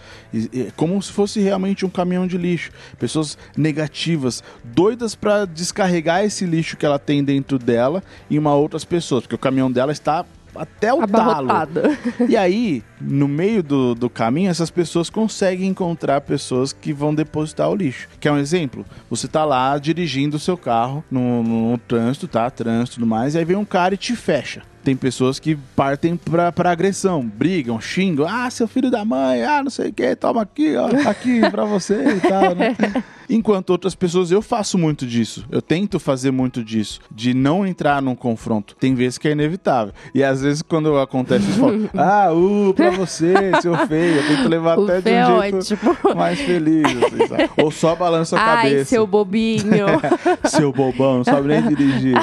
Como 0.76 1.02
se 1.02 1.12
fosse 1.12 1.40
realmente 1.40 1.86
um 1.86 1.90
caminhão 1.90 2.28
de 2.28 2.38
lixo. 2.38 2.72
Pessoas 2.98 3.38
negativas, 3.58 4.44
doidas 4.64 5.16
pra 5.16 5.46
descarregar 5.46 6.24
esse 6.24 6.46
lixo 6.46 6.78
que 6.78 6.86
ela 6.86 7.00
tem 7.00 7.24
dentro 7.24 7.58
dela 7.58 8.04
em 8.30 8.38
uma 8.38 8.54
outras 8.54 8.86
pessoas, 8.86 9.24
porque 9.24 9.36
o 9.36 9.40
caminhão 9.40 9.72
dela 9.72 9.92
está 9.92 10.26
até 10.56 10.94
o 10.94 11.06
talo. 11.08 11.50
Abarrotada. 11.50 11.98
E 12.28 12.36
aí, 12.36 12.84
no 13.00 13.28
meio 13.28 13.62
do, 13.64 13.96
do 13.96 14.10
caminho, 14.10 14.50
essas 14.50 14.70
pessoas 14.70 15.10
conseguem 15.10 15.70
encontrar 15.70 16.22
pessoas 16.22 16.74
que 16.74 16.92
vão 16.92 17.14
depositar 17.14 17.70
o 17.70 17.76
lixo. 17.76 18.08
Quer 18.20 18.32
um 18.32 18.38
exemplo? 18.38 18.86
Você 19.10 19.28
tá 19.28 19.46
lá 19.46 19.78
dirigindo 19.78 20.38
o 20.38 20.40
seu 20.40 20.58
carro 20.58 21.04
no, 21.10 21.44
no 21.44 21.78
trânsito, 21.78 22.28
tá? 22.28 22.50
Trânsito 22.50 22.92
e 22.92 22.96
tudo 22.96 23.08
mais, 23.08 23.36
e 23.36 23.38
aí 23.38 23.46
vem 23.46 23.56
um 23.56 23.66
cara 23.66 23.94
e 23.94 23.98
te 23.98 24.16
fecha. 24.16 24.62
Tem 24.84 24.96
pessoas 24.96 25.40
que 25.40 25.56
partem 25.76 26.16
pra, 26.16 26.52
pra 26.52 26.72
agressão, 26.72 27.22
brigam, 27.24 27.80
xingam. 27.82 28.26
Ah, 28.28 28.50
seu 28.50 28.68
filho 28.68 28.90
da 28.90 29.04
mãe, 29.04 29.44
ah, 29.44 29.62
não 29.62 29.70
sei 29.70 29.90
o 29.90 29.94
que, 29.94 30.16
toma 30.16 30.42
aqui, 30.42 30.76
ó, 30.76 30.90
tá 30.90 31.10
aqui 31.10 31.42
pra 31.52 31.66
você 31.66 31.96
e 32.18 32.20
tal, 32.22 32.56
né? 32.56 32.76
Enquanto 33.30 33.70
outras 33.70 33.94
pessoas, 33.94 34.32
eu 34.32 34.42
faço 34.42 34.76
muito 34.76 35.06
disso. 35.06 35.46
Eu 35.52 35.62
tento 35.62 36.00
fazer 36.00 36.32
muito 36.32 36.64
disso. 36.64 37.00
De 37.12 37.32
não 37.32 37.68
entrar 37.68 38.02
num 38.02 38.16
confronto. 38.16 38.76
Tem 38.80 38.96
vezes 38.96 39.20
que 39.20 39.28
é 39.28 39.32
inevitável. 39.34 39.94
E 40.16 40.24
às 40.24 40.42
vezes, 40.42 40.64
quando 40.64 40.98
acontece 40.98 41.48
isso, 41.48 41.60
eu 41.64 41.88
falo, 41.88 41.90
ah, 41.96 42.34
uh, 42.34 42.74
pra 42.74 42.90
você, 42.90 43.36
seu 43.62 43.76
feio. 43.86 44.16
Eu 44.16 44.28
tento 44.36 44.50
levar 44.50 44.80
O 44.80 44.84
até 44.86 44.96
de 44.98 45.04
Fê 45.04 45.10
é 45.12 45.28
um 45.28 45.42
jeito 45.42 45.58
ótimo. 45.58 46.16
mais 46.16 46.40
feliz. 46.40 46.86
assim? 46.88 47.50
Ou 47.58 47.70
só 47.70 47.94
balança 47.96 48.36
a 48.36 48.42
Ai, 48.44 48.70
cabeça. 48.70 48.86
seu 48.90 49.06
bobinho. 49.06 49.86
Seu 50.46 50.74
bobão, 50.74 51.18
não 51.18 51.24
sabe 51.24 51.50
nem 51.50 51.68
dirigir. 51.68 52.16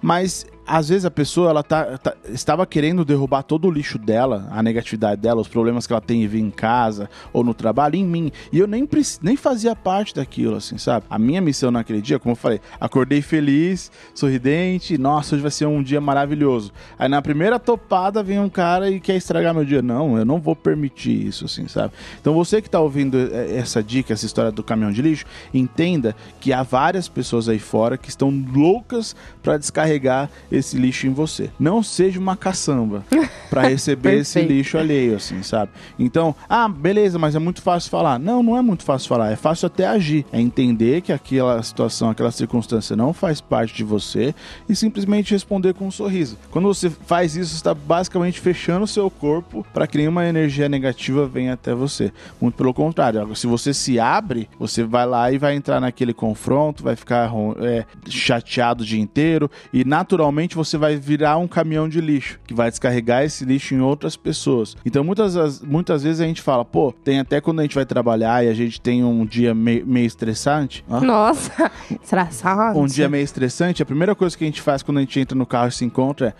Mas 0.00 0.46
às 0.66 0.88
vezes 0.88 1.04
a 1.04 1.10
pessoa 1.10 1.50
ela 1.50 1.62
tá, 1.62 1.98
tá- 1.98 2.14
estava 2.28 2.66
querendo 2.66 3.04
derrubar 3.04 3.42
todo 3.42 3.68
o 3.68 3.70
lixo 3.70 3.98
dela, 3.98 4.48
a 4.50 4.62
negatividade 4.62 5.20
dela, 5.20 5.40
os 5.40 5.48
problemas 5.48 5.86
que 5.86 5.92
ela 5.92 6.00
tem 6.00 6.22
em 6.22 6.26
vir 6.26 6.40
em 6.40 6.50
casa 6.50 7.08
ou 7.32 7.44
no 7.44 7.52
trabalho 7.52 7.96
em 7.96 8.04
mim. 8.04 8.32
E 8.52 8.58
eu 8.58 8.66
nem, 8.66 8.88
nem 9.22 9.36
fazia 9.36 9.76
parte 9.76 10.14
daquilo, 10.14 10.56
assim, 10.56 10.78
sabe? 10.78 11.04
A 11.10 11.18
minha 11.18 11.40
missão 11.40 11.70
naquele 11.70 12.00
dia, 12.00 12.18
como 12.18 12.32
eu 12.32 12.36
falei, 12.36 12.60
acordei 12.80 13.20
feliz, 13.20 13.90
sorridente, 14.14 14.96
nossa, 14.96 15.34
hoje 15.34 15.42
vai 15.42 15.50
ser 15.50 15.66
um 15.66 15.82
dia 15.82 16.00
maravilhoso. 16.00 16.72
Aí 16.98 17.08
na 17.08 17.20
primeira 17.20 17.58
topada 17.58 18.22
vem 18.22 18.38
um 18.38 18.48
cara 18.48 18.90
e 18.90 19.00
quer 19.00 19.16
estragar 19.16 19.54
meu 19.54 19.64
dia. 19.64 19.82
Não, 19.82 20.16
eu 20.16 20.24
não 20.24 20.40
vou 20.40 20.56
permitir 20.56 21.26
isso, 21.26 21.44
assim, 21.44 21.68
sabe? 21.68 21.92
Então 22.20 22.32
você 22.32 22.62
que 22.62 22.70
tá 22.70 22.80
ouvindo 22.80 23.18
eh, 23.18 23.56
essa 23.56 23.82
dica, 23.82 24.12
essa 24.12 24.26
história 24.26 24.50
do 24.50 24.62
caminhão 24.62 24.92
de 24.92 25.02
lixo, 25.02 25.26
entenda 25.52 26.16
que 26.40 26.52
há 26.52 26.62
várias 26.62 27.08
pessoas 27.08 27.48
aí 27.48 27.58
fora 27.58 27.98
que 27.98 28.08
estão 28.08 28.32
loucas 28.52 29.14
para 29.42 29.58
descarregar 29.58 30.30
esse 30.56 30.76
lixo 30.76 31.06
em 31.06 31.12
você. 31.12 31.50
Não 31.58 31.82
seja 31.82 32.18
uma 32.18 32.36
caçamba 32.36 33.04
para 33.50 33.68
receber 33.68 34.18
esse 34.18 34.40
lixo 34.40 34.78
alheio, 34.78 35.16
assim, 35.16 35.42
sabe? 35.42 35.72
Então, 35.98 36.34
ah, 36.48 36.68
beleza, 36.68 37.18
mas 37.18 37.34
é 37.34 37.38
muito 37.38 37.62
fácil 37.62 37.90
falar. 37.90 38.18
Não, 38.18 38.42
não 38.42 38.56
é 38.56 38.62
muito 38.62 38.84
fácil 38.84 39.08
falar, 39.08 39.30
é 39.30 39.36
fácil 39.36 39.66
até 39.66 39.86
agir. 39.86 40.24
É 40.32 40.40
entender 40.40 41.00
que 41.00 41.12
aquela 41.12 41.62
situação, 41.62 42.10
aquela 42.10 42.30
circunstância 42.30 42.96
não 42.96 43.12
faz 43.12 43.40
parte 43.40 43.74
de 43.74 43.84
você 43.84 44.34
e 44.68 44.74
simplesmente 44.74 45.32
responder 45.32 45.74
com 45.74 45.86
um 45.86 45.90
sorriso. 45.90 46.38
Quando 46.50 46.68
você 46.68 46.90
faz 46.90 47.36
isso, 47.36 47.50
você 47.50 47.56
está 47.56 47.74
basicamente 47.74 48.40
fechando 48.40 48.84
o 48.84 48.88
seu 48.88 49.10
corpo 49.10 49.64
para 49.72 49.86
que 49.86 49.98
nenhuma 49.98 50.26
energia 50.26 50.68
negativa 50.68 51.26
venha 51.26 51.54
até 51.54 51.74
você. 51.74 52.12
Muito 52.40 52.56
pelo 52.56 52.74
contrário, 52.74 53.34
se 53.34 53.46
você 53.46 53.72
se 53.72 53.98
abre, 53.98 54.48
você 54.58 54.82
vai 54.82 55.06
lá 55.06 55.30
e 55.30 55.38
vai 55.38 55.54
entrar 55.54 55.80
naquele 55.80 56.12
confronto, 56.12 56.82
vai 56.82 56.96
ficar 56.96 57.30
é, 57.60 57.84
chateado 58.08 58.82
o 58.82 58.86
dia 58.86 59.00
inteiro 59.00 59.50
e 59.72 59.84
naturalmente 59.84 60.43
você 60.52 60.76
vai 60.76 60.96
virar 60.96 61.38
um 61.38 61.46
caminhão 61.48 61.88
de 61.88 62.00
lixo 62.00 62.38
que 62.46 62.52
vai 62.52 62.68
descarregar 62.70 63.22
esse 63.22 63.44
lixo 63.44 63.74
em 63.74 63.80
outras 63.80 64.16
pessoas. 64.16 64.76
Então 64.84 65.04
muitas, 65.04 65.36
as- 65.36 65.60
muitas 65.62 66.02
vezes 66.02 66.20
a 66.20 66.24
gente 66.26 66.42
fala, 66.42 66.64
pô, 66.64 66.92
tem 66.92 67.20
até 67.20 67.40
quando 67.40 67.60
a 67.60 67.62
gente 67.62 67.74
vai 67.74 67.86
trabalhar 67.86 68.44
e 68.44 68.48
a 68.48 68.54
gente 68.54 68.80
tem 68.80 69.02
um 69.04 69.24
dia 69.24 69.54
meio, 69.54 69.86
meio 69.86 70.06
estressante. 70.06 70.84
Nossa, 70.88 71.70
estressante. 72.02 72.78
um 72.78 72.86
dia 72.86 73.08
meio 73.08 73.24
estressante, 73.24 73.82
a 73.82 73.86
primeira 73.86 74.14
coisa 74.14 74.36
que 74.36 74.44
a 74.44 74.46
gente 74.46 74.60
faz 74.60 74.82
quando 74.82 74.98
a 74.98 75.00
gente 75.00 75.18
entra 75.20 75.36
no 75.38 75.46
carro 75.46 75.68
e 75.68 75.72
se 75.72 75.84
encontra 75.84 76.28
é 76.28 76.34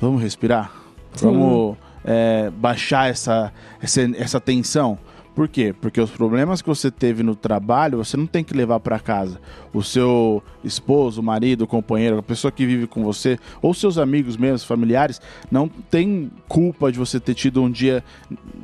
vamos 0.00 0.20
respirar, 0.20 0.70
Sim. 1.14 1.26
vamos 1.26 1.76
é, 2.04 2.50
baixar 2.50 3.08
essa, 3.08 3.52
essa, 3.80 4.02
essa 4.18 4.40
tensão. 4.40 4.98
Por 5.36 5.48
quê? 5.48 5.74
Porque 5.78 6.00
os 6.00 6.10
problemas 6.10 6.62
que 6.62 6.68
você 6.68 6.90
teve 6.90 7.22
no 7.22 7.36
trabalho, 7.36 7.98
você 7.98 8.16
não 8.16 8.26
tem 8.26 8.42
que 8.42 8.56
levar 8.56 8.80
para 8.80 8.98
casa. 8.98 9.38
O 9.70 9.82
seu 9.82 10.42
esposo, 10.64 11.22
marido, 11.22 11.66
companheiro, 11.66 12.16
a 12.16 12.22
pessoa 12.22 12.50
que 12.50 12.64
vive 12.64 12.86
com 12.86 13.04
você, 13.04 13.38
ou 13.60 13.74
seus 13.74 13.98
amigos 13.98 14.38
mesmo, 14.38 14.66
familiares, 14.66 15.20
não 15.50 15.68
tem 15.68 16.30
culpa 16.48 16.90
de 16.90 16.98
você 16.98 17.20
ter 17.20 17.34
tido 17.34 17.62
um 17.62 17.70
dia 17.70 18.02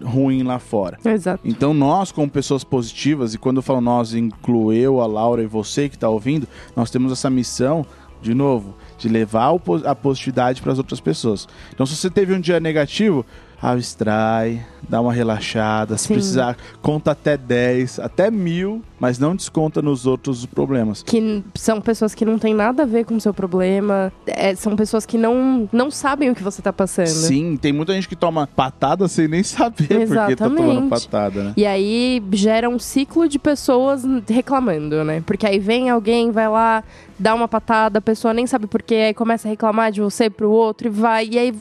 ruim 0.02 0.42
lá 0.44 0.58
fora. 0.58 0.98
Exato. 1.04 1.46
Então 1.46 1.74
nós, 1.74 2.10
como 2.10 2.30
pessoas 2.30 2.64
positivas, 2.64 3.34
e 3.34 3.38
quando 3.38 3.58
eu 3.58 3.62
falo 3.62 3.82
nós, 3.82 4.14
incluo 4.14 4.72
eu, 4.72 5.02
a 5.02 5.06
Laura 5.06 5.42
e 5.42 5.46
você 5.46 5.90
que 5.90 5.96
está 5.96 6.08
ouvindo, 6.08 6.48
nós 6.74 6.90
temos 6.90 7.12
essa 7.12 7.28
missão, 7.28 7.84
de 8.22 8.32
novo, 8.32 8.74
de 8.96 9.10
levar 9.10 9.54
a 9.84 9.94
positividade 9.94 10.62
para 10.62 10.72
as 10.72 10.78
outras 10.78 11.00
pessoas. 11.00 11.46
Então 11.74 11.84
se 11.84 11.94
você 11.94 12.08
teve 12.08 12.32
um 12.32 12.40
dia 12.40 12.58
negativo, 12.58 13.26
abstrai, 13.62 14.66
dá 14.88 15.00
uma 15.00 15.12
relaxada, 15.12 15.96
se 15.96 16.08
Sim. 16.08 16.14
precisar, 16.14 16.56
conta 16.82 17.12
até 17.12 17.36
10, 17.36 18.00
até 18.00 18.30
mil, 18.30 18.82
mas 18.98 19.18
não 19.18 19.36
desconta 19.36 19.80
nos 19.80 20.04
outros 20.04 20.44
problemas. 20.44 21.02
Que 21.02 21.42
são 21.54 21.80
pessoas 21.80 22.14
que 22.14 22.24
não 22.24 22.38
têm 22.38 22.52
nada 22.52 22.82
a 22.82 22.86
ver 22.86 23.04
com 23.04 23.14
o 23.14 23.20
seu 23.20 23.32
problema. 23.32 24.12
É, 24.26 24.54
são 24.56 24.74
pessoas 24.74 25.06
que 25.06 25.16
não, 25.16 25.68
não 25.72 25.90
sabem 25.90 26.30
o 26.30 26.34
que 26.34 26.42
você 26.42 26.60
tá 26.60 26.72
passando. 26.72 27.06
Sim, 27.06 27.56
tem 27.56 27.72
muita 27.72 27.94
gente 27.94 28.08
que 28.08 28.16
toma 28.16 28.48
patada 28.48 29.06
sem 29.06 29.28
nem 29.28 29.42
saber 29.44 30.06
por 30.08 30.26
que 30.26 30.36
tá 30.36 30.48
tomando 30.48 30.62
Exatamente. 30.62 30.88
patada, 30.88 31.42
né? 31.44 31.52
E 31.56 31.64
aí 31.64 32.22
gera 32.32 32.68
um 32.68 32.78
ciclo 32.78 33.28
de 33.28 33.38
pessoas 33.38 34.02
reclamando, 34.28 35.04
né? 35.04 35.22
Porque 35.24 35.46
aí 35.46 35.58
vem 35.58 35.88
alguém, 35.88 36.32
vai 36.32 36.48
lá, 36.48 36.82
dá 37.18 37.34
uma 37.34 37.46
patada, 37.46 37.98
a 38.00 38.02
pessoa 38.02 38.34
nem 38.34 38.46
sabe 38.46 38.66
por 38.66 38.82
quê, 38.82 38.94
aí 38.94 39.14
começa 39.14 39.46
a 39.46 39.50
reclamar 39.50 39.92
de 39.92 40.00
você 40.00 40.28
pro 40.28 40.50
outro 40.50 40.88
e 40.88 40.90
vai. 40.90 41.28
E 41.30 41.38
aí 41.38 41.54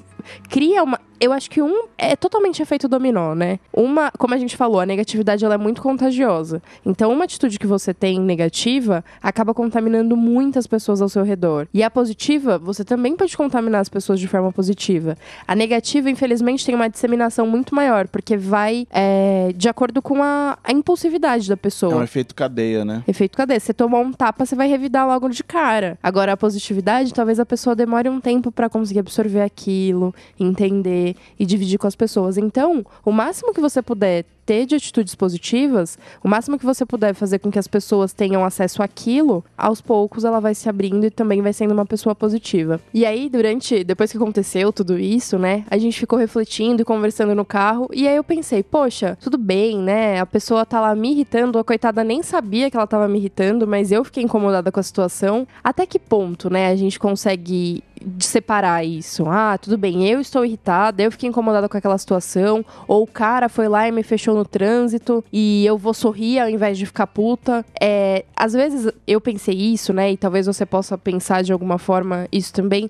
cria 0.49 0.83
uma. 0.83 0.99
Eu 1.21 1.31
acho 1.31 1.51
que 1.51 1.61
um 1.61 1.83
é 1.99 2.15
totalmente 2.15 2.63
efeito 2.63 2.87
dominó, 2.87 3.35
né? 3.35 3.59
Uma, 3.71 4.09
como 4.17 4.33
a 4.33 4.37
gente 4.39 4.57
falou, 4.57 4.79
a 4.79 4.85
negatividade 4.87 5.45
ela 5.45 5.53
é 5.53 5.57
muito 5.57 5.79
contagiosa. 5.79 6.63
Então, 6.83 7.11
uma 7.13 7.25
atitude 7.25 7.59
que 7.59 7.67
você 7.67 7.93
tem 7.93 8.19
negativa 8.19 9.05
acaba 9.21 9.53
contaminando 9.53 10.17
muitas 10.17 10.65
pessoas 10.65 10.99
ao 10.99 11.07
seu 11.07 11.23
redor. 11.23 11.67
E 11.71 11.83
a 11.83 11.91
positiva, 11.91 12.57
você 12.57 12.83
também 12.83 13.15
pode 13.15 13.37
contaminar 13.37 13.81
as 13.81 13.87
pessoas 13.87 14.19
de 14.19 14.27
forma 14.27 14.51
positiva. 14.51 15.15
A 15.47 15.53
negativa, 15.55 16.09
infelizmente, 16.09 16.65
tem 16.65 16.73
uma 16.73 16.89
disseminação 16.89 17.45
muito 17.45 17.75
maior, 17.75 18.07
porque 18.07 18.35
vai 18.35 18.87
é, 18.89 19.53
de 19.55 19.69
acordo 19.69 20.01
com 20.01 20.23
a, 20.23 20.57
a 20.63 20.71
impulsividade 20.71 21.47
da 21.47 21.53
É 21.53 21.55
um 21.55 21.57
pessoa. 21.57 22.03
efeito 22.03 22.33
cadeia, 22.33 22.83
né? 22.83 23.03
Efeito 23.07 23.37
cadê? 23.37 23.59
Você 23.59 23.75
tomou 23.75 24.01
um 24.01 24.11
tapa, 24.11 24.43
você 24.43 24.55
vai 24.55 24.67
revidar 24.67 25.05
logo 25.05 25.29
de 25.29 25.43
cara. 25.43 25.99
Agora, 26.01 26.33
a 26.33 26.37
positividade, 26.37 27.13
talvez 27.13 27.39
a 27.39 27.45
pessoa 27.45 27.75
demore 27.75 28.09
um 28.09 28.19
tempo 28.19 28.51
pra 28.51 28.67
conseguir 28.67 29.01
absorver 29.01 29.41
aquilo, 29.41 30.15
entender 30.39 31.10
e 31.39 31.45
dividir 31.45 31.77
com 31.77 31.87
as 31.87 31.95
pessoas. 31.95 32.37
Então, 32.37 32.85
o 33.05 33.11
máximo 33.11 33.53
que 33.53 33.61
você 33.61 33.81
puder 33.81 34.25
ter 34.51 34.65
de 34.65 34.75
atitudes 34.75 35.15
positivas, 35.15 35.97
o 36.21 36.27
máximo 36.27 36.59
que 36.59 36.65
você 36.65 36.85
puder 36.85 37.13
fazer 37.13 37.39
com 37.39 37.49
que 37.49 37.57
as 37.57 37.69
pessoas 37.69 38.11
tenham 38.11 38.43
acesso 38.43 38.83
àquilo, 38.83 39.45
aos 39.57 39.79
poucos 39.79 40.25
ela 40.25 40.41
vai 40.41 40.53
se 40.53 40.67
abrindo 40.67 41.05
e 41.05 41.09
também 41.09 41.41
vai 41.41 41.53
sendo 41.53 41.73
uma 41.73 41.85
pessoa 41.85 42.13
positiva. 42.13 42.81
E 42.93 43.05
aí, 43.05 43.29
durante, 43.29 43.81
depois 43.85 44.11
que 44.11 44.17
aconteceu 44.17 44.73
tudo 44.73 44.99
isso, 44.99 45.39
né, 45.39 45.63
a 45.71 45.77
gente 45.77 45.97
ficou 45.97 46.19
refletindo 46.19 46.81
e 46.81 46.85
conversando 46.85 47.33
no 47.33 47.45
carro, 47.45 47.87
e 47.93 48.05
aí 48.05 48.17
eu 48.17 48.25
pensei, 48.25 48.61
poxa, 48.61 49.17
tudo 49.21 49.37
bem, 49.37 49.77
né, 49.77 50.19
a 50.19 50.25
pessoa 50.25 50.65
tá 50.65 50.81
lá 50.81 50.93
me 50.93 51.13
irritando, 51.13 51.57
a 51.57 51.63
coitada 51.63 52.03
nem 52.03 52.21
sabia 52.21 52.69
que 52.69 52.75
ela 52.75 52.85
tava 52.85 53.07
me 53.07 53.19
irritando, 53.19 53.65
mas 53.65 53.89
eu 53.89 54.03
fiquei 54.03 54.21
incomodada 54.21 54.69
com 54.69 54.81
a 54.81 54.83
situação. 54.83 55.47
Até 55.63 55.85
que 55.85 55.97
ponto, 55.97 56.49
né, 56.49 56.67
a 56.67 56.75
gente 56.75 56.99
consegue 56.99 57.81
de 58.03 58.25
separar 58.25 58.83
isso. 58.83 59.25
Ah, 59.27 59.57
tudo 59.57 59.77
bem, 59.77 60.07
eu 60.07 60.19
estou 60.19 60.43
irritada, 60.43 61.03
eu 61.03 61.11
fiquei 61.11 61.29
incomodada 61.29 61.69
com 61.69 61.77
aquela 61.77 61.97
situação, 61.97 62.65
ou 62.87 63.03
o 63.03 63.07
cara 63.07 63.47
foi 63.47 63.67
lá 63.67 63.87
e 63.87 63.91
me 63.91 64.03
fechou 64.03 64.35
no 64.35 64.40
no 64.41 64.45
trânsito 64.45 65.23
e 65.31 65.65
eu 65.65 65.77
vou 65.77 65.93
sorrir 65.93 66.39
ao 66.39 66.49
invés 66.49 66.77
de 66.77 66.85
ficar 66.85 67.07
puta. 67.07 67.63
É, 67.79 68.25
às 68.35 68.53
vezes 68.53 68.91
eu 69.07 69.21
pensei 69.21 69.55
isso, 69.55 69.93
né? 69.93 70.11
E 70.11 70.17
talvez 70.17 70.47
você 70.47 70.65
possa 70.65 70.97
pensar 70.97 71.43
de 71.43 71.53
alguma 71.53 71.77
forma 71.77 72.27
isso 72.31 72.51
também. 72.51 72.89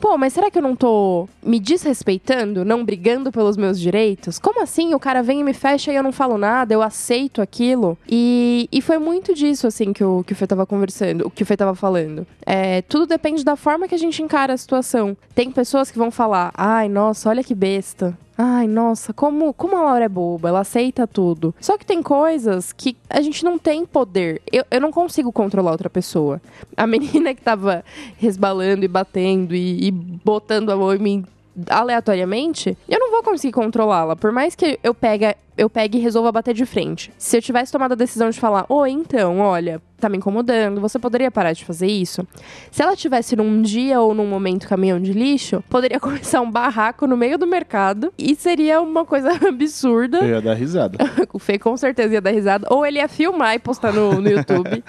Pô, 0.00 0.16
mas 0.16 0.32
será 0.32 0.50
que 0.50 0.58
eu 0.58 0.62
não 0.62 0.76
tô 0.76 1.28
me 1.42 1.58
desrespeitando, 1.58 2.64
não 2.64 2.84
brigando 2.84 3.32
pelos 3.32 3.56
meus 3.56 3.80
direitos? 3.80 4.38
Como 4.38 4.62
assim? 4.62 4.94
O 4.94 5.00
cara 5.00 5.22
vem 5.22 5.40
e 5.40 5.44
me 5.44 5.54
fecha 5.54 5.90
e 5.90 5.96
eu 5.96 6.02
não 6.02 6.12
falo 6.12 6.36
nada, 6.36 6.74
eu 6.74 6.82
aceito 6.82 7.40
aquilo. 7.40 7.96
E, 8.08 8.68
e 8.70 8.82
foi 8.82 8.98
muito 8.98 9.34
disso, 9.34 9.66
assim, 9.66 9.92
que 9.92 10.04
o, 10.04 10.22
que 10.24 10.32
o 10.32 10.36
Fê 10.36 10.46
tava 10.46 10.66
conversando, 10.66 11.26
o 11.26 11.30
que 11.30 11.42
o 11.42 11.46
Fê 11.46 11.56
tava 11.56 11.74
falando. 11.74 12.26
É, 12.44 12.82
tudo 12.82 13.06
depende 13.06 13.44
da 13.44 13.56
forma 13.56 13.88
que 13.88 13.94
a 13.94 13.98
gente 13.98 14.22
encara 14.22 14.52
a 14.52 14.56
situação. 14.56 15.16
Tem 15.34 15.50
pessoas 15.50 15.90
que 15.90 15.98
vão 15.98 16.10
falar, 16.10 16.52
ai, 16.54 16.88
nossa, 16.88 17.28
olha 17.28 17.44
que 17.44 17.54
besta. 17.54 18.16
Ai, 18.42 18.66
nossa, 18.66 19.12
como, 19.12 19.52
como 19.52 19.76
a 19.76 19.82
Laura 19.82 20.06
é 20.06 20.08
boba, 20.08 20.48
ela 20.48 20.60
aceita 20.60 21.06
tudo. 21.06 21.54
Só 21.60 21.76
que 21.76 21.84
tem 21.84 22.02
coisas 22.02 22.72
que 22.72 22.96
a 23.10 23.20
gente 23.20 23.44
não 23.44 23.58
tem 23.58 23.84
poder. 23.84 24.40
Eu, 24.50 24.64
eu 24.70 24.80
não 24.80 24.90
consigo 24.90 25.30
controlar 25.30 25.72
outra 25.72 25.90
pessoa. 25.90 26.40
A 26.74 26.86
menina 26.88 27.34
que 27.34 27.42
tava 27.42 27.84
resbalando 28.16 28.82
e 28.82 28.88
batendo 28.88 29.54
e, 29.54 29.88
e 29.88 29.90
botando 29.90 30.70
a 30.70 30.76
mão 30.76 30.94
em 30.94 30.98
mim 30.98 31.26
aleatoriamente, 31.68 32.76
eu 32.88 32.98
não 32.98 33.10
vou 33.10 33.22
conseguir 33.22 33.52
controlá-la. 33.52 34.16
Por 34.16 34.32
mais 34.32 34.54
que 34.54 34.78
eu 34.82 34.94
pegue, 34.94 35.34
eu 35.56 35.68
pegue 35.68 35.98
e 35.98 36.00
resolva 36.00 36.32
bater 36.32 36.54
de 36.54 36.64
frente. 36.64 37.12
Se 37.18 37.36
eu 37.36 37.42
tivesse 37.42 37.70
tomado 37.70 37.92
a 37.92 37.94
decisão 37.94 38.30
de 38.30 38.40
falar, 38.40 38.64
oi, 38.68 38.90
então, 38.90 39.40
olha, 39.40 39.80
tá 40.00 40.08
me 40.08 40.16
incomodando, 40.16 40.80
você 40.80 40.98
poderia 40.98 41.30
parar 41.30 41.52
de 41.52 41.64
fazer 41.64 41.86
isso? 41.86 42.26
Se 42.70 42.82
ela 42.82 42.96
tivesse 42.96 43.36
num 43.36 43.60
dia 43.60 44.00
ou 44.00 44.14
num 44.14 44.26
momento 44.26 44.66
caminhão 44.66 44.98
de 44.98 45.12
lixo, 45.12 45.62
poderia 45.68 46.00
começar 46.00 46.40
um 46.40 46.50
barraco 46.50 47.06
no 47.06 47.16
meio 47.16 47.36
do 47.36 47.46
mercado 47.46 48.12
e 48.16 48.34
seria 48.34 48.80
uma 48.80 49.04
coisa 49.04 49.30
absurda. 49.46 50.18
Eu 50.18 50.28
ia 50.28 50.40
dar 50.40 50.54
risada. 50.54 50.96
o 51.32 51.38
Fê 51.38 51.58
com 51.58 51.76
certeza 51.76 52.14
ia 52.14 52.20
dar 52.20 52.30
risada. 52.30 52.66
Ou 52.70 52.86
ele 52.86 52.98
ia 52.98 53.08
filmar 53.08 53.54
e 53.54 53.58
postar 53.58 53.92
no, 53.92 54.20
no 54.20 54.30
YouTube. 54.30 54.82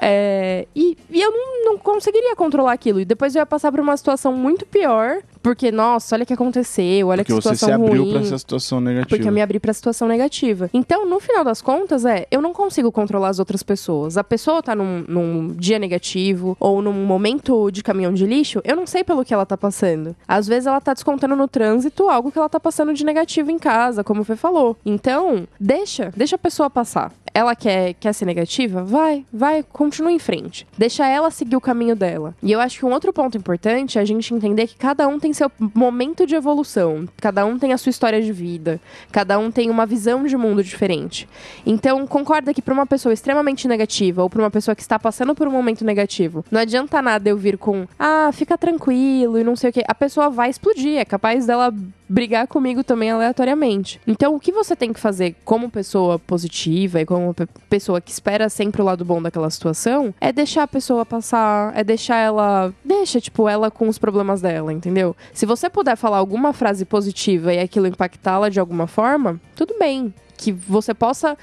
é, 0.00 0.66
e, 0.74 0.96
e, 1.10 1.20
eu 1.20 1.32
não, 1.32 1.72
não 1.72 1.78
conseguiria 1.78 2.36
controlar 2.36 2.72
aquilo. 2.72 3.00
E 3.00 3.04
depois 3.04 3.34
eu 3.34 3.40
ia 3.40 3.46
passar 3.46 3.72
por 3.72 3.80
uma 3.80 3.96
situação 3.96 4.32
muito 4.32 4.64
pior. 4.64 5.18
Porque, 5.44 5.70
nossa, 5.70 6.16
olha 6.16 6.22
o 6.22 6.26
que 6.26 6.32
aconteceu, 6.32 7.08
olha 7.08 7.22
porque 7.22 7.34
que 7.34 7.42
situação 7.42 7.54
você 7.58 7.66
se 7.66 7.70
abriu 7.70 8.02
ruim. 8.02 8.12
pra 8.12 8.20
essa 8.22 8.38
situação 8.38 8.80
negativa. 8.80 9.08
Porque 9.10 9.28
eu 9.28 9.32
me 9.32 9.42
abri 9.42 9.60
pra 9.60 9.74
situação 9.74 10.08
negativa. 10.08 10.70
Então, 10.72 11.04
no 11.04 11.20
final 11.20 11.44
das 11.44 11.60
contas, 11.60 12.06
é, 12.06 12.26
eu 12.30 12.40
não 12.40 12.54
consigo 12.54 12.90
controlar 12.90 13.28
as 13.28 13.38
outras 13.38 13.62
pessoas. 13.62 14.16
A 14.16 14.24
pessoa 14.24 14.62
tá 14.62 14.74
num, 14.74 15.04
num 15.06 15.54
dia 15.54 15.78
negativo 15.78 16.56
ou 16.58 16.80
num 16.80 16.94
momento 16.94 17.70
de 17.70 17.82
caminhão 17.82 18.14
de 18.14 18.24
lixo, 18.24 18.62
eu 18.64 18.74
não 18.74 18.86
sei 18.86 19.04
pelo 19.04 19.22
que 19.22 19.34
ela 19.34 19.44
tá 19.44 19.54
passando. 19.54 20.16
Às 20.26 20.48
vezes 20.48 20.66
ela 20.66 20.80
tá 20.80 20.94
descontando 20.94 21.36
no 21.36 21.46
trânsito 21.46 22.08
algo 22.08 22.32
que 22.32 22.38
ela 22.38 22.48
tá 22.48 22.58
passando 22.58 22.94
de 22.94 23.04
negativo 23.04 23.50
em 23.50 23.58
casa, 23.58 24.02
como 24.02 24.22
o 24.22 24.24
Fê 24.24 24.36
falou. 24.36 24.78
Então, 24.82 25.46
deixa, 25.60 26.10
deixa 26.16 26.36
a 26.36 26.38
pessoa 26.38 26.70
passar. 26.70 27.12
Ela 27.34 27.56
quer, 27.56 27.94
quer 27.94 28.12
ser 28.12 28.26
negativa? 28.26 28.84
Vai, 28.84 29.26
vai, 29.32 29.64
continua 29.64 30.12
em 30.12 30.20
frente. 30.20 30.64
Deixa 30.78 31.04
ela 31.04 31.32
seguir 31.32 31.56
o 31.56 31.60
caminho 31.60 31.96
dela. 31.96 32.32
E 32.40 32.52
eu 32.52 32.60
acho 32.60 32.78
que 32.78 32.86
um 32.86 32.92
outro 32.92 33.12
ponto 33.12 33.36
importante 33.36 33.98
é 33.98 34.00
a 34.00 34.04
gente 34.04 34.32
entender 34.32 34.68
que 34.68 34.76
cada 34.76 35.08
um 35.08 35.18
tem 35.18 35.32
seu 35.32 35.50
momento 35.74 36.26
de 36.28 36.36
evolução. 36.36 37.08
Cada 37.20 37.44
um 37.44 37.58
tem 37.58 37.72
a 37.72 37.78
sua 37.78 37.90
história 37.90 38.22
de 38.22 38.32
vida. 38.32 38.80
Cada 39.10 39.36
um 39.36 39.50
tem 39.50 39.68
uma 39.68 39.84
visão 39.84 40.24
de 40.24 40.36
mundo 40.36 40.62
diferente. 40.62 41.28
Então, 41.66 42.06
concorda 42.06 42.54
que 42.54 42.62
para 42.62 42.72
uma 42.72 42.86
pessoa 42.86 43.12
extremamente 43.12 43.66
negativa 43.66 44.22
ou 44.22 44.30
para 44.30 44.40
uma 44.40 44.50
pessoa 44.50 44.76
que 44.76 44.82
está 44.82 44.96
passando 44.96 45.34
por 45.34 45.48
um 45.48 45.50
momento 45.50 45.84
negativo, 45.84 46.44
não 46.52 46.60
adianta 46.60 47.02
nada 47.02 47.28
eu 47.28 47.36
vir 47.36 47.58
com, 47.58 47.84
ah, 47.98 48.30
fica 48.32 48.56
tranquilo 48.56 49.36
e 49.38 49.42
não 49.42 49.56
sei 49.56 49.70
o 49.70 49.72
que. 49.72 49.82
A 49.88 49.94
pessoa 49.94 50.30
vai 50.30 50.50
explodir. 50.50 50.98
É 50.98 51.04
capaz 51.04 51.46
dela 51.46 51.74
brigar 52.08 52.46
comigo 52.46 52.84
também 52.84 53.10
aleatoriamente. 53.10 54.00
Então, 54.06 54.34
o 54.34 54.40
que 54.40 54.52
você 54.52 54.76
tem 54.76 54.92
que 54.92 55.00
fazer 55.00 55.34
como 55.44 55.70
pessoa 55.70 56.18
positiva 56.18 57.00
e 57.00 57.06
como 57.06 57.34
pessoa 57.68 58.00
que 58.00 58.10
espera 58.10 58.48
sempre 58.48 58.82
o 58.82 58.84
lado 58.84 59.04
bom 59.04 59.20
daquela 59.20 59.50
situação 59.50 60.14
é 60.20 60.32
deixar 60.32 60.64
a 60.64 60.68
pessoa 60.68 61.04
passar, 61.06 61.76
é 61.76 61.82
deixar 61.82 62.16
ela. 62.16 62.72
Deixa, 62.84 63.20
tipo, 63.20 63.48
ela 63.48 63.70
com 63.70 63.88
os 63.88 63.98
problemas 63.98 64.40
dela, 64.40 64.72
entendeu? 64.72 65.16
Se 65.32 65.46
você 65.46 65.68
puder 65.70 65.96
falar 65.96 66.18
alguma 66.18 66.52
frase 66.52 66.84
positiva 66.84 67.52
e 67.52 67.58
aquilo 67.58 67.86
impactá-la 67.86 68.48
de 68.48 68.60
alguma 68.60 68.86
forma, 68.86 69.40
tudo 69.54 69.74
bem 69.78 70.12
que 70.36 70.52
você 70.52 70.92
possa 70.92 71.38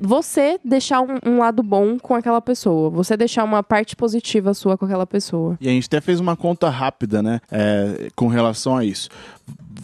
você 0.00 0.58
deixar 0.64 1.00
um, 1.00 1.18
um, 1.24 1.38
lado 1.38 1.62
bom 1.62 1.98
com 1.98 2.14
aquela 2.14 2.40
pessoa, 2.40 2.90
você 2.90 3.16
deixar 3.16 3.44
uma 3.44 3.62
parte 3.62 3.96
positiva 3.96 4.54
sua 4.54 4.76
com 4.76 4.84
aquela 4.84 5.06
pessoa. 5.06 5.56
E 5.60 5.68
a 5.68 5.70
gente 5.70 5.86
até 5.86 6.00
fez 6.00 6.20
uma 6.20 6.36
conta 6.36 6.68
rápida, 6.68 7.22
né, 7.22 7.40
é, 7.50 8.08
com 8.14 8.28
relação 8.28 8.76
a 8.76 8.84
isso. 8.84 9.08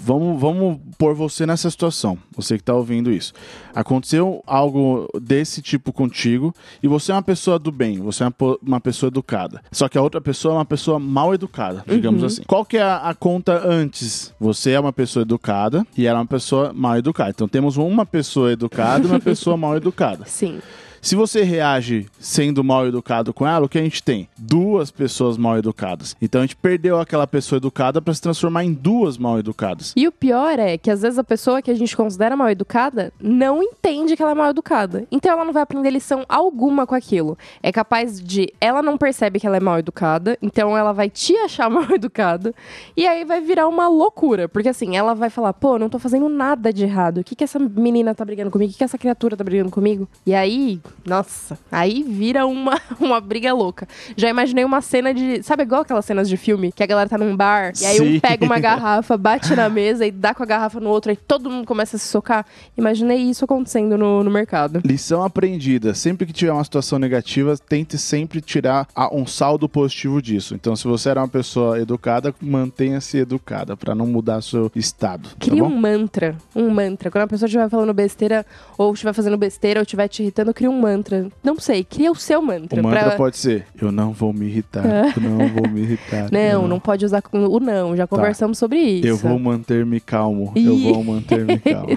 Vamos, 0.00 0.40
vamos 0.40 0.78
pôr 0.96 1.14
você 1.14 1.44
nessa 1.44 1.70
situação, 1.70 2.16
você 2.34 2.56
que 2.56 2.62
está 2.62 2.74
ouvindo 2.74 3.10
isso. 3.10 3.32
Aconteceu 3.74 4.42
algo 4.46 5.08
desse 5.20 5.60
tipo 5.60 5.92
contigo 5.92 6.54
e 6.82 6.88
você 6.88 7.10
é 7.12 7.14
uma 7.14 7.22
pessoa 7.22 7.58
do 7.58 7.72
bem, 7.72 7.98
você 7.98 8.22
é 8.22 8.26
uma, 8.26 8.58
uma 8.62 8.80
pessoa 8.80 9.08
educada. 9.08 9.62
Só 9.72 9.88
que 9.88 9.98
a 9.98 10.02
outra 10.02 10.20
pessoa 10.20 10.54
é 10.54 10.58
uma 10.58 10.64
pessoa 10.64 10.98
mal 10.98 11.34
educada, 11.34 11.84
digamos 11.86 12.20
uhum. 12.20 12.26
assim. 12.26 12.42
Qual 12.46 12.64
que 12.64 12.76
é 12.76 12.82
a, 12.82 12.96
a, 12.96 13.14
conta 13.14 13.62
antes? 13.66 14.32
Você 14.38 14.70
é 14.72 14.80
uma 14.80 14.92
pessoa 14.92 15.22
educada 15.22 15.86
e 15.96 16.06
ela 16.06 16.18
é 16.18 16.22
uma 16.22 16.26
pessoa 16.26 16.72
mal 16.72 16.96
educada. 16.96 17.30
Então 17.30 17.48
temos 17.48 17.76
uma 17.76 18.06
pessoa 18.06 18.52
educada 18.52 19.06
e 19.06 19.10
uma 19.10 19.20
pessoa 19.20 19.56
mal 19.56 19.76
educada. 19.76 19.97
Sim. 20.26 20.62
Se 21.00 21.14
você 21.14 21.42
reage 21.42 22.06
sendo 22.18 22.64
mal 22.64 22.86
educado 22.86 23.32
com 23.32 23.46
ela, 23.46 23.66
o 23.66 23.68
que 23.68 23.78
a 23.78 23.82
gente 23.82 24.02
tem? 24.02 24.28
Duas 24.36 24.90
pessoas 24.90 25.36
mal 25.36 25.56
educadas. 25.56 26.16
Então 26.20 26.40
a 26.40 26.44
gente 26.44 26.56
perdeu 26.56 27.00
aquela 27.00 27.26
pessoa 27.26 27.58
educada 27.58 28.02
para 28.02 28.12
se 28.12 28.20
transformar 28.20 28.64
em 28.64 28.72
duas 28.72 29.16
mal 29.16 29.38
educadas. 29.38 29.92
E 29.96 30.08
o 30.08 30.12
pior 30.12 30.58
é 30.58 30.76
que 30.76 30.90
às 30.90 31.02
vezes 31.02 31.18
a 31.18 31.24
pessoa 31.24 31.62
que 31.62 31.70
a 31.70 31.74
gente 31.74 31.96
considera 31.96 32.36
mal 32.36 32.50
educada 32.50 33.12
não 33.20 33.62
entende 33.62 34.16
que 34.16 34.22
ela 34.22 34.32
é 34.32 34.34
mal 34.34 34.50
educada. 34.50 35.06
Então 35.10 35.32
ela 35.32 35.44
não 35.44 35.52
vai 35.52 35.62
aprender 35.62 35.90
lição 35.90 36.24
alguma 36.28 36.86
com 36.86 36.94
aquilo. 36.94 37.38
É 37.62 37.70
capaz 37.70 38.20
de. 38.20 38.52
Ela 38.60 38.82
não 38.82 38.98
percebe 38.98 39.38
que 39.38 39.46
ela 39.46 39.56
é 39.56 39.60
mal 39.60 39.78
educada, 39.78 40.36
então 40.42 40.76
ela 40.76 40.92
vai 40.92 41.08
te 41.08 41.36
achar 41.38 41.70
mal 41.70 41.90
educado. 41.90 42.54
E 42.96 43.06
aí 43.06 43.24
vai 43.24 43.40
virar 43.40 43.68
uma 43.68 43.88
loucura. 43.88 44.48
Porque 44.48 44.68
assim, 44.68 44.96
ela 44.96 45.14
vai 45.14 45.30
falar: 45.30 45.52
pô, 45.52 45.78
não 45.78 45.88
tô 45.88 45.98
fazendo 45.98 46.28
nada 46.28 46.72
de 46.72 46.84
errado. 46.84 47.18
O 47.18 47.24
que, 47.24 47.36
que 47.36 47.44
essa 47.44 47.58
menina 47.58 48.14
tá 48.14 48.24
brigando 48.24 48.50
comigo? 48.50 48.70
O 48.70 48.72
que, 48.72 48.78
que 48.78 48.84
essa 48.84 48.98
criatura 48.98 49.36
tá 49.36 49.44
brigando 49.44 49.70
comigo? 49.70 50.08
E 50.26 50.34
aí 50.34 50.80
nossa, 51.04 51.58
aí 51.70 52.02
vira 52.02 52.46
uma, 52.46 52.80
uma 53.00 53.20
briga 53.20 53.52
louca. 53.52 53.88
Já 54.16 54.28
imaginei 54.28 54.64
uma 54.64 54.80
cena 54.80 55.12
de. 55.12 55.42
Sabe 55.42 55.62
igual 55.62 55.82
aquelas 55.82 56.04
cenas 56.04 56.28
de 56.28 56.36
filme? 56.36 56.72
Que 56.72 56.82
a 56.82 56.86
galera 56.86 57.08
tá 57.08 57.18
num 57.18 57.36
bar 57.36 57.72
e 57.80 57.86
aí 57.86 57.96
Sim. 57.96 58.16
um 58.16 58.20
pega 58.20 58.44
uma 58.44 58.58
garrafa, 58.60 59.16
bate 59.16 59.54
na 59.54 59.68
mesa 59.68 60.06
e 60.06 60.10
dá 60.10 60.34
com 60.34 60.42
a 60.42 60.46
garrafa 60.46 60.80
no 60.80 60.90
outro, 60.90 61.12
e 61.12 61.16
todo 61.16 61.50
mundo 61.50 61.66
começa 61.66 61.96
a 61.96 61.98
se 61.98 62.06
socar. 62.06 62.44
Imaginei 62.76 63.18
isso 63.18 63.44
acontecendo 63.44 63.96
no, 63.96 64.22
no 64.22 64.30
mercado. 64.30 64.80
Lição 64.84 65.22
aprendida: 65.22 65.94
sempre 65.94 66.26
que 66.26 66.32
tiver 66.32 66.52
uma 66.52 66.64
situação 66.64 66.98
negativa, 66.98 67.56
tente 67.56 67.98
sempre 67.98 68.40
tirar 68.40 68.86
um 69.12 69.26
saldo 69.26 69.68
positivo 69.68 70.20
disso. 70.20 70.54
Então, 70.54 70.74
se 70.76 70.86
você 70.86 71.10
era 71.10 71.20
uma 71.20 71.28
pessoa 71.28 71.78
educada, 71.80 72.34
mantenha-se 72.40 73.18
educada 73.18 73.76
para 73.76 73.94
não 73.94 74.06
mudar 74.06 74.42
seu 74.42 74.70
estado. 74.74 75.30
Tá 75.30 75.36
Cria 75.38 75.62
tá 75.62 75.68
um 75.68 75.76
mantra. 75.76 76.36
Um 76.54 76.70
mantra. 76.70 77.10
Quando 77.10 77.24
a 77.24 77.26
pessoa 77.26 77.46
estiver 77.46 77.68
falando 77.68 77.92
besteira, 77.94 78.44
ou 78.76 78.92
estiver 78.92 79.12
fazendo 79.12 79.36
besteira, 79.36 79.80
ou 79.80 79.82
estiver 79.82 80.08
te 80.08 80.22
irritando, 80.22 80.54
cria 80.54 80.70
um 80.70 80.77
mantra. 80.78 81.28
Não 81.42 81.58
sei, 81.58 81.84
cria 81.84 82.10
o 82.10 82.14
seu 82.14 82.40
mantra. 82.40 82.80
O 82.80 82.84
mantra 82.84 83.04
pra... 83.04 83.16
pode 83.16 83.36
ser: 83.36 83.66
eu 83.80 83.92
não 83.92 84.12
vou 84.12 84.32
me 84.32 84.46
irritar, 84.46 84.84
é. 84.86 85.12
eu 85.16 85.22
não 85.22 85.48
vou 85.48 85.68
me 85.68 85.82
irritar. 85.82 86.28
Não, 86.32 86.62
não, 86.62 86.68
não 86.68 86.80
pode 86.80 87.04
usar 87.04 87.22
o 87.32 87.60
não, 87.60 87.96
já 87.96 88.06
tá. 88.06 88.16
conversamos 88.16 88.58
tá. 88.58 88.60
sobre 88.60 88.78
isso. 88.78 89.06
Eu 89.06 89.16
vou 89.16 89.38
manter-me 89.38 90.00
calmo, 90.00 90.52
eu 90.54 90.76
vou 90.76 91.04
manter-me 91.04 91.58
calmo. 91.60 91.96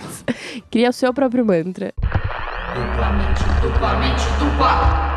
cria 0.70 0.90
o 0.90 0.94
seu 0.94 1.14
próprio 1.14 1.46
mantra. 1.46 1.94
Duplamente, 2.74 3.44
duplamente, 3.62 4.24
dupla. 4.40 5.11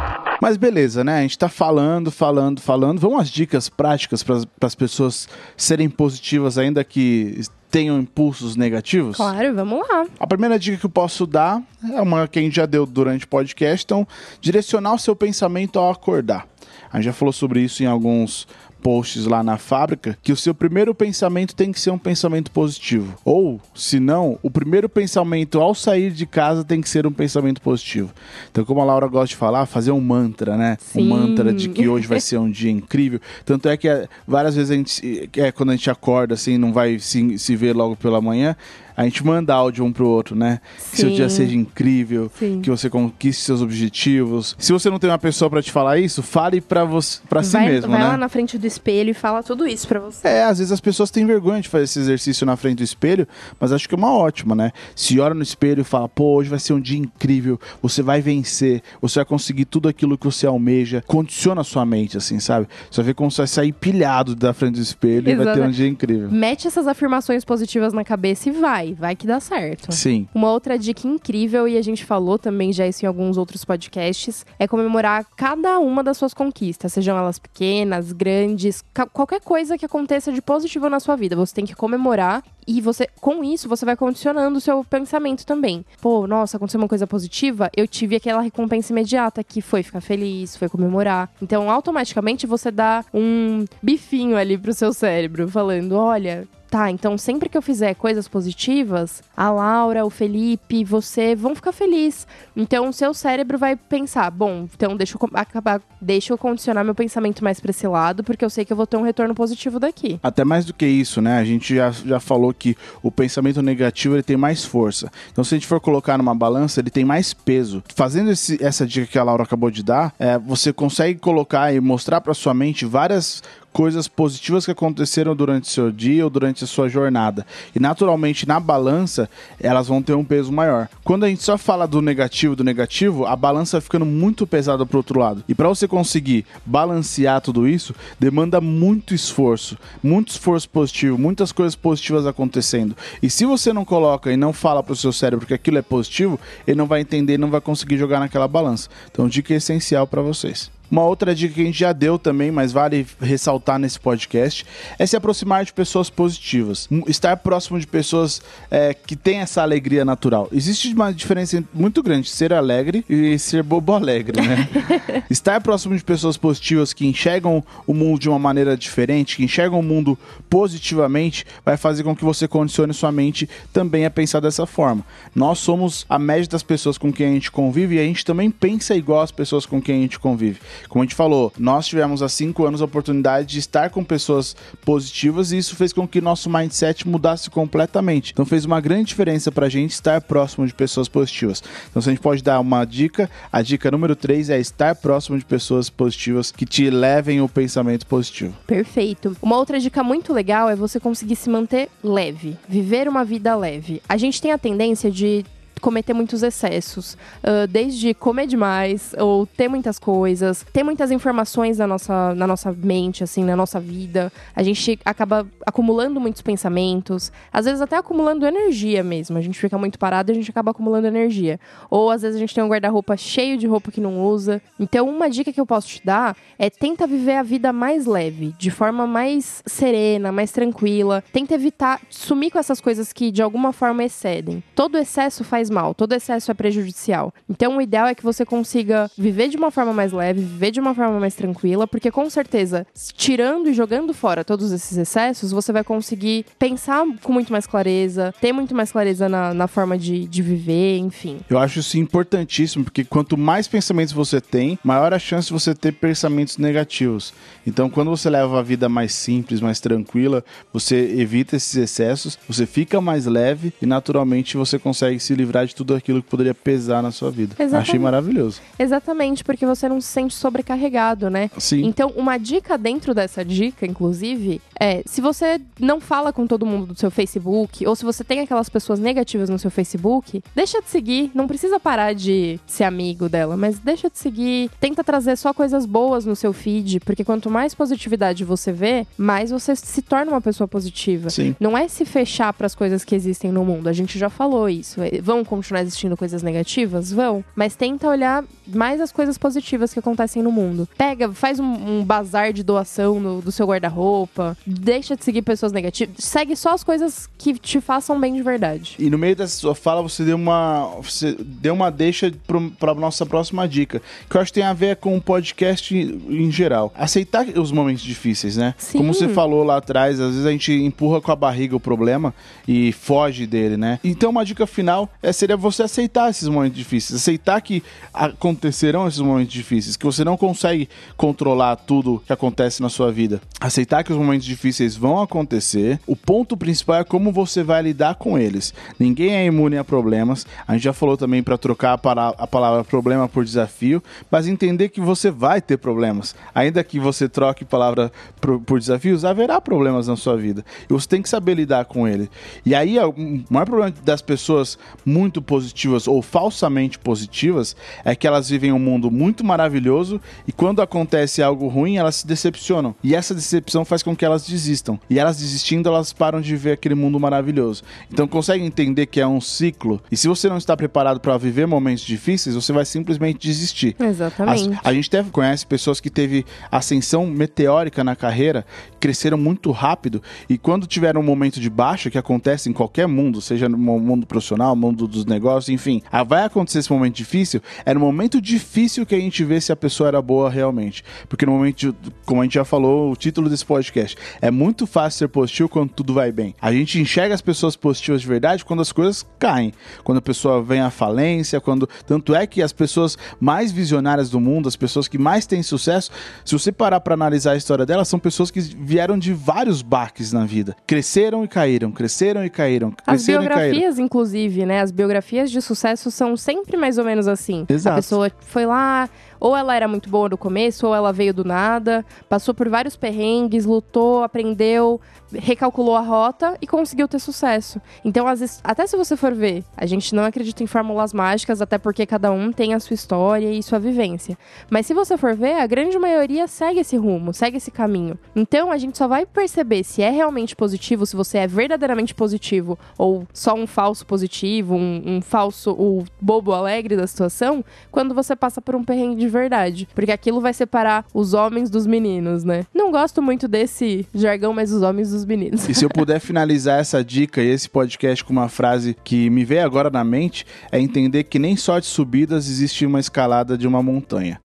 Mas 0.45 0.59
beleza, 0.59 1.03
né? 1.03 1.21
A 1.21 1.23
gente 1.23 1.39
tá 1.39 1.49
falando, 1.49 2.11
falando, 2.11 2.61
falando. 2.61 3.01
Vamos 3.01 3.19
às 3.19 3.31
dicas 3.31 3.71
práticas 3.71 4.23
para 4.23 4.37
as 4.61 4.75
pessoas 4.75 5.27
serem 5.57 5.89
positivas, 5.89 6.59
ainda 6.59 6.85
que 6.85 7.41
tenham 7.71 7.99
impulsos 7.99 8.55
negativos? 8.55 9.17
Claro, 9.17 9.55
vamos 9.55 9.89
lá. 9.89 10.05
A 10.21 10.27
primeira 10.27 10.59
dica 10.59 10.77
que 10.77 10.85
eu 10.85 10.91
posso 10.91 11.27
dar 11.27 11.63
é 11.91 11.99
uma 11.99 12.29
que 12.29 12.39
a 12.39 12.43
gente 12.43 12.57
já 12.57 12.67
deu 12.67 12.85
durante 12.85 13.25
o 13.25 13.29
podcast, 13.29 13.87
então 13.87 14.07
direcionar 14.39 14.93
o 14.93 14.99
seu 14.99 15.17
pensamento 15.17 15.79
ao 15.79 15.91
acordar. 15.91 16.47
A 16.93 16.99
gente 16.99 17.07
já 17.07 17.15
falou 17.15 17.33
sobre 17.33 17.61
isso 17.61 17.83
em 17.83 17.87
alguns 17.87 18.47
posts 18.85 19.25
lá 19.25 19.43
na 19.43 19.57
fábrica 19.57 20.19
que 20.23 20.31
o 20.31 20.37
seu 20.37 20.55
primeiro 20.55 20.95
pensamento 20.95 21.55
tem 21.55 21.73
que 21.73 21.81
ser 21.81 21.91
um 21.91 21.97
pensamento 21.97 22.51
positivo. 22.51 23.17
Ou, 23.25 23.59
se 23.75 23.99
não, 23.99 24.39
o 24.43 24.51
primeiro 24.51 24.91
pensamento 24.91 25.59
ao 25.59 25.75
sair 25.75 26.11
de 26.11 26.27
casa 26.27 26.63
tem 26.63 26.83
que 26.83 26.89
ser 26.91 27.07
um 27.07 27.11
pensamento 27.11 27.63
positivo. 27.63 28.13
Então, 28.51 28.63
como 28.63 28.83
a 28.83 28.85
Laura 28.85 29.09
gosta 29.09 29.29
de 29.29 29.37
falar, 29.37 29.65
fazer 29.65 29.91
um 29.91 30.01
mantra, 30.03 30.59
né? 30.59 30.77
Sim. 30.79 31.01
Um 31.01 31.09
mantra 31.09 31.51
de 31.51 31.71
que 31.71 31.89
hoje 31.89 32.07
vai 32.07 32.21
ser 32.21 32.37
um 32.37 32.51
dia 32.51 32.71
incrível. 32.71 33.19
Tanto 33.47 33.71
é 33.71 33.77
que 33.79 33.89
é, 33.89 34.07
várias 34.29 34.55
vezes 34.55 34.71
a 34.71 34.75
gente, 34.75 35.31
é, 35.39 35.51
quando 35.51 35.71
a 35.71 35.77
gente 35.77 35.89
acorda 35.91 36.35
assim, 36.35 36.59
não 36.59 36.71
vai 36.71 36.99
se, 36.99 37.39
se 37.39 37.57
ver 37.57 37.75
logo 37.75 37.97
pela 37.97 38.21
manhã, 38.21 38.55
a 38.97 39.05
gente 39.05 39.25
manda 39.25 39.55
áudio 39.55 39.85
um 39.85 39.93
pro 39.93 40.09
outro, 40.09 40.37
né? 40.37 40.61
Que 40.91 40.99
seu 40.99 41.09
Sim. 41.09 41.15
dia 41.17 41.29
seja 41.29 41.55
incrível, 41.57 42.31
Sim. 42.39 42.61
que 42.61 42.71
você 42.71 42.89
conquiste 42.89 43.43
seus 43.43 43.61
objetivos. 43.61 44.57
Se 44.59 44.73
você 44.73 44.89
não 44.91 44.99
tem 44.99 45.11
uma 45.11 45.19
pessoa 45.19 45.51
pra 45.51 45.63
te 45.63 45.71
falar 45.73 45.99
isso, 45.99 46.23
fale 46.23 46.61
pra 46.61 46.85
você, 46.85 47.21
para 47.29 47.43
si 47.43 47.53
vai 47.53 47.67
mesmo, 47.67 47.91
vai 47.91 48.01
né? 48.01 48.09
lá 48.09 48.17
na 48.17 48.29
frente 48.29 48.57
do 48.57 48.67
espelho 48.67 49.11
e 49.11 49.15
fala 49.15 49.43
tudo 49.43 49.67
isso 49.67 49.87
pra 49.89 50.01
você. 50.01 50.27
É, 50.29 50.45
às 50.45 50.59
vezes 50.59 50.73
as 50.73 50.81
pessoas 50.81 51.11
têm 51.11 51.27
vergonha 51.27 51.61
de 51.61 51.69
fazer 51.69 51.85
esse 51.85 51.99
exercício 51.99 52.47
na 52.47 52.57
frente 52.57 52.79
do 52.79 52.85
espelho, 52.85 53.27
mas 53.59 53.73
acho 53.73 53.89
que 53.89 53.95
é 53.95 53.99
uma 53.99 54.13
ótima, 54.13 54.55
né? 54.55 54.73
Se 54.95 55.19
olha 55.19 55.35
no 55.35 55.43
espelho 55.43 55.81
e 55.81 55.85
fala, 55.85 56.09
pô, 56.09 56.35
hoje 56.35 56.49
vai 56.49 56.59
ser 56.59 56.73
um 56.73 56.81
dia 56.81 56.99
incrível, 56.99 57.59
você 57.83 58.03
vai 58.03 58.21
vencer, 58.21 58.83
você 59.01 59.19
vai 59.21 59.25
conseguir 59.25 59.65
tudo 59.65 59.89
aquilo 59.89 60.17
que 60.17 60.25
você 60.25 60.47
almeja, 60.47 61.03
condiciona 61.07 61.61
a 61.61 61.65
sua 61.65 61.85
mente, 61.85 62.17
assim, 62.17 62.39
sabe? 62.39 62.69
Você 62.91 63.01
vai 63.01 63.07
ver 63.07 63.15
como 63.15 63.31
você 63.31 63.39
vai 63.43 63.47
sair 63.49 63.73
pilhado 63.73 64.35
da 64.35 64.53
frente 64.53 64.75
do 64.75 64.81
espelho 64.81 65.31
e 65.31 65.35
vai 65.35 65.55
ter 65.55 65.63
um 65.63 65.71
dia 65.71 65.89
incrível. 65.89 66.31
Mete 66.31 66.67
essas 66.67 66.87
afirmações 66.87 67.45
positivas 67.45 67.93
na 67.93 68.05
cabeça 68.05 68.49
e 68.49 68.53
vai, 68.53 68.84
vai 68.93 69.17
que 69.17 69.27
dá 69.27 69.41
certo. 69.41 69.93
Sim. 69.93 70.29
Uma 70.35 70.51
outra 70.51 70.79
dica 70.79 71.07
incrível, 71.07 71.67
e 71.67 71.79
a 71.79 71.83
gente 71.83 72.05
falou 72.05 72.39
também 72.39 72.73
já 72.73 72.87
isso 72.87 73.05
em 73.05 73.09
alguns 73.09 73.37
outros 73.37 73.65
podcasts, 73.65 74.45
é 74.59 74.67
comemorar 74.67 75.25
cada 75.37 75.79
uma 75.79 76.03
das 76.03 76.17
suas 76.17 76.35
conquistas, 76.35 76.93
sejam 76.93 77.17
elas 77.17 77.39
pequenas, 77.39 78.13
grandes, 78.13 78.85
qualquer 79.13 79.41
coisa 79.41 79.79
que 79.79 79.87
aconteça 79.87 80.33
de 80.33 80.43
positivo 80.43 80.89
na 80.89 81.01
sua 81.01 81.17
vida. 81.17 81.37
Você 81.37 81.55
tem 81.55 81.65
que 81.65 81.75
comemorar 81.75 82.43
e 82.67 82.81
você, 82.81 83.07
com 83.21 83.45
isso, 83.45 83.69
você 83.69 83.85
vai 83.85 83.97
condicionando 83.97 84.59
o 84.59 84.61
seu 84.61 84.83
pensamento 84.85 85.45
também. 85.45 85.85
Pô, 86.01 86.27
nossa, 86.27 86.57
aconteceu 86.57 86.81
uma 86.81 86.89
coisa 86.89 87.07
positiva, 87.07 87.71
eu 87.77 87.87
tive 87.87 88.17
aquela 88.17 88.41
recompensa 88.41 88.93
imediata 88.93 89.45
que 89.45 89.61
foi 89.61 89.83
ficar 89.83 90.01
feliz, 90.01 90.57
foi 90.57 90.69
comemorar. 90.69 91.31
Então, 91.41 91.71
automaticamente 91.71 92.47
você 92.47 92.71
dá 92.71 93.05
um 93.13 93.65
bifinho 93.83 94.37
ali 94.37 94.57
pro 94.57 94.73
seu 94.73 94.93
cérebro, 94.93 95.49
falando: 95.49 95.93
olha, 95.93 96.49
Tá, 96.75 96.91
então 96.91 97.17
sempre 97.17 97.49
que 97.49 97.57
eu 97.57 97.63
fizer 97.63 97.95
coisas 97.95 98.27
positivas, 98.27 99.23
a 99.37 99.49
Laura, 99.49 100.05
o 100.05 100.11
Felipe, 100.11 100.83
você 100.83 101.37
vão 101.37 101.55
ficar 101.55 101.71
felizes. 101.71 102.27
Então 102.57 102.89
o 102.89 102.93
seu 102.93 103.15
cérebro 103.15 103.57
vai 103.57 103.77
pensar, 103.77 104.29
bom, 104.29 104.67
então 104.75 104.97
deixa 104.97 105.17
eu 105.17 105.31
acabar, 105.35 105.81
deixa 106.01 106.33
eu 106.33 106.37
condicionar 106.37 106.85
meu 106.85 106.93
pensamento 106.93 107.45
mais 107.45 107.61
pra 107.61 107.71
esse 107.71 107.87
lado, 107.87 108.25
porque 108.25 108.45
eu 108.45 108.51
sei 108.51 108.65
que 108.65 108.73
eu 108.73 108.77
vou 108.77 108.89
ter 108.89 108.97
um 108.97 109.03
retorno 109.03 109.37
positivo 109.37 109.79
daqui. 109.79 110.19
Até 110.21 110.43
mais 110.45 110.65
do 110.65 110.75
que 110.75 110.85
isso, 110.85 111.21
né? 111.23 111.39
A 111.39 111.45
gente 111.45 111.77
já, 111.77 111.93
já 111.93 112.19
falou 112.19 112.53
que 112.53 112.77
o 113.05 113.09
pensamento 113.09 113.63
negativo 113.63 114.17
ele 114.17 114.25
tem 114.25 114.37
mais 114.37 114.65
força. 114.65 115.13
Então, 115.31 115.45
se 115.45 115.55
a 115.55 115.57
gente 115.59 115.69
for 115.69 115.79
colocar 115.81 116.19
numa 116.19 116.35
balança, 116.35 116.81
ele 116.81 116.91
tem 116.91 117.05
mais 117.05 117.33
peso. 117.33 117.85
Fazendo 117.95 118.33
esse- 118.33 118.61
essa 118.61 118.85
dica 118.85 119.07
que 119.07 119.17
a 119.17 119.23
Laura 119.23 119.45
acabou 119.45 119.71
de 119.71 119.85
dar, 119.85 120.13
é, 120.19 120.37
você 120.41 120.73
consegue 120.73 121.21
colocar 121.21 121.73
e 121.73 121.79
mostrar 121.79 122.21
para 122.21 122.35
sua 122.35 122.53
mente 122.53 122.85
várias 122.85 123.45
coisas 123.75 124.07
positivas 124.07 124.65
que 124.65 124.71
aconteceram 124.71 125.35
durante 125.35 125.65
o 125.65 125.73
seu 125.73 125.91
dia 125.91 126.23
ou 126.23 126.31
durante 126.31 126.63
a 126.63 126.67
sua 126.67 126.89
jornada. 126.89 127.45
E 127.75 127.81
naturalmente 127.81 128.47
na 128.47 128.61
balança, 128.61 129.29
elas 129.61 129.89
vão 129.89 130.01
ter 130.01 130.15
um 130.15 130.25
peso 130.25 130.53
maior. 130.53 130.89
Quando 131.03 131.25
a 131.25 131.29
gente 131.29 131.43
só 131.43 131.59
fala 131.59 131.87
do 131.87 132.01
negativo, 132.01 132.55
do 132.55 132.63
negativo, 132.63 133.27
a 133.27 133.35
balança 133.35 133.79
vai 133.79 133.83
ficando 133.83 134.07
muito 134.07 134.47
pesada 134.47 134.87
pro 134.87 134.99
outro 134.99 135.19
lado. 135.19 135.45
E 135.49 135.55
para 135.55 135.69
você 135.69 135.89
conseguir 135.89 136.47
balancear 136.65 137.41
tudo 137.41 137.69
isso, 137.69 137.95
demanda 138.19 138.61
muito 138.61 139.13
esforço, 139.13 139.77
muito 140.01 140.29
esforço 140.29 140.69
positivo, 140.71 141.19
muitas 141.19 141.51
coisas 141.51 141.75
positivas 141.75 142.27
acontecendo. 142.27 142.97
E 143.21 143.29
se 143.29 143.45
você 143.45 143.73
não 143.73 143.85
coloca 143.85 144.33
e 144.33 144.37
não 144.37 144.53
fala 144.53 144.83
pro 144.83 144.95
seu 144.95 145.13
cérebro 145.13 145.47
que 145.47 145.55
aquilo 145.55 145.79
é 145.79 145.83
positivo, 145.83 146.39
ele 146.67 146.79
não 146.79 146.87
vai 146.87 147.01
entender 147.01 147.35
não 147.39 147.51
vai 147.51 147.61
conseguir 147.61 147.97
jogar 147.97 148.21
naquela 148.21 148.47
balança. 148.47 148.89
Então, 149.11 149.29
dica 149.29 149.53
essencial 149.53 150.07
para 150.07 150.23
vocês. 150.23 150.74
Uma 150.91 151.05
outra 151.05 151.35
dica 151.35 151.55
que 151.55 151.61
a 151.63 151.65
gente 151.65 151.79
já 151.79 151.93
deu 151.93 152.19
também, 152.19 152.51
mas 152.51 152.71
vale 152.71 153.07
ressaltar 153.21 153.79
nesse 153.79 153.99
podcast, 153.99 154.65
é 154.99 155.07
se 155.07 155.17
aproximar 155.17 155.65
de 155.65 155.73
pessoas 155.73 156.11
positivas. 156.11 156.89
Estar 157.09 157.37
próximo 157.39 157.81
de 157.81 157.87
pessoas 157.87 158.43
é, 158.71 158.95
que 158.95 159.17
têm 159.17 159.39
essa 159.39 159.63
alegria 159.63 160.05
natural. 160.05 160.49
Existe 160.53 160.93
uma 160.95 161.13
diferença 161.13 161.63
muito 161.73 162.03
grande 162.03 162.29
ser 162.29 162.53
alegre 162.53 163.05
e 163.09 163.39
ser 163.39 163.63
bobo 163.63 163.93
alegre, 163.93 164.41
né? 164.41 164.69
Estar 165.31 165.61
próximo 165.61 165.97
de 165.97 166.05
pessoas 166.05 166.37
positivas 166.37 166.93
que 166.93 167.07
enxergam 167.07 167.65
o 167.87 167.95
mundo 167.95 168.21
de 168.21 168.29
uma 168.29 168.39
maneira 168.39 168.77
diferente, 168.77 169.37
que 169.37 169.45
enxergam 169.45 169.81
o 169.81 169.83
mundo 169.83 170.19
positivamente, 170.49 171.47
vai 171.65 171.77
fazer 171.77 172.05
com 172.05 172.15
que 172.15 172.25
você 172.25 172.47
condicione 172.47 172.93
sua 172.93 173.11
mente 173.11 173.49
também 173.73 174.05
a 174.05 174.11
pensar 174.11 174.41
dessa 174.41 174.67
forma. 174.67 175.05
Nós 175.35 175.59
somos 175.59 176.05
a 176.09 176.19
média 176.19 176.49
das 176.49 176.63
pessoas 176.63 176.99
com 176.99 177.13
quem 177.13 177.27
a 177.27 177.33
gente 177.33 177.51
convive 177.51 177.97
e 177.97 177.99
a 177.99 178.05
gente 178.05 178.25
também 178.25 178.51
pensa 178.51 178.95
igual 178.95 179.23
às 179.23 179.33
pessoas 179.33 179.67
com 179.67 179.81
quem 179.81 179.99
a 179.99 180.03
gente 180.03 180.19
convive. 180.19 180.61
Como 180.89 181.03
a 181.03 181.05
gente 181.05 181.15
falou, 181.15 181.53
nós 181.59 181.87
tivemos 181.87 182.23
há 182.23 182.29
cinco 182.29 182.65
anos 182.65 182.83
a 182.83 182.85
oportunidade 182.85 183.49
de 183.49 183.59
estar 183.59 183.91
com 183.91 184.05
pessoas 184.05 184.57
positivas 184.85 185.53
e 185.53 185.59
isso 185.59 185.77
fez 185.77 185.93
com 185.93 186.07
que 186.07 186.21
nosso 186.21 186.51
mindset 186.51 187.07
mudasse 187.07 187.51
completamente. 187.51 188.33
Então 188.33 188.47
fez 188.47 188.65
uma 188.65 188.81
grande 188.81 189.09
diferença 189.09 189.51
pra 189.51 189.69
gente 189.69 189.93
estar 189.93 190.21
próximo 190.21 190.67
de 190.67 190.75
pessoas 190.75 191.09
positivas. 191.09 191.63
Então 191.91 192.01
se 192.01 192.09
a 192.09 192.13
gente 192.13 192.23
pode 192.23 192.43
dar 192.43 192.61
uma 192.61 192.85
dica, 192.85 193.31
a 193.53 193.63
dica 193.63 193.91
número 193.91 194.17
3 194.17 194.51
é 194.51 194.59
estar 194.59 194.95
próximo 194.95 195.39
de 195.39 195.45
pessoas 195.45 195.91
positivas 195.91 196.51
que 196.51 196.67
te 196.67 196.91
levem 196.91 197.41
o 197.41 197.49
pensamento 197.49 198.07
positivo. 198.07 198.55
Perfeito. 198.67 199.37
Uma 199.43 199.57
outra 199.57 199.79
dica 199.79 200.03
muito 200.03 200.33
legal 200.33 200.69
é 200.69 200.77
você 200.77 200.99
conseguir 200.99 201.37
se 201.37 201.51
manter 201.51 201.89
leve, 202.03 202.57
viver 202.69 203.09
uma 203.09 203.25
vida 203.25 203.55
leve. 203.55 204.03
A 204.09 204.17
gente 204.17 204.41
tem 204.41 204.53
a 204.53 204.59
tendência 204.59 205.11
de 205.11 205.45
cometer 205.85 206.15
muitos 206.15 206.43
excessos, 206.43 207.15
ah, 207.43 207.67
desde 207.67 208.15
comer 208.15 208.47
demais 208.47 209.15
ou 209.19 209.45
ter 209.45 209.69
muitas 209.69 209.99
coisas, 209.99 210.65
ter 210.73 210.83
muitas 210.83 211.11
informações 211.11 211.77
na 211.77 211.87
nossa, 211.87 212.35
na 212.35 212.47
nossa 212.47 212.73
mente, 212.73 213.23
assim, 213.23 213.45
na 213.45 213.55
nossa 213.55 213.79
vida. 213.79 214.33
A 214.57 214.63
gente 214.63 214.99
acaba 215.05 215.47
acumulando 215.67 216.19
muitos 216.19 216.41
pensamentos, 216.41 217.31
às 217.53 217.67
vezes 217.67 217.83
até 217.83 217.99
acumulando 217.99 218.47
energia 218.47 219.05
mesmo. 219.05 219.37
A 219.37 219.43
gente 219.43 219.59
fica 219.59 219.77
muito 219.77 219.99
parado 219.99 220.31
e 220.31 220.33
a 220.33 220.35
gente 220.35 220.51
acaba 220.51 220.71
acumulando 220.71 221.07
energia. 221.07 221.61
Ou 221.91 222.11
às 222.11 222.23
vezes 222.23 222.37
a 222.37 222.41
gente 222.41 222.55
tem 222.55 222.65
um 222.65 222.69
guarda-roupa 222.69 223.15
cheio 223.15 223.59
de 223.59 223.67
roupa 223.67 223.93
que 223.93 224.01
não 224.01 224.25
usa. 224.25 224.63
Então, 224.81 225.07
uma 225.07 225.29
dica 225.29 225.53
que 225.53 225.61
eu 225.61 225.67
posso 225.67 225.89
te 225.89 226.01
dar 226.03 226.35
é 226.59 226.71
tenta 226.71 227.07
viver 227.07 227.37
a 227.37 227.43
vida 227.43 227.75
mais 227.75 228.07
leve, 228.07 228.55
de 228.59 228.71
forma 228.71 229.07
mais 229.07 229.63
serena, 229.67 230.33
mais 230.33 230.51
tranquila. 230.51 231.23
Tenta 231.31 231.53
evitar 231.53 232.01
sumir 232.09 232.51
com 232.51 232.59
essas 232.59 232.81
coisas 232.81 233.13
que 233.13 233.31
de 233.31 233.43
alguma 233.43 233.71
forma 233.71 234.03
excedem. 234.03 234.65
Todo 234.75 234.97
excesso 234.97 235.45
faz 235.45 235.74
mal, 235.75 235.93
todo 235.93 236.13
excesso 236.15 236.51
é 236.51 236.55
prejudicial. 236.55 237.35
Então, 237.49 237.77
o 237.77 237.83
ideal 237.83 238.07
é 238.07 238.15
que 238.15 238.23
você 238.23 238.47
consiga 238.47 239.11
viver 239.19 239.49
de 239.49 239.57
uma 239.57 239.71
forma 239.71 239.93
mais 239.93 240.13
leve, 240.13 240.41
viver 240.41 240.71
de 240.71 240.81
uma 240.81 240.95
forma 240.95 241.19
mais 241.19 241.35
tranquila, 241.35 241.87
porque 241.87 242.11
com 242.11 242.31
certeza, 242.31 242.87
tirando 243.17 243.69
e 243.69 243.75
jogando 243.75 244.15
fora 244.15 244.45
todos 244.45 244.71
esses 244.71 244.97
excessos, 244.97 245.51
você 245.51 245.73
vai 245.73 245.83
conseguir 245.83 246.47
pensar 246.59 247.05
com 247.23 247.33
muito 247.33 247.53
mais 247.53 247.67
clareza, 247.67 248.33
ter 248.41 248.53
muito 248.53 248.75
mais 248.75 248.93
clareza 248.93 249.29
na, 249.29 249.53
na 249.53 249.67
forma 249.67 249.99
de, 249.99 250.27
de 250.27 250.43
viver, 250.43 250.99
enfim. 250.99 251.41
Eu 251.51 251.59
acho 251.59 251.81
isso 251.81 251.99
importantíssimo, 251.99 252.85
porque 252.85 253.05
quanto 253.05 253.37
mais 253.37 253.67
pensamentos 253.67 254.13
você 254.13 254.41
tem, 254.41 254.79
maior 254.85 255.13
a 255.13 255.19
chance 255.19 255.49
de 255.49 255.53
você 255.53 255.75
ter 255.75 255.93
pensamentos 255.93 256.59
negativos. 256.59 257.35
Então, 257.67 257.91
quando 257.91 258.11
você 258.11 258.31
leva 258.31 258.59
a 258.59 258.63
vida 258.63 258.89
mais 258.89 259.13
simples, 259.13 259.61
mais 259.61 259.81
tranquila, 259.81 260.45
você 260.73 260.97
evita 261.17 261.57
esses 261.57 261.75
excessos, 261.77 262.39
você 262.49 262.67
fica 262.67 263.01
mais 263.01 263.27
leve 263.27 263.73
e 263.81 263.87
naturalmente 263.87 264.57
você 264.57 264.79
consegue 264.79 265.19
se 265.19 265.35
livrar 265.35 265.54
de 265.63 265.75
tudo 265.75 265.95
aquilo 265.95 266.23
que 266.23 266.29
poderia 266.29 266.55
pesar 266.55 267.03
na 267.03 267.11
sua 267.13 267.31
vida. 267.31 267.55
Exatamente. 267.59 267.89
Achei 267.89 267.99
maravilhoso. 268.01 268.61
Exatamente, 268.79 269.45
porque 269.45 269.67
você 269.67 269.89
não 269.89 270.01
se 270.01 270.09
sente 270.09 270.35
sobrecarregado, 270.35 271.31
né? 271.31 271.51
Sim. 271.59 271.85
Então, 271.85 272.13
uma 272.17 272.39
dica 272.39 272.77
dentro 272.79 273.15
dessa 273.15 273.45
dica, 273.45 273.87
inclusive, 273.87 274.61
é 274.81 275.03
se 275.07 275.21
você 275.21 275.61
não 275.79 276.01
fala 276.01 276.33
com 276.33 276.47
todo 276.47 276.67
mundo 276.67 276.87
do 276.87 276.99
seu 276.99 277.11
Facebook, 277.11 277.87
ou 277.87 277.95
se 277.95 278.05
você 278.05 278.25
tem 278.25 278.41
aquelas 278.41 278.69
pessoas 278.69 278.99
negativas 278.99 279.49
no 279.49 279.59
seu 279.59 279.71
Facebook, 279.71 280.43
deixa 280.55 280.81
de 280.81 280.89
seguir. 280.89 281.31
Não 281.35 281.47
precisa 281.47 281.79
parar 281.79 282.15
de 282.15 282.59
ser 282.67 282.85
amigo 282.85 283.29
dela, 283.29 283.57
mas 283.57 283.79
deixa 283.79 284.09
de 284.11 284.19
seguir. 284.19 284.71
Tenta 284.81 285.05
trazer 285.05 285.37
só 285.37 285.53
coisas 285.53 285.87
boas 285.87 286.25
no 286.25 286.35
seu 286.35 286.53
feed, 286.53 287.01
porque 287.01 287.25
quanto 287.25 287.51
mais 287.51 287.75
positividade 287.75 288.45
você 288.45 288.73
vê, 288.73 289.07
mais 289.17 289.51
você 289.51 289.77
se 289.77 290.03
torna 290.03 290.33
uma 290.33 290.41
pessoa 290.41 290.67
positiva. 290.67 291.31
Sim. 291.31 291.55
Não 291.61 291.77
é 291.77 291.89
se 291.89 292.05
fechar 292.05 292.53
para 292.53 292.67
as 292.67 292.75
coisas 292.75 293.05
que 293.05 293.15
existem 293.15 293.53
no 293.53 293.65
mundo. 293.65 293.89
A 293.89 293.93
gente 293.93 294.19
já 294.19 294.31
falou 294.31 294.69
isso. 294.69 295.01
É, 295.03 295.21
Vão 295.45 295.59
continuar 295.59 295.83
existindo 295.83 296.17
coisas 296.17 296.43
negativas? 296.43 297.13
Vão. 297.13 297.45
Mas 297.55 297.77
tenta 297.77 298.09
olhar 298.09 298.43
mais 298.67 299.01
as 299.01 299.13
coisas 299.13 299.37
positivas 299.37 299.93
que 299.93 299.99
acontecem 299.99 300.43
no 300.43 300.51
mundo. 300.51 300.89
Pega, 300.97 301.31
faz 301.33 301.61
um, 301.61 301.65
um 302.01 302.05
bazar 302.05 302.53
de 302.53 302.63
doação 302.63 303.21
no- 303.21 303.43
do 303.43 303.53
seu 303.53 303.67
guarda-roupa. 303.67 304.57
Deixa 304.67 305.15
de 305.15 305.23
seguir 305.25 305.43
pessoas 305.43 305.71
negativas. 305.71 306.17
Segue 306.19 306.57
só 306.57 306.71
as 306.73 306.83
coisas 306.83 307.29
que 307.37 307.55
te 307.59 307.81
façam 307.81 308.19
bem 308.19 308.35
de 308.35 308.43
verdade. 308.43 308.97
E 308.99 309.11
no 309.11 309.19
meio 309.19 309.37
dessa 309.37 309.57
sua 309.57 309.75
fala, 309.75 310.01
você 310.03 310.25
deu 310.25 310.37
uma, 310.37 310.87
você 311.03 311.37
deu 311.39 311.75
uma 311.75 311.91
deixa 311.91 312.33
para 312.79 312.93
a 312.93 312.95
nossa 312.95 313.27
próxima 313.27 313.69
dica, 313.69 314.01
que 314.31 314.37
eu 314.37 314.41
acho 314.41 314.51
que 314.53 314.61
tem 314.61 314.65
a 314.69 314.73
ver 314.73 314.97
com 314.97 315.17
o 315.17 315.21
podcast 315.21 315.95
em, 315.95 316.47
em 316.47 316.51
geral. 316.51 316.91
Aceitar 316.97 317.47
os 317.59 317.71
momentos 317.71 318.03
difíceis, 318.03 318.57
né? 318.57 318.75
Sim. 318.79 318.99
Como 318.99 319.13
você 319.13 319.29
falou 319.29 319.63
lá 319.63 319.77
atrás, 319.77 320.19
às 320.19 320.31
vezes 320.31 320.47
a 320.47 320.51
gente 320.51 320.73
empurra 320.73 321.21
com 321.21 321.31
a 321.31 321.37
barriga 321.37 321.77
o 321.77 321.81
problema 321.81 322.35
e 322.67 322.93
foge 322.93 323.47
dele, 323.47 323.77
né? 323.77 324.01
Então, 324.03 324.31
uma 324.31 324.45
dica 324.45 324.67
final 324.67 325.11
é 325.23 325.33
seria 325.35 325.57
você 325.57 325.83
aceitar 325.83 326.31
esses 326.31 326.49
momentos 326.49 326.77
difíceis, 326.77 327.21
aceitar 327.21 327.61
que 327.61 327.83
acontecerão 328.13 329.07
esses 329.07 329.21
momentos 329.21 329.53
difíceis, 329.53 329.97
que 329.97 330.07
você 330.07 330.25
não 330.25 330.37
consegue 330.37 330.89
controlar 331.17 331.77
tudo 331.77 332.23
que 332.27 332.33
acontece 332.33 332.81
na 332.81 332.89
sua 332.89 333.11
vida. 333.11 333.41
Aceitar 333.61 334.05
que 334.05 334.13
os 334.13 334.19
momentos 334.19 334.47
difíceis 334.47 334.97
vão 334.97 335.21
acontecer. 335.21 336.01
O 336.07 336.17
ponto 336.17 336.57
principal 336.57 336.97
é 336.97 337.05
como 337.05 337.33
você 337.33 337.63
vai 337.63 337.83
lidar 337.83 338.15
com 338.17 338.39
eles. 338.39 338.73
Ninguém 338.99 339.35
é 339.35 339.47
imune 339.47 339.77
a 339.77 339.85
problemas. 339.85 340.47
A 340.67 340.75
gente 340.75 340.85
já 340.85 340.93
falou 340.93 341.17
também 341.17 341.43
para 341.43 341.59
trocar 341.59 341.93
a 341.95 342.47
palavra 342.47 342.85
problema 342.85 343.29
por 343.29 343.45
desafio, 343.45 344.03
mas 344.31 344.47
entender 344.47 344.89
que 344.89 345.01
você 345.01 345.31
vai 345.31 345.61
ter 345.61 345.77
problemas. 345.77 346.35
Ainda 346.55 346.85
que 346.85 346.99
você 346.99 347.29
troque 347.29 347.65
palavra 347.65 348.13
por, 348.41 348.61
por 348.61 348.79
desafios, 348.79 349.25
haverá 349.25 349.61
problemas 349.61 350.07
na 350.07 350.17
sua 350.17 350.37
vida. 350.37 350.65
E 350.89 350.93
você 350.93 351.09
tem 351.09 351.23
que 351.23 351.29
saber 351.29 351.55
lidar 351.55 351.85
com 351.87 352.07
ele. 352.07 352.31
E 352.65 352.75
aí, 352.75 352.99
o 352.99 353.15
maior 353.51 353.67
problema 353.67 353.95
das 354.05 354.23
pessoas 354.23 354.79
muito 355.05 355.24
positivas 355.43 356.07
ou 356.09 356.21
falsamente 356.23 356.99
positivas 356.99 357.77
é 358.05 358.15
que 358.15 358.27
elas 358.27 358.49
vivem 358.49 358.73
um 358.73 358.79
mundo 358.79 359.11
muito 359.11 359.45
maravilhoso 359.45 360.21
e 360.47 360.53
quando 360.53 360.83
acontece 360.83 361.43
algo 361.43 361.69
ruim, 361.69 361.97
elas 361.97 362.17
se 362.17 362.27
decepcionam. 362.27 362.95
E 363.03 363.15
essa 363.15 363.35
decepção 363.35 363.85
faz 363.85 364.03
com 364.03 364.15
que 364.17 364.25
elas 364.25 364.47
desistam. 364.47 364.99
E 365.09 365.19
elas 365.19 365.39
desistindo, 365.39 365.89
elas 365.89 366.13
param 366.13 366.41
de 366.41 366.55
ver 366.57 366.73
aquele 366.73 366.95
mundo 366.95 367.19
maravilhoso. 367.19 367.83
Então, 368.13 368.27
consegue 368.27 368.65
entender 368.65 369.07
que 369.07 369.21
é 369.21 369.27
um 369.27 369.41
ciclo. 369.41 370.01
E 370.11 370.17
se 370.17 370.29
você 370.29 370.49
não 370.49 370.59
está 370.59 370.77
preparado 370.77 371.21
para 371.21 371.37
viver 371.39 371.67
momentos 371.67 372.05
difíceis, 372.05 372.55
você 372.55 372.73
vai 372.73 372.85
simplesmente 372.85 373.39
desistir. 373.47 373.97
Exatamente. 373.99 374.71
As- 374.71 374.81
a 374.85 374.93
gente 374.93 375.09
até 375.15 375.23
conhece 375.31 375.67
pessoas 375.67 376.01
que 376.01 376.11
teve 376.11 376.45
ascensão 376.71 377.27
meteórica 377.27 378.03
na 378.05 378.15
carreira, 378.17 378.65
cresceram 379.01 379.37
muito 379.39 379.71
rápido 379.71 380.23
e 380.49 380.57
quando 380.57 380.87
tiveram 380.87 381.21
um 381.21 381.25
momento 381.25 381.61
de 381.61 381.69
baixa, 381.69 382.11
que 382.11 382.19
acontece 382.19 382.69
em 382.69 382.73
qualquer 382.73 383.07
mundo, 383.07 383.41
seja 383.41 383.69
no 383.69 383.77
mundo 383.79 384.27
profissional, 384.27 384.75
mundo 384.75 385.07
dos 385.15 385.27
negócios, 385.27 385.69
enfim, 385.69 386.03
ah, 386.11 386.23
vai 386.23 386.45
acontecer 386.45 386.79
esse 386.81 386.93
momento 386.93 387.15
difícil, 387.15 387.61
é 387.85 387.95
no 387.95 388.01
momento 388.01 388.41
difícil 388.41 389.07
que 389.07 389.15
a 389.15 389.21
gente 389.21 389.43
vê 389.45 389.61
se 389.61 389.73
a 389.73 389.77
pessoa 389.77 390.09
era 390.09 390.21
boa 390.21 390.51
realmente. 390.51 391.05
Porque 391.29 391.47
no 391.47 391.53
momento, 391.53 391.95
como 392.27 392.41
a 392.41 392.45
gente 392.45 392.55
já 392.55 392.65
falou, 392.65 393.11
o 393.13 393.17
título 393.17 393.49
desse 393.49 393.65
podcast, 393.65 394.17
é 394.41 394.51
muito 394.51 394.87
fácil 394.87 395.19
ser 395.19 395.29
positivo 395.29 395.69
quando 395.69 395.91
tudo 395.91 396.15
vai 396.15 396.31
bem. 396.33 396.55
A 396.61 396.73
gente 396.73 397.01
enxerga 397.01 397.35
as 397.35 397.41
pessoas 397.41 397.77
positivas 397.77 398.21
de 398.21 398.27
verdade 398.27 398.65
quando 398.65 398.81
as 398.81 398.93
coisas 398.93 399.27
caem, 399.39 399.73
quando 400.03 400.19
a 400.19 400.23
pessoa 400.23 400.63
vem 400.63 400.81
à 400.81 400.91
falência, 400.91 401.61
quando 401.61 401.89
tanto 402.07 402.35
é 402.35 402.47
que 402.47 402.63
as 402.63 402.73
pessoas 402.73 403.17
mais 403.41 403.71
visionárias 403.73 404.31
do 404.31 404.41
mundo, 404.41 404.69
as 404.69 404.77
pessoas 404.77 405.09
que 405.09 405.19
mais 405.19 405.47
têm 405.47 405.63
sucesso, 405.63 406.11
se 406.45 406.53
você 406.53 406.73
parar 406.73 407.01
para 407.01 407.15
analisar 407.15 407.53
a 407.53 407.57
história 407.57 407.87
delas, 407.87 408.09
são 408.09 408.19
pessoas 408.19 408.51
que 408.51 408.61
vieram 408.61 409.19
de 409.19 409.33
vários 409.33 409.83
baques 409.83 410.33
na 410.33 410.45
vida. 410.45 410.77
Cresceram 410.87 411.45
e 411.45 411.49
caíram, 411.49 411.93
cresceram 411.93 412.45
e 412.45 412.51
caíram, 412.51 412.93
As 413.07 413.23
cresceram 413.25 413.45
e 413.45 413.49
caíram. 413.49 413.65
biografias, 413.65 413.99
inclusive, 413.99 414.67
né? 414.67 414.81
As 414.81 414.91
biografias 414.91 415.04
de 415.51 415.61
sucesso 415.61 416.11
são 416.11 416.37
sempre 416.37 416.77
mais 416.77 416.99
ou 416.99 417.05
menos 417.05 417.29
assim. 417.29 417.67
Exato. 417.69 417.95
A 417.95 417.97
pessoa 417.97 418.33
foi 418.41 418.67
lá, 418.67 419.09
ou 419.45 419.55
ela 419.55 419.77
era 419.77 419.87
muito 419.87 420.09
boa 420.09 420.27
no 420.31 420.39
começo, 420.39 420.87
ou 420.87 420.95
ela 420.95 421.13
veio 421.13 421.35
do 421.35 421.45
nada, 421.45 422.03
passou 422.31 422.55
por 422.55 422.67
vários 422.67 422.97
perrengues, 422.97 423.67
lutou, 423.67 424.23
aprendeu, 424.23 424.99
recalculou 425.31 425.97
a 425.97 426.01
rota 426.01 426.57
e 426.63 426.67
conseguiu 426.67 427.07
ter 427.07 427.19
sucesso. 427.19 427.79
Então, 428.03 428.27
vezes, 428.27 428.59
até 428.65 428.87
se 428.87 428.97
você 428.97 429.15
for 429.19 429.35
ver, 429.35 429.63
a 429.77 429.85
gente 429.85 430.15
não 430.15 430.25
acredita 430.25 430.63
em 430.63 430.67
fórmulas 430.67 431.13
mágicas, 431.13 431.61
até 431.61 431.77
porque 431.77 432.07
cada 432.07 432.33
um 432.33 432.51
tem 432.51 432.73
a 432.73 432.81
sua 432.81 432.95
história 432.95 433.53
e 433.53 433.63
sua 433.63 433.79
vivência. 433.79 434.39
Mas 434.71 434.87
se 434.87 434.95
você 434.95 435.15
for 435.19 435.35
ver, 435.35 435.61
a 435.61 435.67
grande 435.67 435.99
maioria 435.99 436.47
segue 436.47 436.81
esse 436.81 436.97
rumo, 436.97 437.35
segue 437.35 437.59
esse 437.59 437.71
caminho. 437.71 438.19
Então, 438.35 438.73
a 438.73 438.79
gente 438.79 438.97
só 438.97 439.07
vai 439.07 439.27
perceber 439.27 439.85
se 439.85 440.01
é 440.01 440.09
realmente 440.09 440.57
positivo, 440.57 441.05
se 441.05 441.15
você 441.15 441.37
é 441.37 441.47
verdadeiramente 441.47 442.15
positivo 442.15 442.79
ou 442.97 443.27
só 443.31 443.53
um 443.53 443.67
falso 443.67 444.07
positivo, 444.07 444.75
um, 444.75 445.03
um 445.05 445.21
falso, 445.21 445.73
o 445.73 446.03
bobo 446.19 446.51
alegre 446.55 446.97
da 446.97 447.07
situação, 447.07 447.63
quando 447.91 448.15
você 448.15 448.35
passa 448.35 448.63
por 448.63 448.75
um 448.75 448.83
perrengue 448.83 449.17
de 449.17 449.34
verdade. 449.35 449.89
Porque 449.95 450.13
aquilo 450.13 450.41
vai 450.41 450.55
separar 450.55 451.05
os 451.13 451.35
homens 451.35 451.69
dos 451.69 451.87
meninos, 451.87 452.45
né? 452.45 452.65
Não 452.73 452.91
gosto 452.91 453.21
muito 453.21 453.47
desse 453.47 454.07
jargão, 454.15 454.55
mas 454.55 454.73
os 454.73 454.83
homens 454.83 455.11
dos 455.11 455.25
meninos. 455.25 455.69
E 455.69 455.75
se 455.75 455.85
eu 455.85 455.91
puder 455.91 456.21
finalizar 456.21 456.81
essa 456.81 457.05
dica 457.05 457.43
e 457.43 457.49
esse 457.49 457.69
podcast 457.69 458.25
com 458.25 458.33
uma 458.33 458.49
frase 458.49 458.97
que 459.05 459.29
me 459.29 459.45
veio 459.45 459.65
agora 459.65 459.91
na 459.91 460.05
mente, 460.05 460.47
é 460.71 460.81
entender 460.81 461.25
que 461.25 461.39
nem 461.39 461.57
só 461.57 461.79
de 461.79 461.87
subidas 461.87 462.49
existe 462.49 462.87
uma 462.87 463.01
escalada 463.01 463.59
de 463.59 463.67
uma 463.67 463.83
montanha. 463.83 464.41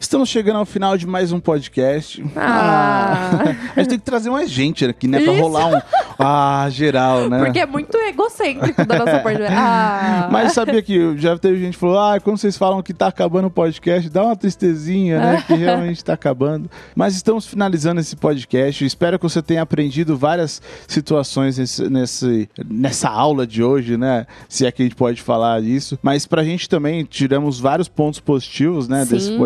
Estamos 0.00 0.28
chegando 0.28 0.58
ao 0.58 0.64
final 0.64 0.96
de 0.96 1.08
mais 1.08 1.32
um 1.32 1.40
podcast. 1.40 2.24
Ah. 2.36 3.30
a 3.74 3.80
gente 3.80 3.88
tem 3.88 3.98
que 3.98 4.04
trazer 4.04 4.30
mais 4.30 4.48
gente 4.48 4.84
aqui, 4.84 5.08
né? 5.08 5.20
Pra 5.20 5.32
Isso. 5.32 5.42
rolar 5.42 5.66
um. 5.66 5.80
Ah, 6.20 6.68
geral, 6.70 7.28
né? 7.28 7.38
Porque 7.44 7.58
é 7.58 7.66
muito 7.66 7.96
egocêntrico 7.96 8.86
da 8.86 8.96
nossa 8.96 9.18
parte. 9.18 9.42
Ah. 9.42 10.28
Mas 10.30 10.52
sabia 10.52 10.80
que 10.82 11.18
já 11.18 11.36
teve 11.36 11.58
gente 11.58 11.72
que 11.74 11.80
falou: 11.80 11.98
ah, 11.98 12.20
quando 12.20 12.38
vocês 12.38 12.56
falam 12.56 12.80
que 12.80 12.94
tá 12.94 13.08
acabando 13.08 13.46
o 13.48 13.50
podcast, 13.50 14.08
dá 14.08 14.22
uma 14.22 14.36
tristezinha, 14.36 15.18
né? 15.18 15.42
Que 15.44 15.54
realmente 15.54 16.04
tá 16.04 16.12
acabando. 16.12 16.70
Mas 16.94 17.16
estamos 17.16 17.44
finalizando 17.44 18.00
esse 18.00 18.14
podcast. 18.14 18.84
Espero 18.84 19.18
que 19.18 19.24
você 19.24 19.42
tenha 19.42 19.62
aprendido 19.62 20.16
várias 20.16 20.62
situações 20.86 21.58
nesse, 21.58 21.90
nesse- 21.90 22.48
nessa 22.68 23.08
aula 23.08 23.44
de 23.44 23.64
hoje, 23.64 23.96
né? 23.96 24.28
Se 24.48 24.64
é 24.64 24.70
que 24.70 24.80
a 24.80 24.84
gente 24.84 24.94
pode 24.94 25.20
falar 25.20 25.60
disso. 25.60 25.98
Mas 26.00 26.24
pra 26.24 26.44
gente 26.44 26.68
também 26.68 27.04
tiramos 27.04 27.58
vários 27.58 27.88
pontos 27.88 28.20
positivos, 28.20 28.86
né? 28.86 29.04
desse 29.04 29.26
Sim, 29.26 29.38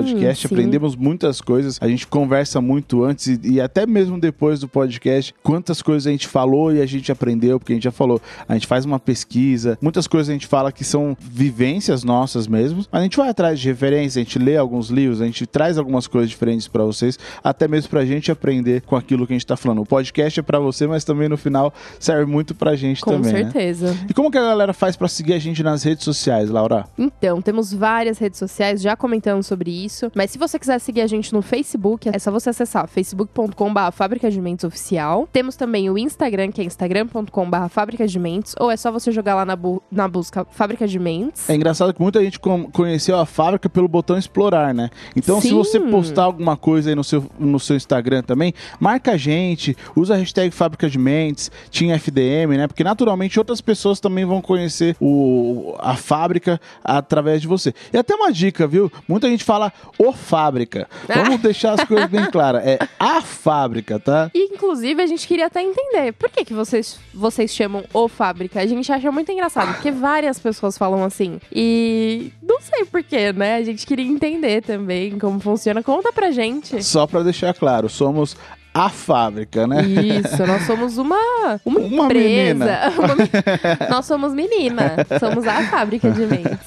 podcast. 0.42 0.48
sim. 0.48 0.54
Aprendemos 0.54 0.96
muitas 0.96 1.40
coisas. 1.40 1.78
A 1.80 1.88
gente 1.88 2.06
conversa 2.06 2.60
muito 2.60 3.04
antes 3.04 3.26
e, 3.26 3.40
e 3.44 3.60
até 3.60 3.86
mesmo 3.86 4.18
depois 4.18 4.60
do 4.60 4.68
podcast. 4.68 5.34
Quantas 5.42 5.82
coisas 5.82 6.06
a 6.06 6.10
gente 6.10 6.26
falou 6.28 6.72
e 6.74 6.80
a 6.80 6.86
gente 6.86 7.10
aprendeu, 7.10 7.58
porque 7.58 7.72
a 7.72 7.76
gente 7.76 7.84
já 7.84 7.90
falou, 7.92 8.20
a 8.48 8.54
gente 8.54 8.66
faz 8.66 8.84
uma 8.84 8.98
pesquisa, 8.98 9.78
muitas 9.80 10.06
coisas 10.06 10.28
a 10.28 10.32
gente 10.32 10.46
fala 10.46 10.70
que 10.72 10.84
são 10.84 11.16
vivências 11.20 12.04
nossas 12.04 12.46
mesmo, 12.46 12.84
mas 12.90 13.00
a 13.00 13.04
gente 13.04 13.16
vai 13.16 13.28
atrás 13.28 13.58
de 13.60 13.68
referência, 13.68 14.20
a 14.20 14.24
gente 14.24 14.38
lê 14.38 14.56
alguns 14.56 14.88
livros, 14.88 15.20
a 15.20 15.26
gente 15.26 15.46
traz 15.46 15.78
algumas 15.78 16.06
coisas 16.06 16.30
diferentes 16.30 16.68
pra 16.68 16.84
vocês, 16.84 17.18
até 17.42 17.66
mesmo 17.68 17.90
pra 17.90 18.04
gente 18.04 18.30
aprender 18.30 18.82
com 18.82 18.96
aquilo 18.96 19.26
que 19.26 19.32
a 19.32 19.36
gente 19.36 19.46
tá 19.46 19.56
falando. 19.56 19.82
O 19.82 19.86
podcast 19.86 20.38
é 20.38 20.42
pra 20.42 20.58
você, 20.58 20.86
mas 20.86 21.04
também 21.04 21.28
no 21.28 21.36
final 21.36 21.72
serve 21.98 22.30
muito 22.30 22.54
pra 22.54 22.76
gente 22.76 23.00
Com 23.00 23.12
também, 23.12 23.32
né? 23.32 23.42
certeza. 23.44 23.96
E 24.08 24.14
como 24.14 24.30
que 24.30 24.38
a 24.38 24.42
galera 24.42 24.72
faz 24.72 24.96
pra 24.96 25.08
seguir 25.08 25.34
a 25.34 25.38
gente 25.38 25.62
nas 25.62 25.82
redes 25.82 26.04
sociais, 26.04 26.50
Laura? 26.50 26.86
Então, 26.98 27.40
temos 27.42 27.72
várias 27.72 28.18
redes 28.18 28.38
sociais 28.38 28.80
já 28.80 28.96
comentando 28.96 29.42
sobre 29.42 29.70
isso. 29.70 30.10
Mas 30.14 30.31
se 30.32 30.38
você 30.38 30.58
quiser 30.58 30.78
seguir 30.78 31.02
a 31.02 31.06
gente 31.06 31.30
no 31.30 31.42
Facebook, 31.42 32.08
é 32.08 32.18
só 32.18 32.30
você 32.30 32.48
acessar 32.48 32.88
facebook.com.br 32.88 33.92
Fábrica 33.92 34.30
de 34.30 34.40
Mentes 34.40 34.64
Oficial. 34.64 35.28
Temos 35.30 35.56
também 35.56 35.90
o 35.90 35.98
Instagram, 35.98 36.50
que 36.50 36.62
é 36.62 36.64
instagram.com.br 36.64 37.68
Fábrica 37.68 38.06
de 38.08 38.18
Mentes. 38.18 38.54
Ou 38.58 38.70
é 38.70 38.76
só 38.78 38.90
você 38.90 39.12
jogar 39.12 39.34
lá 39.34 39.44
na, 39.44 39.54
bu- 39.54 39.82
na 39.92 40.08
busca 40.08 40.46
Fábrica 40.50 40.88
de 40.88 40.98
Mentes. 40.98 41.50
É 41.50 41.54
engraçado 41.54 41.92
que 41.92 42.00
muita 42.00 42.24
gente 42.24 42.40
conheceu 42.72 43.18
a 43.18 43.26
fábrica 43.26 43.68
pelo 43.68 43.86
botão 43.86 44.16
explorar, 44.16 44.72
né? 44.72 44.88
Então, 45.14 45.38
se 45.38 45.48
Sim. 45.48 45.54
você 45.54 45.78
postar 45.78 46.22
alguma 46.24 46.56
coisa 46.56 46.88
aí 46.88 46.94
no 46.96 47.04
seu, 47.04 47.26
no 47.38 47.60
seu 47.60 47.76
Instagram 47.76 48.22
também, 48.22 48.54
marca 48.80 49.12
a 49.12 49.16
gente, 49.18 49.76
usa 49.94 50.14
a 50.14 50.16
hashtag 50.16 50.50
Fábrica 50.50 50.88
de 50.88 50.98
Mentes, 50.98 51.50
Team 51.70 51.90
FDM, 51.94 52.56
né? 52.56 52.66
Porque 52.66 52.82
naturalmente 52.82 53.38
outras 53.38 53.60
pessoas 53.60 54.00
também 54.00 54.24
vão 54.24 54.40
conhecer 54.40 54.96
o, 54.98 55.74
a 55.78 55.94
fábrica 55.94 56.58
através 56.82 57.42
de 57.42 57.46
você. 57.46 57.74
E 57.92 57.98
até 57.98 58.14
uma 58.14 58.32
dica, 58.32 58.66
viu? 58.66 58.90
Muita 59.06 59.28
gente 59.28 59.44
fala 59.44 59.70
o 59.98 60.10
fábrica. 60.22 60.88
Vamos 61.06 61.40
deixar 61.40 61.72
as 61.72 61.84
coisas 61.84 62.08
bem 62.08 62.24
claras. 62.30 62.64
É 62.64 62.78
a 62.98 63.20
fábrica, 63.20 63.98
tá? 63.98 64.30
E, 64.34 64.54
inclusive, 64.54 65.02
a 65.02 65.06
gente 65.06 65.26
queria 65.26 65.46
até 65.46 65.60
entender 65.62 66.12
por 66.12 66.30
que, 66.30 66.44
que 66.44 66.54
vocês, 66.54 66.98
vocês 67.12 67.52
chamam 67.54 67.84
o 67.92 68.08
Fábrica. 68.08 68.60
A 68.60 68.66
gente 68.66 68.90
acha 68.90 69.12
muito 69.12 69.30
engraçado, 69.30 69.74
porque 69.74 69.90
várias 69.90 70.38
pessoas 70.38 70.78
falam 70.78 71.04
assim. 71.04 71.40
E 71.52 72.32
não 72.42 72.60
sei 72.60 72.84
porquê, 72.84 73.32
né? 73.32 73.56
A 73.56 73.62
gente 73.62 73.86
queria 73.86 74.06
entender 74.06 74.62
também 74.62 75.18
como 75.18 75.40
funciona. 75.40 75.82
Conta 75.82 76.12
pra 76.12 76.30
gente. 76.30 76.82
Só 76.82 77.06
pra 77.06 77.22
deixar 77.22 77.52
claro, 77.54 77.88
somos 77.88 78.36
a 78.74 78.88
fábrica, 78.88 79.66
né? 79.66 79.82
Isso, 79.82 80.46
nós 80.46 80.62
somos 80.62 80.96
uma, 80.96 81.60
uma, 81.64 81.80
Uma 81.80 82.04
empresa. 82.06 82.54
menina. 82.98 83.88
Nós 83.90 84.06
somos 84.06 84.34
menina. 84.34 84.96
Somos 85.20 85.46
a 85.46 85.62
fábrica 85.64 86.10
de 86.10 86.26
mentes. 86.26 86.58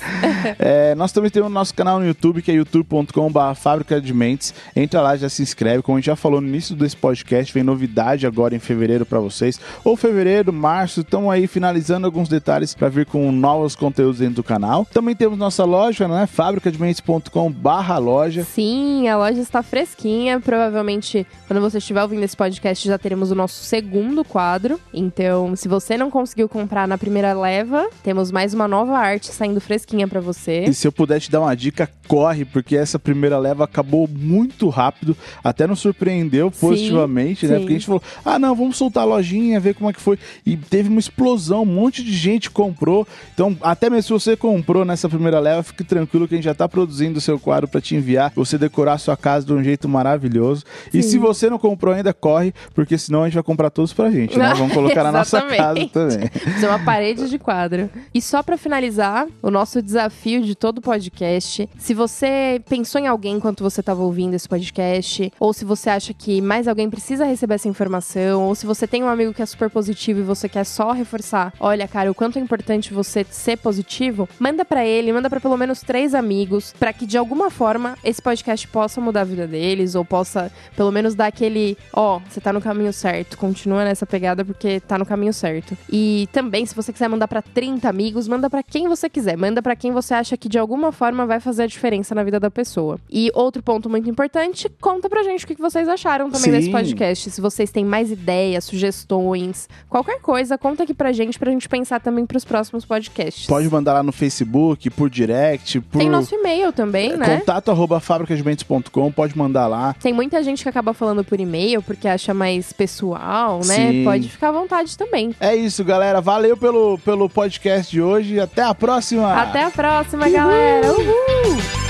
É, 0.59 0.93
nós 0.95 1.11
também 1.11 1.31
temos 1.31 1.49
o 1.49 1.53
nosso 1.53 1.73
canal 1.73 1.99
no 1.99 2.05
YouTube, 2.05 2.41
que 2.41 2.51
é 2.51 2.55
youtube.com.br 2.55 3.55
Fábrica 3.55 3.99
de 3.99 4.13
Mentes. 4.13 4.53
Entra 4.75 5.01
lá, 5.01 5.15
já 5.17 5.29
se 5.29 5.41
inscreve. 5.41 5.81
Como 5.81 5.97
a 5.97 5.99
gente 5.99 6.07
já 6.07 6.15
falou 6.15 6.39
no 6.39 6.47
início 6.47 6.75
desse 6.75 6.95
podcast, 6.95 7.51
vem 7.51 7.63
novidade 7.63 8.27
agora 8.27 8.55
em 8.55 8.59
fevereiro 8.59 9.05
pra 9.05 9.19
vocês. 9.19 9.59
Ou 9.83 9.97
fevereiro, 9.97 10.53
março, 10.53 11.01
estamos 11.01 11.31
aí 11.31 11.47
finalizando 11.47 12.05
alguns 12.05 12.29
detalhes 12.29 12.75
pra 12.75 12.87
vir 12.87 13.05
com 13.07 13.31
novos 13.31 13.75
conteúdos 13.75 14.19
dentro 14.19 14.35
do 14.35 14.43
canal. 14.43 14.85
Também 14.93 15.15
temos 15.15 15.39
nossa 15.39 15.63
loja, 15.65 16.07
né? 16.07 16.27
Fábricadementes.com 16.27 17.51
barra 17.51 17.97
loja. 17.97 18.43
Sim, 18.43 19.07
a 19.07 19.17
loja 19.17 19.41
está 19.41 19.63
fresquinha. 19.63 20.39
Provavelmente, 20.39 21.25
quando 21.47 21.61
você 21.61 21.79
estiver 21.79 21.94
estiver 21.95 22.03
ouvindo 22.03 22.23
esse 22.23 22.35
podcast, 22.35 22.85
já 22.87 22.97
teremos 22.97 23.31
o 23.31 23.35
nosso 23.35 23.63
segundo 23.63 24.25
quadro. 24.25 24.79
Então, 24.93 25.55
se 25.55 25.67
você 25.69 25.97
não 25.97 26.11
conseguiu 26.11 26.49
comprar 26.49 26.87
na 26.87 26.97
primeira 26.97 27.31
leva, 27.33 27.87
temos 28.03 28.31
mais 28.31 28.53
uma 28.53 28.67
nova 28.67 28.97
arte 28.97 29.27
saindo 29.27 29.61
fresquinha 29.61 30.05
pra 30.05 30.19
você. 30.19 30.65
E 30.65 30.73
se 30.73 30.85
eu 30.85 30.91
puder 30.91 31.21
te 31.21 31.31
dar 31.31 31.39
uma 31.39 31.55
dica, 31.55 31.89
corre, 32.05 32.43
porque 32.43 32.75
essa 32.75 32.99
primeira 32.99 33.39
leva 33.39 33.63
acabou 33.63 34.09
muito 34.09 34.67
rápido, 34.67 35.15
até 35.41 35.65
nos 35.65 35.79
surpreendeu 35.79 36.51
positivamente, 36.51 37.47
né? 37.47 37.53
sim. 37.53 37.59
Porque 37.61 37.73
a 37.73 37.77
gente 37.77 37.85
falou, 37.85 38.03
ah, 38.25 38.37
não, 38.37 38.53
vamos 38.53 38.75
soltar 38.75 39.03
a 39.03 39.05
lojinha, 39.05 39.59
ver 39.59 39.73
como 39.73 39.89
é 39.89 39.93
que 39.93 40.01
foi. 40.01 40.19
E 40.45 40.57
teve 40.57 40.89
uma 40.89 40.99
explosão, 40.99 41.61
um 41.61 41.65
monte 41.65 42.03
de 42.03 42.11
gente 42.11 42.51
comprou. 42.51 43.07
Então, 43.33 43.57
até 43.61 43.89
mesmo 43.89 44.03
se 44.03 44.25
você 44.25 44.35
comprou 44.35 44.83
nessa 44.83 45.07
primeira 45.07 45.39
leva, 45.39 45.63
fique 45.63 45.83
tranquilo 45.83 46.27
que 46.27 46.35
a 46.35 46.37
gente 46.37 46.45
já 46.45 46.53
tá 46.53 46.67
produzindo 46.67 47.19
o 47.19 47.21
seu 47.21 47.39
quadro 47.39 47.69
para 47.69 47.79
te 47.79 47.95
enviar, 47.95 48.33
você 48.35 48.57
decorar 48.57 48.93
a 48.93 48.97
sua 48.97 49.15
casa 49.15 49.45
de 49.45 49.53
um 49.53 49.63
jeito 49.63 49.87
maravilhoso. 49.87 50.65
E 50.93 51.01
se 51.01 51.17
você 51.17 51.49
não 51.49 51.57
comprou 51.57 51.84
ainda, 51.93 52.13
corre, 52.13 52.53
porque 52.73 52.97
senão 52.97 53.23
a 53.23 53.25
gente 53.25 53.35
vai 53.35 53.43
comprar 53.43 53.69
todos 53.69 53.93
pra 53.93 54.09
gente, 54.09 54.37
né? 54.37 54.53
Vamos 54.53 54.73
colocar 54.73 55.03
na 55.03 55.11
nossa 55.11 55.41
casa 55.43 55.87
também. 55.87 56.29
Fazer 56.53 56.67
uma 56.67 56.79
parede 56.79 57.29
de 57.29 57.37
quadro. 57.37 57.89
E 58.13 58.21
só 58.21 58.41
pra 58.41 58.57
finalizar, 58.57 59.27
o 59.41 59.51
nosso 59.51 59.81
desafio 59.81 60.41
de 60.41 60.55
todo 60.55 60.81
podcast. 60.81 61.69
Se 61.77 61.93
você 61.93 62.61
pensou 62.67 62.99
em 62.99 63.07
alguém 63.07 63.35
enquanto 63.35 63.63
você 63.63 63.81
tava 63.83 64.01
ouvindo 64.03 64.33
esse 64.33 64.47
podcast, 64.47 65.31
ou 65.39 65.53
se 65.53 65.65
você 65.65 65.89
acha 65.89 66.13
que 66.13 66.41
mais 66.41 66.67
alguém 66.67 66.89
precisa 66.89 67.25
receber 67.25 67.55
essa 67.55 67.67
informação, 67.67 68.43
ou 68.43 68.55
se 68.55 68.65
você 68.65 68.87
tem 68.87 69.03
um 69.03 69.09
amigo 69.09 69.33
que 69.33 69.41
é 69.41 69.45
super 69.45 69.69
positivo 69.69 70.19
e 70.19 70.23
você 70.23 70.47
quer 70.49 70.63
só 70.65 70.91
reforçar, 70.91 71.53
olha, 71.59 71.87
cara, 71.87 72.09
o 72.11 72.15
quanto 72.15 72.37
é 72.37 72.41
importante 72.41 72.93
você 72.93 73.25
ser 73.29 73.57
positivo, 73.57 74.27
manda 74.39 74.63
pra 74.63 74.85
ele, 74.85 75.11
manda 75.11 75.29
pra 75.29 75.39
pelo 75.39 75.57
menos 75.57 75.81
três 75.81 76.13
amigos, 76.13 76.73
pra 76.79 76.93
que 76.93 77.05
de 77.05 77.17
alguma 77.17 77.49
forma 77.49 77.97
esse 78.03 78.21
podcast 78.21 78.67
possa 78.67 78.99
mudar 79.01 79.21
a 79.21 79.25
vida 79.25 79.47
deles, 79.47 79.95
ou 79.95 80.03
possa 80.05 80.51
pelo 80.75 80.91
menos 80.91 81.15
dar 81.15 81.27
aquele, 81.27 81.74
ó, 81.93 82.19
você 82.29 82.39
tá 82.41 82.51
no 82.51 82.61
caminho 82.61 82.91
certo, 82.93 83.37
continua 83.37 83.83
nessa 83.83 84.05
pegada 84.05 84.43
porque 84.43 84.79
tá 84.79 84.97
no 84.97 85.05
caminho 85.05 85.33
certo. 85.33 85.77
E 85.91 86.27
também, 86.31 86.65
se 86.65 86.75
você 86.75 86.91
quiser 86.91 87.07
mandar 87.07 87.27
pra 87.27 87.41
30 87.41 87.87
amigos, 87.87 88.27
manda 88.27 88.49
pra 88.49 88.63
quem 88.63 88.87
você 88.87 89.09
quiser, 89.09 89.37
manda 89.37 89.61
pra 89.61 89.75
quem 89.75 89.91
você 89.91 90.13
acha 90.13 90.37
que 90.37 90.49
de 90.49 90.57
alguma 90.57 90.91
forma 90.91 91.25
vai 91.25 91.39
fazer 91.39 91.63
a 91.63 91.67
diferença 91.67 92.13
na 92.15 92.23
vida 92.23 92.39
da 92.39 92.49
pessoa. 92.51 92.97
E 93.09 93.31
outro 93.33 93.61
ponto 93.63 93.89
muito 93.89 94.09
importante, 94.09 94.69
conta 94.81 95.09
pra 95.09 95.23
gente 95.23 95.45
o 95.45 95.47
que 95.47 95.55
vocês 95.55 95.87
acharam 95.87 96.25
também 96.29 96.45
Sim. 96.45 96.51
desse 96.51 96.71
podcast. 96.71 97.31
Se 97.31 97.41
vocês 97.41 97.71
têm 97.71 97.85
mais 97.85 98.11
ideias, 98.11 98.63
sugestões, 98.65 99.67
qualquer 99.89 100.19
coisa, 100.21 100.57
conta 100.57 100.83
aqui 100.83 100.93
pra 100.93 101.11
gente 101.11 101.37
pra 101.37 101.51
gente 101.51 101.67
pensar 101.69 101.99
também 101.99 102.25
pros 102.25 102.45
próximos 102.45 102.85
podcasts. 102.85 103.45
Pode 103.45 103.69
mandar 103.69 103.93
lá 103.93 104.03
no 104.03 104.11
Facebook, 104.11 104.89
por 104.89 105.09
direct, 105.09 105.79
por 105.81 105.99
Tem 105.99 106.09
nosso 106.09 106.33
e-mail 106.33 106.71
também, 106.71 107.15
né? 107.15 107.39
contato 107.39 107.69
arroba 107.71 107.99
fabricasdementos.com, 107.99 109.11
pode 109.11 109.37
mandar 109.37 109.67
lá. 109.67 109.93
Tem 110.01 110.13
muita 110.13 110.41
gente 110.43 110.63
que 110.63 110.69
acaba 110.69 110.93
falando 110.93 111.23
por 111.23 111.39
e-mail 111.39 111.64
porque 111.81 112.07
acha 112.07 112.33
mais 112.33 112.71
pessoal, 112.71 113.59
né? 113.65 113.91
Sim. 113.91 114.03
Pode 114.03 114.29
ficar 114.29 114.49
à 114.49 114.51
vontade 114.51 114.97
também. 114.97 115.35
É 115.39 115.55
isso, 115.55 115.83
galera. 115.83 116.21
Valeu 116.21 116.55
pelo, 116.55 116.97
pelo 116.99 117.29
podcast 117.29 117.91
de 117.91 118.01
hoje. 118.01 118.39
Até 118.39 118.61
a 118.63 118.73
próxima. 118.73 119.33
Até 119.33 119.63
a 119.63 119.71
próxima, 119.71 120.29
galera. 120.29 120.91
Uhul! 120.91 121.85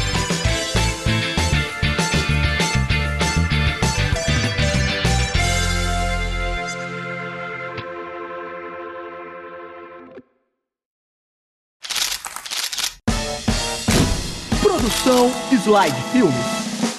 Produção 14.61 15.29
Slide 15.51 16.01
Filmes. 16.11 16.35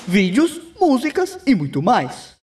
Vídeos, 0.07 0.61
músicas 0.81 1.39
e 1.47 1.55
muito 1.55 1.83
mais. 1.83 2.36